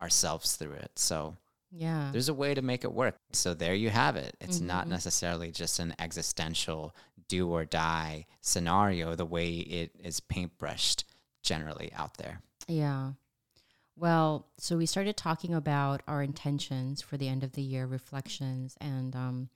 ourselves 0.00 0.54
through 0.54 0.74
it. 0.74 0.92
So, 0.94 1.36
yeah. 1.72 2.10
there's 2.12 2.28
a 2.28 2.34
way 2.34 2.54
to 2.54 2.62
make 2.62 2.84
it 2.84 2.92
work. 2.92 3.16
So 3.32 3.52
there 3.52 3.74
you 3.74 3.90
have 3.90 4.14
it. 4.14 4.36
It's 4.40 4.60
not 4.60 4.86
necessarily 4.86 5.50
just 5.50 5.80
an 5.80 5.92
existential 5.98 6.94
do 7.26 7.48
or 7.48 7.64
die 7.64 8.26
scenario 8.42 9.16
the 9.16 9.26
way 9.26 9.54
it 9.54 9.90
is 9.98 10.20
paintbrushed 10.20 11.02
generally 11.42 11.90
out 11.96 12.16
there. 12.18 12.40
Yeah. 12.68 13.14
Well, 13.96 14.46
so 14.56 14.76
we 14.76 14.86
started 14.86 15.16
talking 15.16 15.52
about 15.52 16.02
our 16.06 16.22
intentions 16.22 17.02
for 17.02 17.16
the 17.16 17.26
end 17.26 17.42
of 17.42 17.52
the 17.52 17.62
year, 17.62 17.86
reflections, 17.86 18.76
and 18.80 19.16
um, 19.16 19.48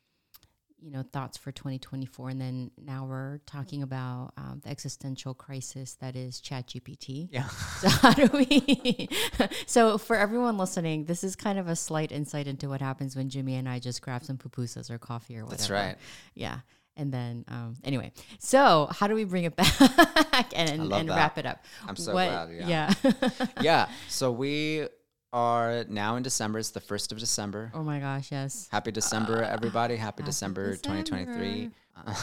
you 0.84 0.90
know 0.90 1.02
thoughts 1.02 1.38
for 1.38 1.50
2024, 1.50 2.28
and 2.28 2.40
then 2.40 2.70
now 2.76 3.06
we're 3.06 3.38
talking 3.46 3.82
about 3.82 4.32
um, 4.36 4.60
the 4.62 4.68
existential 4.70 5.32
crisis 5.32 5.94
that 5.94 6.14
is 6.14 6.40
ChatGPT. 6.40 7.28
Yeah. 7.32 7.48
So 7.80 7.88
how 7.88 8.12
do 8.12 8.28
we? 8.32 9.08
so 9.66 9.98
for 9.98 10.16
everyone 10.16 10.56
listening, 10.58 11.04
this 11.06 11.24
is 11.24 11.36
kind 11.36 11.58
of 11.58 11.68
a 11.68 11.76
slight 11.76 12.12
insight 12.12 12.46
into 12.46 12.68
what 12.68 12.80
happens 12.80 13.16
when 13.16 13.28
Jimmy 13.28 13.56
and 13.56 13.68
I 13.68 13.78
just 13.78 14.00
grab 14.02 14.24
some 14.24 14.36
pupusas 14.38 14.90
or 14.90 14.98
coffee 14.98 15.36
or 15.36 15.44
whatever. 15.44 15.56
That's 15.56 15.70
right. 15.70 15.96
Yeah. 16.34 16.58
And 16.96 17.12
then, 17.12 17.44
um, 17.48 17.74
anyway, 17.82 18.12
so 18.38 18.88
how 18.90 19.08
do 19.08 19.14
we 19.14 19.24
bring 19.24 19.44
it 19.44 19.56
back 19.56 20.52
and, 20.54 20.70
and, 20.70 20.92
and 20.92 21.08
that. 21.08 21.16
wrap 21.16 21.38
it 21.38 21.46
up? 21.46 21.64
I'm 21.86 21.96
so 21.96 22.14
What- 22.14 22.28
glad, 22.28 22.50
yeah. 22.52 22.92
yeah. 23.02 23.46
yeah. 23.60 23.88
So 24.08 24.30
we 24.30 24.86
are 25.34 25.84
now 25.88 26.14
in 26.14 26.22
December. 26.22 26.60
It's 26.60 26.70
the 26.70 26.80
1st 26.80 27.12
of 27.12 27.18
December. 27.18 27.72
oh 27.74 27.82
my 27.82 27.98
gosh, 27.98 28.30
yes. 28.30 28.68
Happy 28.70 28.92
December, 28.92 29.42
everybody. 29.42 29.96
Happy, 29.96 30.22
happy 30.22 30.22
December, 30.22 30.76
2023. 30.76 31.70
Uh, 31.96 32.14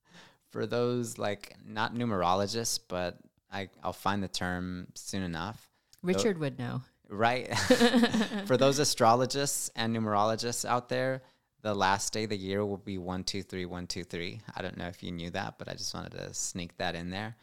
for 0.50 0.66
those 0.66 1.18
like 1.18 1.54
not 1.64 1.94
numerologists, 1.94 2.80
but 2.88 3.18
I, 3.52 3.68
I'll 3.82 3.92
find 3.92 4.22
the 4.22 4.28
term 4.28 4.88
soon 4.94 5.22
enough. 5.22 5.68
Richard 6.02 6.38
would 6.38 6.58
know. 6.58 6.80
Right. 7.08 7.56
For 8.46 8.56
those 8.56 8.80
astrologists 8.80 9.70
and 9.76 9.94
numerologists 9.94 10.64
out 10.64 10.88
there, 10.88 11.22
the 11.62 11.74
last 11.74 12.12
day 12.12 12.24
of 12.24 12.30
the 12.30 12.36
year 12.36 12.64
will 12.64 12.78
be 12.78 12.98
one, 12.98 13.24
two, 13.24 13.42
three, 13.42 13.66
one, 13.66 13.86
two, 13.86 14.04
three. 14.04 14.40
I 14.56 14.62
don't 14.62 14.76
know 14.76 14.88
if 14.88 15.02
you 15.02 15.12
knew 15.12 15.30
that, 15.30 15.58
but 15.58 15.68
I 15.68 15.74
just 15.74 15.94
wanted 15.94 16.12
to 16.12 16.32
sneak 16.34 16.76
that 16.78 16.94
in 16.94 17.10
there. 17.10 17.36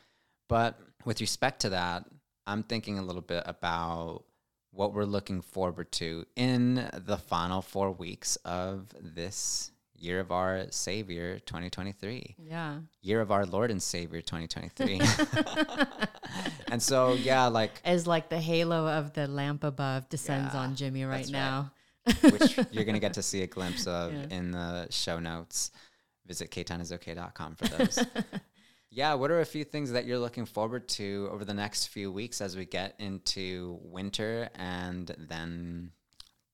But 0.49 0.80
with 1.05 1.22
respect 1.22 1.61
to 1.61 1.69
that, 1.69 2.05
I'm 2.45 2.63
thinking 2.63 2.99
a 2.99 3.03
little 3.03 3.22
bit 3.22 3.43
about 3.45 4.24
what 4.72 4.93
we're 4.93 5.03
looking 5.05 5.41
forward 5.41 5.91
to 5.93 6.26
in 6.36 6.89
the 7.05 7.17
final 7.17 7.61
four 7.61 7.91
weeks 7.91 8.36
of 8.38 8.88
this 8.99 9.72
year 9.95 10.19
of 10.19 10.32
our 10.32 10.65
Savior 10.72 11.38
2023 11.39 12.36
Yeah. 12.39 12.80
year 13.01 13.22
of 13.22 13.32
our 13.32 13.45
Lord 13.45 13.69
and 13.69 13.82
Savior 13.84 14.22
2023. 14.22 14.99
and 16.72 16.82
so, 16.82 17.13
yeah, 17.13 17.47
like 17.47 17.82
As 17.86 18.07
like 18.07 18.30
the 18.30 18.39
halo 18.39 18.88
of 18.88 19.13
the 19.13 19.28
lamp 19.28 19.63
above 19.63 20.09
descends 20.09 20.53
Yeah, 20.53 20.59
on 20.61 20.76
Jimmy 20.76 21.03
right 21.05 21.30
now. 21.30 21.72
which 22.22 22.57
you're 22.72 22.84
going 22.86 22.95
to 22.95 22.99
get 22.99 23.13
to 23.13 23.22
see 23.22 23.43
a 23.43 23.47
glimpse 23.47 23.86
of 23.88 24.13
Yeah. 24.13 24.26
in 24.38 24.51
the 24.51 24.88
show 24.89 25.19
notes. 25.19 25.72
Visit 26.26 26.49
ktownisok.com 26.51 27.55
for 27.55 27.67
those. 27.67 27.99
yeah, 28.92 29.14
what 29.14 29.32
are 29.32 29.39
a 29.39 29.46
few 29.46 29.64
things 29.64 29.94
that 29.94 30.06
you're 30.06 30.20
looking 30.20 30.46
forward 30.46 30.89
to 30.89 31.30
over 31.32 31.46
the 31.46 31.54
next 31.54 31.88
few 31.88 32.12
weeks 32.12 32.42
as 32.42 32.58
we 32.58 32.66
get 32.66 32.94
into 33.00 33.80
winter 33.82 34.50
and 34.56 35.16
then 35.18 35.92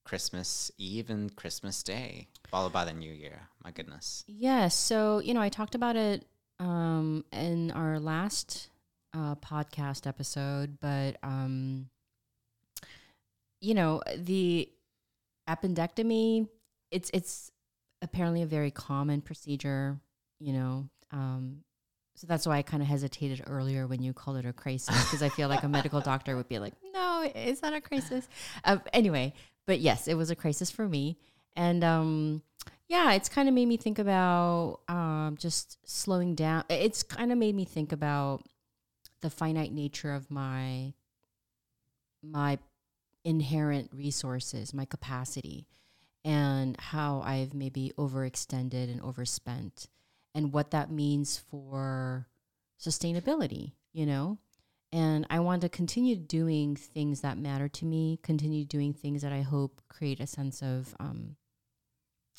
Christmas 0.06 0.72
Eve 0.78 1.10
and 1.10 1.36
Christmas 1.36 1.82
Day, 1.82 2.28
followed 2.48 2.72
by 2.72 2.86
the 2.86 2.94
New 2.94 3.12
Year? 3.12 3.42
My 3.64 3.72
goodness. 3.72 4.24
Yes. 4.28 4.76
So, 4.76 5.20
you 5.20 5.34
know, 5.34 5.42
I 5.42 5.50
talked 5.50 5.74
about 5.74 5.96
it 5.96 6.26
um, 6.60 7.26
in 7.34 7.72
our 7.72 8.00
last 8.00 8.70
uh, 9.16 9.34
podcast 9.36 10.06
episode, 10.06 10.78
but, 10.80 11.18
um, 11.24 11.90
you 13.62 13.74
know, 13.74 14.04
the 14.16 14.70
appendectomy, 15.50 16.48
it's, 16.92 17.10
it's 17.16 17.52
apparently 18.04 18.44
a 18.44 18.48
very 18.48 18.70
common 18.70 19.22
procedure, 19.22 19.98
you 20.40 20.54
know. 20.54 20.88
Um, 21.12 21.64
so 22.18 22.26
that's 22.26 22.48
why 22.48 22.58
I 22.58 22.64
kind 22.64 22.82
of 22.82 22.90
hesitated 22.90 23.44
earlier 23.46 23.86
when 23.86 24.02
you 24.02 24.12
called 24.12 24.38
it 24.38 24.46
a 24.46 24.52
crisis, 24.52 25.04
because 25.06 25.22
I 25.22 25.30
feel 25.30 25.50
like 25.50 25.62
a 25.62 25.70
medical 25.70 26.02
doctor 26.02 26.36
would 26.36 26.50
be 26.50 26.58
like, 26.58 26.74
no, 26.94 27.30
it's 27.34 27.62
not 27.62 27.74
a 27.74 27.80
crisis? 27.80 28.28
Uh, 28.64 28.80
anyway, 28.92 29.34
but 29.68 29.80
yes, 29.80 30.08
it 30.08 30.16
was 30.16 30.32
a 30.32 30.36
crisis 30.36 30.72
for 30.72 30.90
me. 30.90 31.20
And, 31.56 31.84
um, 31.84 32.42
yeah, 32.88 33.14
it's 33.14 33.30
kind 33.30 33.48
of 33.48 33.54
made 33.54 33.68
me 33.68 33.78
think 33.78 34.00
about 34.00 34.80
um, 34.88 35.36
just 35.38 35.78
slowing 35.88 36.34
down. 36.34 36.64
It's 36.70 37.04
kind 37.04 37.32
of 37.32 37.38
made 37.38 37.54
me 37.54 37.66
think 37.66 37.92
about 37.92 38.44
the 39.22 39.30
finite 39.30 39.72
nature 39.72 40.14
of 40.14 40.32
my 40.32 40.94
my 42.24 42.58
inherent 43.24 43.92
resources, 43.94 44.74
my 44.74 44.86
capacity, 44.86 45.68
and 46.26 46.80
how 46.80 47.22
I've 47.24 47.54
maybe 47.54 47.94
overextended 47.98 48.92
and 48.92 49.02
overspent, 49.02 49.88
and 50.38 50.54
what 50.54 50.72
that 50.72 50.92
means 50.92 51.38
for 51.50 52.28
sustainability. 52.80 53.74
You 53.92 54.06
know, 54.06 54.38
and 54.92 55.26
I 55.30 55.40
want 55.40 55.64
to 55.64 55.70
continue 55.70 56.16
doing 56.16 56.76
things 56.76 57.22
that 57.22 57.38
matter 57.38 57.68
to 57.68 57.86
me. 57.86 58.20
Continue 58.22 58.64
doing 58.64 58.94
things 58.94 59.24
that 59.24 59.34
I 59.34 59.42
hope 59.42 59.82
create 59.90 60.20
a 60.20 60.28
sense 60.28 60.62
of 60.62 60.96
um, 61.00 61.36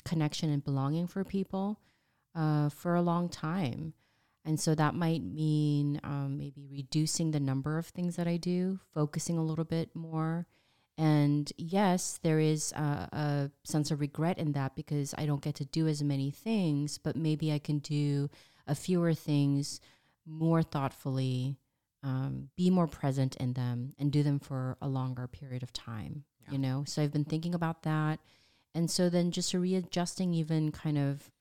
connection 0.05 0.49
and 0.49 0.63
belonging 0.63 1.07
for 1.07 1.23
people 1.25 1.81
uh, 2.33 2.69
for 2.69 2.95
a 2.95 3.01
long 3.01 3.27
time. 3.27 3.93
And 4.45 4.57
so 4.59 4.73
that 4.75 4.95
might 4.95 5.21
mean 5.21 5.99
um, 6.03 6.37
maybe 6.37 6.65
reducing 6.71 7.31
the 7.31 7.39
number 7.41 7.77
of 7.77 7.87
things 7.87 8.15
that 8.15 8.27
I 8.27 8.37
do, 8.37 8.79
focusing 8.93 9.37
a 9.37 9.43
little 9.43 9.65
bit 9.65 9.93
more. 9.93 10.47
And 10.99 11.49
yes, 11.57 12.19
there 12.23 12.39
is 12.39 12.73
a, 12.73 13.07
a 13.13 13.51
sense 13.63 13.89
of 13.89 14.01
regret 14.01 14.37
in 14.37 14.51
that 14.51 14.75
because 14.75 15.15
I 15.17 15.25
don't 15.25 15.41
get 15.41 15.55
to 15.55 15.65
do 15.65 15.87
as 15.87 16.03
many 16.03 16.29
things, 16.29 16.97
but 16.97 17.15
maybe 17.15 17.53
I 17.53 17.59
can 17.59 17.79
do 17.79 18.29
a 18.67 18.75
fewer 18.75 19.13
things 19.13 19.79
more 20.25 20.61
thoughtfully, 20.61 21.55
um, 22.03 22.49
be 22.57 22.69
more 22.69 22.85
present 22.85 23.37
in 23.37 23.53
them, 23.53 23.93
and 23.97 24.11
do 24.11 24.23
them 24.23 24.39
for 24.39 24.75
a 24.81 24.89
longer 24.89 25.25
period 25.25 25.63
of 25.63 25.71
time. 25.71 26.25
Yeah. 26.41 26.51
You 26.51 26.57
know, 26.59 26.83
so 26.85 27.01
I've 27.01 27.13
been 27.13 27.23
thinking 27.23 27.55
about 27.55 27.83
that. 27.83 28.19
And 28.75 28.91
so 28.91 29.09
then 29.09 29.31
just 29.31 29.53
readjusting 29.53 30.33
even 30.33 30.73
kind 30.73 30.97
of 30.97 31.31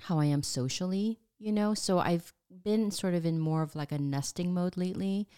how 0.00 0.18
I 0.18 0.24
am 0.24 0.42
socially, 0.42 1.20
you 1.38 1.52
know. 1.52 1.74
So 1.74 2.00
I've 2.00 2.32
been 2.64 2.90
sort 2.90 3.14
of 3.14 3.24
in 3.24 3.38
more 3.38 3.62
of 3.62 3.76
like 3.76 3.92
a 3.92 3.98
nesting 3.98 4.52
mode 4.52 4.76
lately. 4.76 5.28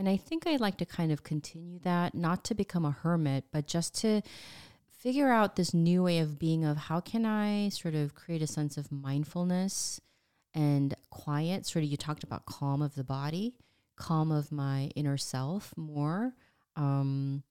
And 0.00 0.08
I 0.08 0.16
think 0.16 0.46
I'd 0.46 0.62
like 0.62 0.78
to 0.78 0.86
kind 0.86 1.12
of 1.12 1.24
continue 1.24 1.78
that, 1.80 2.14
not 2.14 2.42
to 2.44 2.54
become 2.54 2.86
a 2.86 2.90
hermit, 2.90 3.44
but 3.52 3.66
just 3.66 3.94
to 3.96 4.22
figure 4.88 5.28
out 5.28 5.56
this 5.56 5.74
new 5.74 6.02
way 6.02 6.20
of 6.20 6.38
being 6.38 6.64
of 6.64 6.78
how 6.78 7.00
can 7.00 7.26
I 7.26 7.68
sort 7.68 7.94
of 7.94 8.14
create 8.14 8.40
a 8.40 8.46
sense 8.46 8.78
of 8.78 8.90
mindfulness 8.90 10.00
and 10.54 10.94
quiet. 11.10 11.66
Sort 11.66 11.84
of 11.84 11.90
you 11.90 11.98
talked 11.98 12.24
about 12.24 12.46
calm 12.46 12.80
of 12.80 12.94
the 12.94 13.04
body, 13.04 13.56
calm 13.96 14.32
of 14.32 14.50
my 14.50 14.90
inner 14.96 15.18
self 15.18 15.74
more. 15.76 16.32
Um 16.76 17.42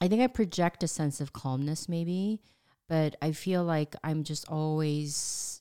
I 0.00 0.08
think 0.08 0.22
I 0.22 0.26
project 0.26 0.82
a 0.82 0.88
sense 0.88 1.20
of 1.20 1.32
calmness, 1.32 1.88
maybe, 1.88 2.40
but 2.88 3.14
I 3.22 3.30
feel 3.30 3.62
like 3.62 3.94
I'm 4.02 4.24
just 4.24 4.48
always 4.48 5.59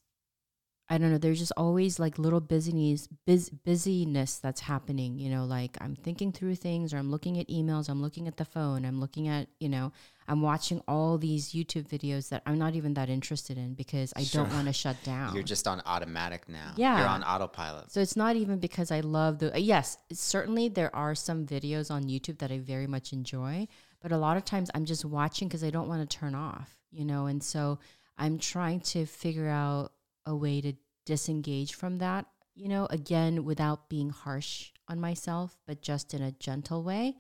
I 0.92 0.98
don't 0.98 1.12
know, 1.12 1.20
there's 1.20 1.38
just 1.38 1.52
always 1.56 2.00
like 2.00 2.18
little 2.18 2.40
busyness, 2.40 3.08
biz, 3.28 3.50
busyness 3.52 4.38
that's 4.38 4.62
happening, 4.62 5.20
you 5.20 5.30
know, 5.30 5.46
like 5.46 5.78
I'm 5.80 5.96
thinking 5.96 6.32
through 6.32 6.56
things 6.56 6.94
or 6.94 6.98
I'm 6.98 7.12
looking 7.12 7.38
at 7.40 7.48
emails, 7.48 7.90
I'm 7.90 8.02
looking 8.02 8.28
at 8.28 8.38
the 8.38 8.46
phone, 8.46 8.86
I'm 8.86 9.00
looking 9.00 9.28
at, 9.28 9.48
you 9.60 9.70
know, 9.70 9.92
I'm 10.28 10.42
watching 10.42 10.82
all 10.88 11.20
these 11.20 11.54
YouTube 11.54 11.88
videos 11.88 12.30
that 12.30 12.42
I'm 12.48 12.58
not 12.58 12.74
even 12.76 12.96
that 12.96 13.08
interested 13.10 13.56
in 13.58 13.76
because 13.76 14.14
I 14.16 14.24
Sure. 14.24 14.44
don't 14.44 14.54
want 14.54 14.66
to 14.68 14.74
shut 14.74 14.96
down. 15.04 15.34
You're 15.36 15.44
just 15.44 15.68
on 15.68 15.80
automatic 15.86 16.50
now. 16.50 16.74
Yeah. 16.76 16.98
You're 17.00 17.08
on 17.08 17.24
autopilot. 17.24 17.92
So 17.92 18.00
it's 18.02 18.16
not 18.16 18.36
even 18.36 18.58
because 18.60 18.90
I 18.92 19.02
love 19.02 19.38
the 19.40 19.60
yes, 19.62 19.98
certainly 20.12 20.70
there 20.70 20.96
are 20.96 21.14
some 21.14 21.46
videos 21.46 21.92
on 21.92 22.04
YouTube 22.06 22.40
that 22.40 22.52
I 22.52 22.58
very 22.58 22.88
much 22.88 23.14
enjoy, 23.14 23.68
but 24.02 24.12
a 24.12 24.18
lot 24.18 24.38
of 24.38 24.46
times 24.46 24.72
I'm 24.74 24.86
just 24.86 25.06
watching 25.06 25.48
because 25.48 25.64
I 25.64 25.70
don't 25.70 25.88
want 25.88 26.08
to 26.10 26.18
turn 26.18 26.34
off, 26.34 26.78
you 26.92 27.06
know, 27.06 27.28
and 27.28 27.44
so 27.44 27.78
I'm 28.18 28.40
trying 28.40 28.82
to 28.82 29.06
figure 29.06 29.48
out 29.50 29.92
a 30.30 30.36
way 30.36 30.62
to 30.62 30.74
disengage 31.06 31.74
from 31.74 31.98
that, 31.98 32.26
you 32.56 32.70
know, 32.70 32.88
again 32.92 33.44
without 33.44 33.90
being 33.90 34.12
harsh 34.12 34.72
on 34.88 35.00
myself, 35.00 35.58
but 35.66 35.82
just 35.82 36.14
in 36.14 36.22
a 36.22 36.32
gentle 36.34 36.84
way. 36.84 37.18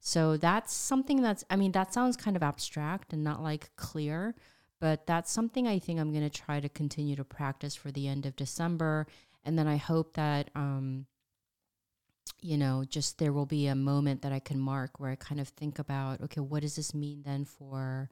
So 0.00 0.36
that's 0.36 0.72
something 0.72 1.22
that's 1.22 1.44
I 1.50 1.56
mean 1.56 1.72
that 1.72 1.92
sounds 1.92 2.16
kind 2.16 2.36
of 2.36 2.42
abstract 2.42 3.12
and 3.12 3.24
not 3.24 3.42
like 3.42 3.74
clear, 3.76 4.34
but 4.78 5.06
that's 5.06 5.32
something 5.32 5.66
I 5.66 5.78
think 5.78 5.98
I'm 5.98 6.12
going 6.12 6.28
to 6.28 6.40
try 6.44 6.60
to 6.60 6.68
continue 6.68 7.16
to 7.16 7.24
practice 7.24 7.74
for 7.74 7.90
the 7.90 8.08
end 8.08 8.26
of 8.26 8.36
December 8.36 9.06
and 9.44 9.58
then 9.58 9.66
I 9.66 9.76
hope 9.76 10.14
that 10.14 10.50
um 10.54 11.06
you 12.42 12.56
know 12.56 12.84
just 12.88 13.18
there 13.18 13.32
will 13.32 13.46
be 13.46 13.66
a 13.66 13.74
moment 13.74 14.22
that 14.22 14.32
I 14.32 14.38
can 14.38 14.58
mark 14.58 14.98
where 14.98 15.10
I 15.10 15.16
kind 15.16 15.40
of 15.40 15.48
think 15.48 15.78
about 15.78 16.20
okay 16.22 16.40
what 16.40 16.62
does 16.62 16.76
this 16.76 16.94
mean 16.94 17.22
then 17.24 17.44
for 17.44 18.10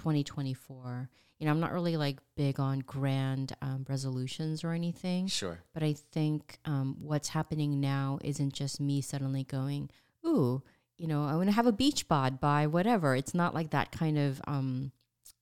2024 0.00 1.08
you 1.38 1.46
know 1.46 1.52
I'm 1.52 1.60
not 1.60 1.72
really 1.72 1.96
like 1.96 2.18
big 2.36 2.58
on 2.60 2.80
grand 2.80 3.54
um, 3.62 3.84
resolutions 3.88 4.62
or 4.64 4.72
anything 4.72 5.26
Sure. 5.26 5.58
but 5.74 5.82
I 5.82 5.92
think 6.12 6.58
um, 6.64 6.96
what's 7.00 7.28
happening 7.28 7.80
now 7.80 8.18
isn't 8.22 8.52
just 8.52 8.80
me 8.80 9.00
suddenly 9.00 9.44
going, 9.44 9.90
ooh, 10.26 10.62
you 10.98 11.06
know, 11.06 11.24
I 11.24 11.34
want 11.36 11.48
to 11.48 11.54
have 11.54 11.66
a 11.66 11.72
beach 11.72 12.08
bod 12.08 12.40
by 12.40 12.66
whatever. 12.66 13.16
It's 13.16 13.34
not 13.34 13.54
like 13.54 13.70
that 13.70 13.90
kind 13.90 14.18
of, 14.18 14.40
um, 14.46 14.92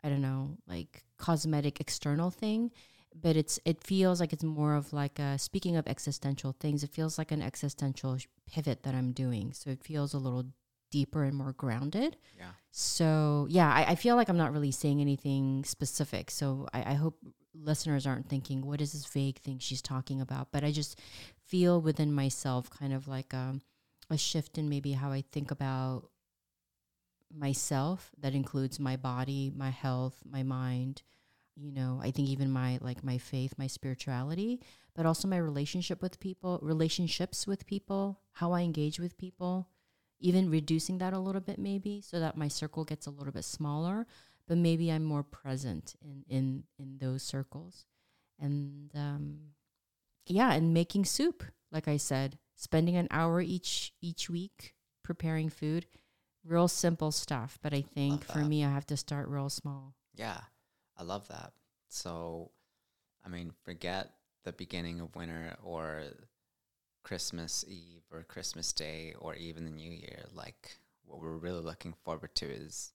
I 0.04 0.08
don't 0.08 0.22
know, 0.22 0.56
like 0.68 1.02
cosmetic 1.16 1.80
external 1.80 2.30
thing. 2.30 2.70
But 3.20 3.34
it's 3.36 3.58
it 3.64 3.82
feels 3.82 4.20
like 4.20 4.32
it's 4.32 4.44
more 4.44 4.76
of 4.76 4.92
like 4.92 5.18
a, 5.18 5.36
speaking 5.38 5.74
of 5.76 5.88
existential 5.88 6.52
things. 6.60 6.84
It 6.84 6.90
feels 6.92 7.18
like 7.18 7.32
an 7.32 7.42
existential 7.42 8.16
pivot 8.46 8.84
that 8.84 8.94
I'm 8.94 9.10
doing. 9.10 9.52
So 9.52 9.70
it 9.70 9.82
feels 9.82 10.14
a 10.14 10.18
little 10.18 10.46
deeper 10.90 11.24
and 11.24 11.36
more 11.36 11.52
grounded. 11.52 12.16
Yeah. 12.36 12.50
So 12.70 13.46
yeah, 13.50 13.72
I, 13.72 13.92
I 13.92 13.94
feel 13.94 14.16
like 14.16 14.28
I'm 14.28 14.36
not 14.36 14.52
really 14.52 14.70
saying 14.70 15.00
anything 15.00 15.64
specific. 15.64 16.30
So 16.30 16.68
I, 16.72 16.92
I 16.92 16.94
hope 16.94 17.18
listeners 17.54 18.06
aren't 18.06 18.28
thinking, 18.28 18.66
what 18.66 18.80
is 18.80 18.92
this 18.92 19.06
vague 19.06 19.38
thing 19.38 19.58
she's 19.58 19.82
talking 19.82 20.20
about? 20.20 20.52
But 20.52 20.64
I 20.64 20.72
just 20.72 20.98
feel 21.46 21.80
within 21.80 22.12
myself 22.12 22.70
kind 22.70 22.92
of 22.92 23.08
like 23.08 23.32
a, 23.32 23.60
a 24.10 24.18
shift 24.18 24.58
in 24.58 24.68
maybe 24.68 24.92
how 24.92 25.10
I 25.12 25.24
think 25.32 25.50
about 25.50 26.08
myself 27.36 28.10
that 28.20 28.34
includes 28.34 28.80
my 28.80 28.96
body, 28.96 29.52
my 29.54 29.70
health, 29.70 30.16
my 30.24 30.42
mind, 30.42 31.02
you 31.56 31.72
know, 31.72 32.00
I 32.02 32.10
think 32.10 32.28
even 32.28 32.50
my 32.50 32.78
like 32.80 33.02
my 33.02 33.18
faith, 33.18 33.54
my 33.58 33.66
spirituality, 33.66 34.60
but 34.94 35.06
also 35.06 35.28
my 35.28 35.38
relationship 35.38 36.00
with 36.00 36.20
people, 36.20 36.58
relationships 36.62 37.46
with 37.46 37.66
people, 37.66 38.20
how 38.32 38.52
I 38.52 38.62
engage 38.62 39.00
with 39.00 39.18
people, 39.18 39.68
even 40.20 40.50
reducing 40.50 40.98
that 40.98 41.12
a 41.12 41.18
little 41.18 41.40
bit 41.40 41.58
maybe 41.58 42.00
so 42.00 42.20
that 42.20 42.36
my 42.36 42.48
circle 42.48 42.84
gets 42.84 43.06
a 43.06 43.10
little 43.10 43.32
bit 43.32 43.44
smaller, 43.44 44.06
but 44.46 44.58
maybe 44.58 44.90
I'm 44.90 45.04
more 45.04 45.22
present 45.22 45.94
in 46.02 46.24
in 46.28 46.64
in 46.78 46.98
those 46.98 47.22
circles. 47.22 47.86
And 48.38 48.90
um 48.94 49.38
yeah, 50.26 50.52
and 50.52 50.74
making 50.74 51.04
soup, 51.06 51.42
like 51.72 51.88
I 51.88 51.96
said, 51.96 52.38
spending 52.56 52.96
an 52.96 53.08
hour 53.10 53.40
each 53.40 53.92
each 54.00 54.28
week 54.28 54.74
preparing 55.02 55.48
food, 55.48 55.86
real 56.44 56.68
simple 56.68 57.12
stuff, 57.12 57.58
but 57.62 57.72
I 57.72 57.82
think 57.82 58.24
for 58.24 58.44
me 58.44 58.64
I 58.64 58.70
have 58.70 58.86
to 58.86 58.96
start 58.96 59.28
real 59.28 59.48
small. 59.48 59.94
Yeah, 60.14 60.40
I 60.96 61.02
love 61.04 61.28
that. 61.28 61.52
So, 61.88 62.50
I 63.24 63.28
mean, 63.28 63.52
forget 63.62 64.10
the 64.44 64.52
beginning 64.52 65.00
of 65.00 65.14
winter 65.16 65.56
or 65.62 66.04
Christmas 67.08 67.64
Eve 67.66 68.02
or 68.12 68.22
Christmas 68.22 68.70
Day 68.74 69.14
or 69.18 69.34
even 69.34 69.64
the 69.64 69.70
New 69.70 69.90
Year. 69.90 70.26
Like, 70.34 70.76
what 71.06 71.22
we're 71.22 71.38
really 71.38 71.62
looking 71.62 71.94
forward 72.04 72.34
to 72.34 72.44
is 72.44 72.92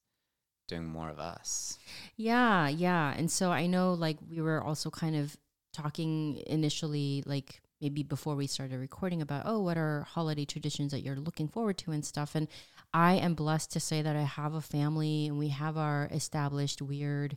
doing 0.68 0.86
more 0.86 1.09
of 1.09 1.18
us. 1.18 1.80
Yeah, 2.16 2.68
yeah. 2.68 3.16
And 3.18 3.32
so 3.32 3.51
I 3.51 3.66
know 3.66 3.95
like 3.95 4.18
we 4.30 4.39
were 4.39 4.64
also 4.64 4.91
kind 4.91 5.16
of 5.16 5.36
talking 5.74 6.43
initially 6.45 7.24
like 7.26 7.59
maybe 7.82 8.03
before 8.03 8.36
we 8.36 8.45
started 8.45 8.78
recording 8.78 9.24
about 9.24 9.41
oh 9.47 9.59
what 9.59 9.76
are 9.76 10.05
holiday 10.07 10.45
traditions 10.45 10.91
that 10.91 11.01
you're 11.01 11.16
looking 11.16 11.47
forward 11.47 11.80
to 11.80 11.89
and 11.89 12.05
stuff 12.05 12.36
and 12.36 12.47
I 12.93 13.16
am 13.16 13.34
blessed 13.34 13.72
to 13.72 13.80
say 13.80 14.03
that 14.03 14.16
I 14.16 14.22
have 14.22 14.53
a 14.53 14.61
family 14.61 15.26
and 15.26 15.39
we 15.39 15.47
have 15.47 15.76
our 15.76 16.07
established 16.11 16.80
weird 16.80 17.36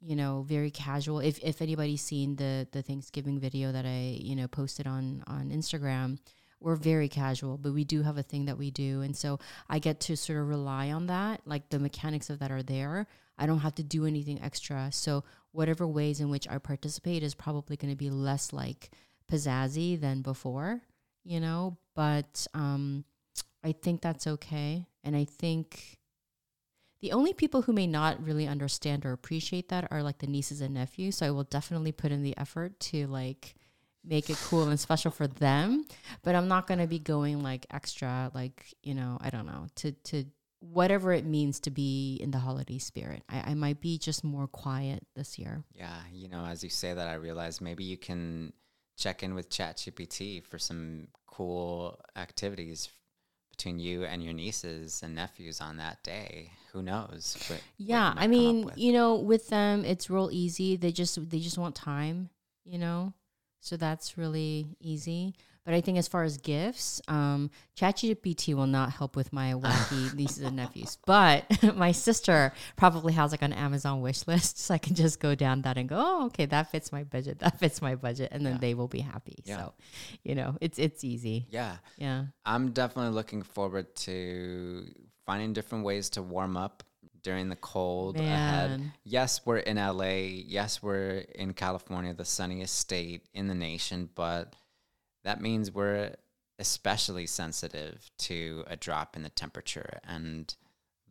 you 0.00 0.16
know 0.16 0.44
very 0.48 0.70
casual. 0.70 1.20
If 1.20 1.38
if 1.40 1.62
anybody's 1.62 2.02
seen 2.02 2.36
the 2.36 2.66
the 2.72 2.82
Thanksgiving 2.82 3.38
video 3.38 3.72
that 3.72 3.86
I 3.86 4.18
you 4.20 4.36
know 4.36 4.48
posted 4.48 4.86
on 4.86 5.22
on 5.26 5.50
Instagram 5.50 6.18
we're 6.62 6.76
very 6.76 7.08
casual 7.08 7.56
but 7.56 7.72
we 7.72 7.84
do 7.84 8.02
have 8.02 8.18
a 8.18 8.22
thing 8.22 8.44
that 8.44 8.58
we 8.58 8.70
do. 8.70 9.00
And 9.00 9.16
so 9.16 9.38
I 9.68 9.78
get 9.78 10.00
to 10.00 10.16
sort 10.16 10.40
of 10.40 10.48
rely 10.48 10.90
on 10.90 11.06
that 11.06 11.40
like 11.46 11.70
the 11.70 11.78
mechanics 11.78 12.28
of 12.28 12.38
that 12.40 12.50
are 12.50 12.62
there. 12.62 13.06
I 13.38 13.46
don't 13.46 13.60
have 13.60 13.76
to 13.76 13.82
do 13.82 14.04
anything 14.04 14.42
extra. 14.42 14.90
So 14.92 15.24
whatever 15.52 15.86
ways 15.86 16.20
in 16.20 16.28
which 16.28 16.46
I 16.48 16.58
participate 16.58 17.22
is 17.22 17.34
probably 17.34 17.76
going 17.76 17.92
to 17.92 17.96
be 17.96 18.10
less 18.10 18.52
like 18.52 18.90
pizzazzy 19.30 19.98
than 19.98 20.20
before 20.22 20.82
you 21.24 21.40
know? 21.40 21.76
But 21.94 22.46
um 22.54 23.04
I 23.62 23.72
think 23.72 24.00
that's 24.00 24.26
okay. 24.26 24.86
And 25.04 25.14
I 25.14 25.24
think 25.24 25.98
the 27.00 27.12
only 27.12 27.32
people 27.32 27.62
who 27.62 27.72
may 27.72 27.86
not 27.86 28.22
really 28.22 28.46
understand 28.46 29.06
or 29.06 29.12
appreciate 29.12 29.68
that 29.70 29.88
are 29.90 30.02
like 30.02 30.18
the 30.18 30.26
nieces 30.26 30.60
and 30.60 30.74
nephews. 30.74 31.16
So 31.16 31.26
I 31.26 31.30
will 31.30 31.44
definitely 31.44 31.92
put 31.92 32.12
in 32.12 32.22
the 32.22 32.36
effort 32.36 32.78
to 32.80 33.06
like 33.06 33.54
make 34.04 34.30
it 34.30 34.38
cool 34.48 34.68
and 34.68 34.78
special 34.78 35.10
for 35.10 35.26
them. 35.26 35.86
But 36.22 36.34
I'm 36.34 36.48
not 36.48 36.66
gonna 36.66 36.86
be 36.86 36.98
going 36.98 37.42
like 37.42 37.66
extra, 37.70 38.30
like, 38.34 38.74
you 38.82 38.94
know, 38.94 39.18
I 39.20 39.30
don't 39.30 39.46
know, 39.46 39.66
to 39.76 39.92
to 39.92 40.24
whatever 40.60 41.12
it 41.12 41.24
means 41.24 41.58
to 41.60 41.70
be 41.70 42.18
in 42.20 42.30
the 42.30 42.38
holiday 42.38 42.78
spirit. 42.78 43.22
I, 43.28 43.52
I 43.52 43.54
might 43.54 43.80
be 43.80 43.96
just 43.98 44.22
more 44.22 44.46
quiet 44.46 45.06
this 45.16 45.38
year. 45.38 45.64
Yeah, 45.74 46.00
you 46.12 46.28
know, 46.28 46.44
as 46.44 46.62
you 46.62 46.68
say 46.68 46.92
that, 46.92 47.08
I 47.08 47.14
realize 47.14 47.62
maybe 47.62 47.84
you 47.84 47.96
can 47.96 48.52
check 48.98 49.22
in 49.22 49.34
with 49.34 49.48
ChatGPT 49.48 50.44
for 50.44 50.58
some 50.58 51.08
cool 51.26 51.98
activities 52.16 52.90
between 53.60 53.78
you 53.78 54.04
and 54.04 54.24
your 54.24 54.32
nieces 54.32 55.02
and 55.02 55.14
nephews 55.14 55.60
on 55.60 55.76
that 55.76 56.02
day. 56.02 56.50
Who 56.72 56.82
knows? 56.82 57.36
what- 57.48 57.56
what 57.58 57.62
Yeah, 57.76 58.12
might 58.14 58.24
I 58.24 58.26
mean, 58.26 58.70
you 58.76 58.92
know, 58.94 59.16
with 59.16 59.48
them 59.48 59.84
it's 59.84 60.08
real 60.08 60.30
easy. 60.32 60.76
They 60.76 60.92
just 60.92 61.28
they 61.28 61.40
just 61.40 61.58
want 61.58 61.74
time, 61.74 62.30
you 62.64 62.78
know. 62.78 63.12
So 63.60 63.76
that's 63.76 64.16
really 64.16 64.66
easy. 64.80 65.34
But 65.64 65.74
I 65.74 65.80
think 65.82 65.98
as 65.98 66.08
far 66.08 66.22
as 66.24 66.38
gifts, 66.38 67.02
um, 67.06 67.50
ChatGPT 67.76 68.54
will 68.54 68.66
not 68.66 68.92
help 68.92 69.14
with 69.14 69.32
my 69.32 69.52
wacky 69.52 70.12
nieces 70.14 70.42
and 70.42 70.56
nephews. 70.56 70.96
But 71.06 71.44
my 71.76 71.92
sister 71.92 72.52
probably 72.76 73.12
has 73.12 73.30
like 73.30 73.42
an 73.42 73.52
Amazon 73.52 74.00
wish 74.00 74.26
list, 74.26 74.58
so 74.64 74.74
I 74.74 74.78
can 74.78 74.94
just 74.94 75.20
go 75.20 75.34
down 75.34 75.62
that 75.62 75.76
and 75.76 75.88
go, 75.88 75.96
oh, 75.98 76.26
okay, 76.26 76.46
that 76.46 76.70
fits 76.70 76.92
my 76.92 77.04
budget. 77.04 77.40
That 77.40 77.58
fits 77.58 77.82
my 77.82 77.94
budget, 77.94 78.30
and 78.32 78.44
then 78.44 78.54
Yeah. 78.54 78.58
they 78.60 78.74
will 78.74 78.88
be 78.88 79.00
happy. 79.00 79.36
Yeah. 79.44 79.56
So, 79.58 79.74
you 80.24 80.34
know, 80.34 80.56
it's 80.60 80.78
it's 80.78 81.04
easy. 81.04 81.46
yeah, 81.50 81.76
Yeah. 81.98 82.24
I'm 82.46 82.72
definitely 82.72 83.12
looking 83.12 83.42
forward 83.42 83.94
to 83.96 84.86
finding 85.26 85.52
different 85.52 85.84
ways 85.84 86.10
to 86.10 86.22
warm 86.22 86.56
up 86.56 86.82
during 87.22 87.50
the 87.50 87.56
cold 87.56 88.16
ahead. 88.16 88.92
Yes, 89.04 89.42
we're 89.44 89.58
in 89.58 89.76
LA. 89.76 90.42
Yes, 90.46 90.82
we're 90.82 91.18
in 91.34 91.52
California, 91.52 92.14
the 92.14 92.24
sunniest 92.24 92.74
state 92.78 93.26
in 93.34 93.46
the 93.46 93.54
nation, 93.54 94.08
but 94.14 94.56
that 95.24 95.40
means 95.40 95.70
we're 95.70 96.14
especially 96.58 97.26
sensitive 97.26 98.10
to 98.18 98.64
a 98.66 98.76
drop 98.76 99.16
in 99.16 99.22
the 99.22 99.30
temperature. 99.30 99.98
And 100.06 100.54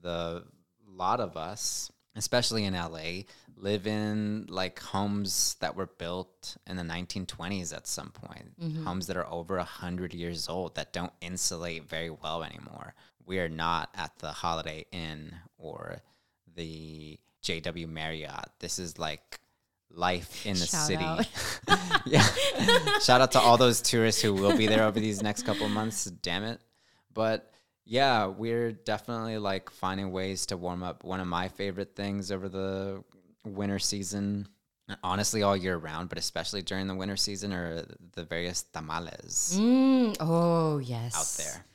the 0.01 0.43
lot 0.87 1.19
of 1.19 1.35
us, 1.35 1.91
especially 2.15 2.65
in 2.65 2.73
LA, 2.73 3.23
live 3.55 3.87
in 3.87 4.45
like 4.47 4.79
homes 4.79 5.55
that 5.59 5.75
were 5.75 5.87
built 5.87 6.57
in 6.67 6.77
the 6.77 6.83
1920s 6.83 7.75
at 7.75 7.87
some 7.87 8.11
point, 8.11 8.59
mm-hmm. 8.59 8.83
homes 8.83 9.07
that 9.07 9.17
are 9.17 9.29
over 9.29 9.57
100 9.57 10.13
years 10.13 10.47
old 10.47 10.75
that 10.75 10.93
don't 10.93 11.13
insulate 11.21 11.89
very 11.89 12.09
well 12.09 12.43
anymore. 12.43 12.93
We 13.25 13.39
are 13.39 13.49
not 13.49 13.89
at 13.95 14.17
the 14.19 14.31
Holiday 14.31 14.85
Inn 14.91 15.35
or 15.57 16.01
the 16.55 17.19
JW 17.43 17.87
Marriott. 17.87 18.49
This 18.59 18.79
is 18.79 18.97
like 18.97 19.39
life 19.91 20.45
in 20.45 20.53
the 20.53 20.65
Shout 20.65 20.87
city. 20.87 21.05
yeah. 22.05 22.25
Shout 22.99 23.21
out 23.21 23.31
to 23.33 23.39
all 23.39 23.57
those 23.57 23.81
tourists 23.81 24.21
who 24.21 24.33
will 24.33 24.55
be 24.55 24.67
there 24.67 24.83
over 24.83 24.99
these 24.99 25.21
next 25.23 25.43
couple 25.43 25.65
of 25.65 25.71
months. 25.71 26.05
Damn 26.05 26.43
it. 26.43 26.59
But 27.13 27.51
Yeah, 27.85 28.27
we're 28.27 28.71
definitely 28.71 29.37
like 29.39 29.69
finding 29.71 30.11
ways 30.11 30.45
to 30.47 30.57
warm 30.57 30.83
up. 30.83 31.03
One 31.03 31.19
of 31.19 31.27
my 31.27 31.47
favorite 31.49 31.95
things 31.95 32.31
over 32.31 32.47
the 32.47 33.03
winter 33.43 33.79
season, 33.79 34.47
honestly, 35.03 35.41
all 35.43 35.57
year 35.57 35.75
round, 35.77 36.09
but 36.09 36.17
especially 36.19 36.61
during 36.61 36.87
the 36.87 36.95
winter 36.95 37.17
season, 37.17 37.51
are 37.51 37.83
the 38.13 38.23
various 38.25 38.61
tamales 38.63 39.55
Mm, 39.57 40.15
oh 40.19 40.77
yes. 40.77 41.15
out 41.15 41.43
there. 41.43 41.65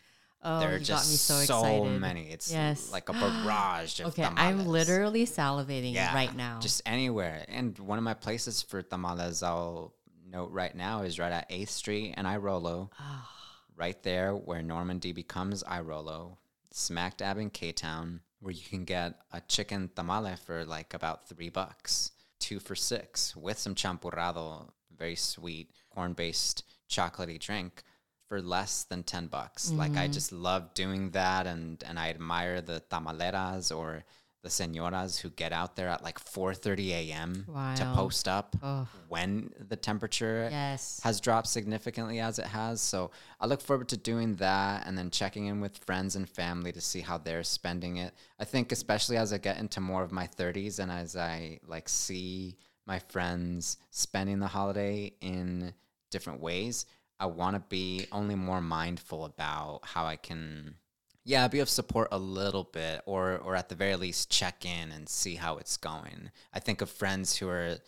Oh, 0.44 0.60
there 0.60 0.74
are 0.74 0.78
just 0.78 0.90
got 1.06 1.10
me 1.10 1.16
so, 1.16 1.62
so, 1.62 1.84
many. 1.86 2.30
It's 2.30 2.52
Yes. 2.52 2.92
like 2.92 3.08
a 3.08 3.12
barrage 3.12 4.00
of 4.00 4.06
Okay, 4.12 4.24
tamales. 4.24 4.38
I'm 4.60 4.66
literally 4.66 5.24
salivating 5.26 5.94
Yeah, 5.94 6.14
right 6.14 6.34
now. 6.36 6.60
Just 6.60 6.82
anywhere. 6.84 7.44
And 7.48 7.78
one 7.78 7.96
of 7.98 8.04
my 8.04 8.14
places 8.14 8.60
for 8.62 8.82
tamales, 8.82 9.42
I'll 9.42 9.94
note 10.30 10.50
right 10.50 10.74
now, 10.74 11.02
is 11.02 11.18
right 11.18 11.32
at 11.32 11.48
8th 11.50 11.68
Street 11.70 12.14
and 12.16 12.26
Irolo. 12.26 12.90
Ah. 12.98 13.30
right 13.76 14.00
there 14.04 14.32
where 14.34 14.62
Normandie 14.62 15.12
becomes 15.12 15.64
Irolo, 15.64 16.36
smack 16.70 17.16
dab 17.16 17.38
in 17.38 17.50
K 17.50 17.72
Town, 17.72 18.20
where 18.40 18.52
you 18.52 18.62
can 18.68 18.84
get 18.84 19.14
a 19.32 19.40
chicken 19.40 19.90
tamale 19.96 20.36
for 20.36 20.64
like 20.64 20.94
about 20.94 21.26
three 21.28 21.48
bucks, 21.48 22.12
two 22.38 22.60
for 22.60 22.76
six, 22.76 23.34
with 23.34 23.58
some 23.58 23.74
champurrado, 23.74 24.68
very 24.96 25.16
sweet 25.16 25.70
corn 25.90 26.12
based 26.12 26.62
chocolatey 26.88 27.40
drink 27.40 27.82
for 28.28 28.40
less 28.40 28.84
than 28.84 29.02
10 29.02 29.26
bucks. 29.28 29.70
Like 29.70 29.92
Mm-hmm. 29.92 29.98
I 30.00 30.08
just 30.08 30.32
love 30.32 30.72
doing 30.74 31.10
that 31.10 31.46
and 31.46 31.82
and 31.86 31.98
I 31.98 32.10
admire 32.10 32.60
the 32.60 32.82
tamaleras 32.90 33.74
or 33.76 34.04
the 34.42 34.50
senoras 34.50 35.18
who 35.20 35.30
get 35.30 35.52
out 35.54 35.74
there 35.74 35.88
at 35.88 36.02
like 36.04 36.18
4:30 36.18 36.90
a.m. 36.90 37.46
to 37.76 37.84
post 37.94 38.28
up 38.28 38.54
Oh. 38.62 38.86
when 39.08 39.50
the 39.68 39.76
temperature 39.76 40.48
yes. 40.50 41.00
has 41.02 41.18
dropped 41.20 41.46
significantly 41.48 42.20
as 42.20 42.38
it 42.38 42.44
has. 42.46 42.82
So 42.82 43.10
I 43.40 43.46
look 43.46 43.62
forward 43.62 43.88
to 43.88 43.96
doing 43.96 44.36
that 44.36 44.86
and 44.86 44.98
then 44.98 45.10
checking 45.10 45.46
in 45.46 45.62
with 45.62 45.78
friends 45.78 46.14
and 46.14 46.28
family 46.28 46.72
to 46.72 46.80
see 46.82 47.00
how 47.00 47.16
they're 47.16 47.42
spending 47.42 47.96
it. 47.96 48.12
I 48.38 48.44
think 48.44 48.70
especially 48.70 49.16
as 49.16 49.32
I 49.32 49.38
get 49.38 49.58
into 49.58 49.80
more 49.80 50.02
of 50.02 50.12
my 50.12 50.26
30s 50.26 50.78
and 50.78 50.92
as 50.92 51.16
I 51.16 51.60
like 51.66 51.88
see 51.88 52.58
my 52.86 52.98
friends 52.98 53.78
spending 53.90 54.40
the 54.40 54.46
holiday 54.46 55.14
in 55.22 55.72
different 56.10 56.40
ways, 56.40 56.84
I 57.20 57.26
want 57.26 57.56
to 57.56 57.60
be 57.68 58.06
only 58.12 58.34
more 58.34 58.60
mindful 58.60 59.24
about 59.24 59.80
how 59.84 60.06
I 60.06 60.16
can 60.16 60.76
yeah, 61.24 61.48
be 61.48 61.60
of 61.60 61.70
support 61.70 62.08
a 62.12 62.18
little 62.18 62.64
bit 62.64 63.00
or 63.06 63.38
or 63.38 63.56
at 63.56 63.68
the 63.68 63.74
very 63.74 63.96
least 63.96 64.30
check 64.30 64.64
in 64.64 64.92
and 64.92 65.08
see 65.08 65.36
how 65.36 65.56
it's 65.56 65.76
going. 65.76 66.30
I 66.52 66.60
think 66.60 66.82
of 66.82 66.90
friends 66.90 67.36
who 67.36 67.48
are 67.48 67.78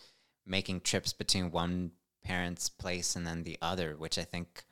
making 0.45 0.81
trips 0.81 1.13
between 1.13 1.51
one 1.51 1.91
parent's 2.23 2.67
place 2.69 3.15
and 3.15 3.27
then 3.27 3.43
the 3.43 3.57
other, 3.61 3.95
which 3.95 4.17
I 4.17 4.23
think 4.23 4.63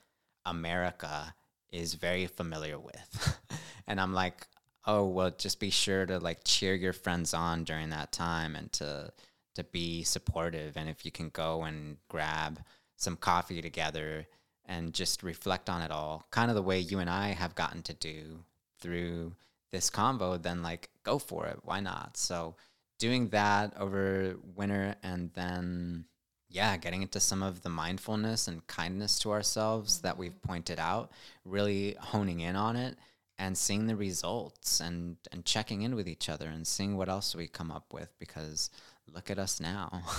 America 0.45 1.35
is 1.69 1.93
very 1.93 2.25
familiar 2.25 2.79
with. 2.79 3.39
and 3.87 4.01
I'm 4.01 4.13
like, 4.13 4.47
oh 4.87 5.05
well 5.05 5.31
just 5.31 5.59
be 5.59 5.69
sure 5.69 6.05
to 6.05 6.19
like 6.19 6.39
cheer 6.43 6.73
your 6.73 6.93
friends 6.93 7.33
on 7.33 7.63
during 7.63 7.89
that 7.89 8.11
time 8.11 8.55
and 8.55 8.71
to 8.73 9.11
to 9.55 9.63
be 9.63 10.03
supportive 10.03 10.75
and 10.75 10.89
if 10.89 11.05
you 11.05 11.11
can 11.11 11.29
go 11.29 11.63
and 11.63 11.97
grab 12.09 12.59
some 12.97 13.15
coffee 13.15 13.61
together 13.61 14.27
and 14.68 14.93
just 14.93 15.24
reflect 15.24 15.70
on 15.70 15.82
it 15.82 15.91
all 15.91 16.26
kind 16.32 16.49
of 16.49 16.55
the 16.55 16.61
way 16.61 16.80
you 16.80 16.99
and 16.99 17.09
I 17.09 17.30
have 17.30 17.55
gotten 17.55 17.82
to 17.84 17.93
do 17.93 18.39
through 18.80 19.34
this 19.72 19.89
convo 19.89 20.41
then 20.41 20.61
like 20.61 20.89
go 21.03 21.20
for 21.20 21.47
it. 21.47 21.59
Why 21.63 21.80
not? 21.80 22.18
So 22.18 22.55
doing 22.97 23.30
that 23.30 23.74
over 23.78 24.36
winter 24.55 24.95
and 25.03 25.32
then 25.34 26.05
yeah 26.49 26.78
getting 26.78 27.01
into 27.01 27.20
some 27.20 27.43
of 27.43 27.61
the 27.61 27.70
mindfulness 27.70 28.47
and 28.47 28.66
kindness 28.68 29.20
to 29.20 29.32
ourselves 29.32 29.99
that 29.99 30.13
mm-hmm. 30.13 30.22
we've 30.22 30.41
pointed 30.41 30.80
out 30.80 31.11
really 31.43 31.95
honing 31.99 32.39
in 32.39 32.55
on 32.55 32.76
it 32.76 32.97
and 33.38 33.57
seeing 33.57 33.88
the 33.88 33.95
results 33.95 34.80
and 34.80 35.18
and 35.32 35.43
checking 35.43 35.82
in 35.82 35.95
with 35.95 36.07
each 36.07 36.30
other 36.30 36.47
and 36.47 36.66
seeing 36.66 36.95
what 36.95 37.09
else 37.09 37.36
we 37.36 37.47
come 37.47 37.72
up 37.72 37.93
with 37.93 38.09
because 38.20 38.70
look 39.13 39.30
at 39.30 39.39
us 39.39 39.59
now. 39.59 40.01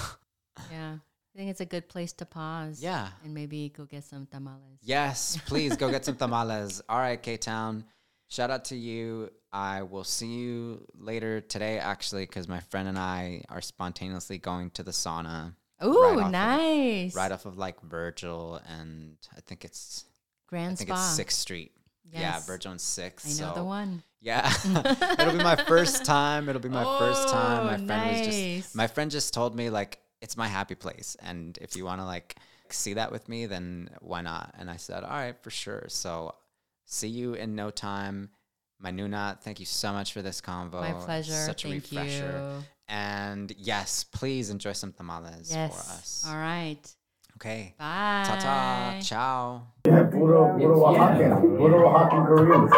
Yeah. 0.72 0.96
I 1.36 1.38
think 1.38 1.50
it's 1.50 1.60
a 1.60 1.66
good 1.66 1.86
place 1.90 2.14
to 2.14 2.24
pause. 2.24 2.82
Yeah. 2.82 3.08
And 3.22 3.34
maybe 3.34 3.68
go 3.76 3.84
get 3.84 4.04
some 4.04 4.24
tamales. 4.26 4.78
yes 4.82 5.38
please 5.46 5.76
go 5.76 5.90
get 5.90 6.02
some 6.06 6.16
tamales 6.16 6.80
all 6.88 6.98
right 6.98 7.22
k-town 7.22 7.84
shout 8.28 8.50
out 8.50 8.64
to 8.66 8.74
you 8.76 9.30
i 9.52 9.82
will 9.82 10.02
see 10.04 10.26
you 10.26 10.86
later 10.94 11.40
today 11.42 11.78
actually 11.78 12.24
because 12.24 12.48
my 12.48 12.60
friend 12.60 12.88
and 12.88 12.98
i 12.98 13.42
are 13.50 13.60
spontaneously 13.60 14.38
going 14.38 14.70
to 14.70 14.82
the 14.82 14.90
sauna 14.92 15.54
Ooh, 15.84 16.02
right 16.02 16.18
off 16.18 16.24
of- 16.26 16.30
nice. 16.32 17.14
right 17.14 17.30
off 17.32 17.44
of 17.46 17.56
like 17.58 17.80
virgil 17.82 18.60
and 18.78 19.16
i 19.36 19.40
think 19.40 19.64
it's 19.64 20.04
Grand 20.48 20.72
i 20.72 20.74
think 20.76 20.88
Spa. 20.88 20.96
it's 20.96 21.16
sixth 21.16 21.38
street 21.38 21.72
yeah 22.10 22.20
Yes. 22.20 22.46
virgil 22.46 22.70
and 22.72 22.80
sixth 22.80 23.26
I 23.26 23.30
know 23.42 23.52
so 23.52 23.60
the 23.60 23.64
one. 23.64 24.02
Yeah, 24.20 24.50
it'll 25.20 25.32
be 25.36 25.42
my 25.44 25.56
first 25.56 26.04
time. 26.04 26.48
It'll 26.48 26.60
be 26.62 26.68
my 26.68 26.98
first 26.98 27.28
time. 27.28 27.66
My 27.66 27.74
Oh, 27.74 27.86
friend 27.86 28.10
was 28.26 28.26
just 28.26 28.74
my 28.74 28.86
friend 28.88 29.10
just 29.10 29.34
told 29.34 29.54
me 29.56 29.70
like 29.70 29.98
it's 30.20 30.36
my 30.36 30.48
happy 30.48 30.74
place, 30.74 31.16
and 31.22 31.58
if 31.60 31.76
you 31.76 31.84
want 31.84 32.00
to 32.00 32.04
like 32.06 32.36
see 32.70 32.94
that 32.94 33.12
with 33.12 33.28
me, 33.28 33.46
then 33.46 33.90
why 34.00 34.22
not? 34.22 34.54
And 34.58 34.68
I 34.70 34.76
said, 34.76 35.04
all 35.04 35.10
right, 35.10 35.36
for 35.42 35.50
sure. 35.50 35.84
So 35.88 36.34
see 36.84 37.08
you 37.08 37.34
in 37.34 37.54
no 37.54 37.70
time. 37.70 38.30
My 38.78 38.90
noona, 38.90 39.40
thank 39.40 39.58
you 39.60 39.66
so 39.66 39.92
much 39.92 40.12
for 40.12 40.20
this 40.22 40.40
convo. 40.40 40.80
My 40.80 40.92
pleasure. 40.92 41.32
Such 41.32 41.64
a 41.64 41.68
Thank 41.68 41.82
refresher. 41.84 42.58
you. 42.58 42.64
And 42.88 43.52
yes, 43.56 44.04
please 44.04 44.50
enjoy 44.50 44.72
some 44.72 44.92
tamales 44.92 45.50
Yes. 45.50 45.72
for 45.74 45.80
us. 45.92 46.24
All 46.28 46.36
right. 46.36 46.78
Okay. 47.36 47.74
Bye. 47.78 48.24
Ta 48.26 48.36
ta. 48.40 48.98
Ciao. 49.02 49.66
Yeah, 49.86 50.04
puro, 50.04 50.56
puro 50.58 50.80
Oaxacan. 50.80 51.56
Puro 51.56 51.88
Oaxacan 51.88 52.26
Koreans. 52.26 52.72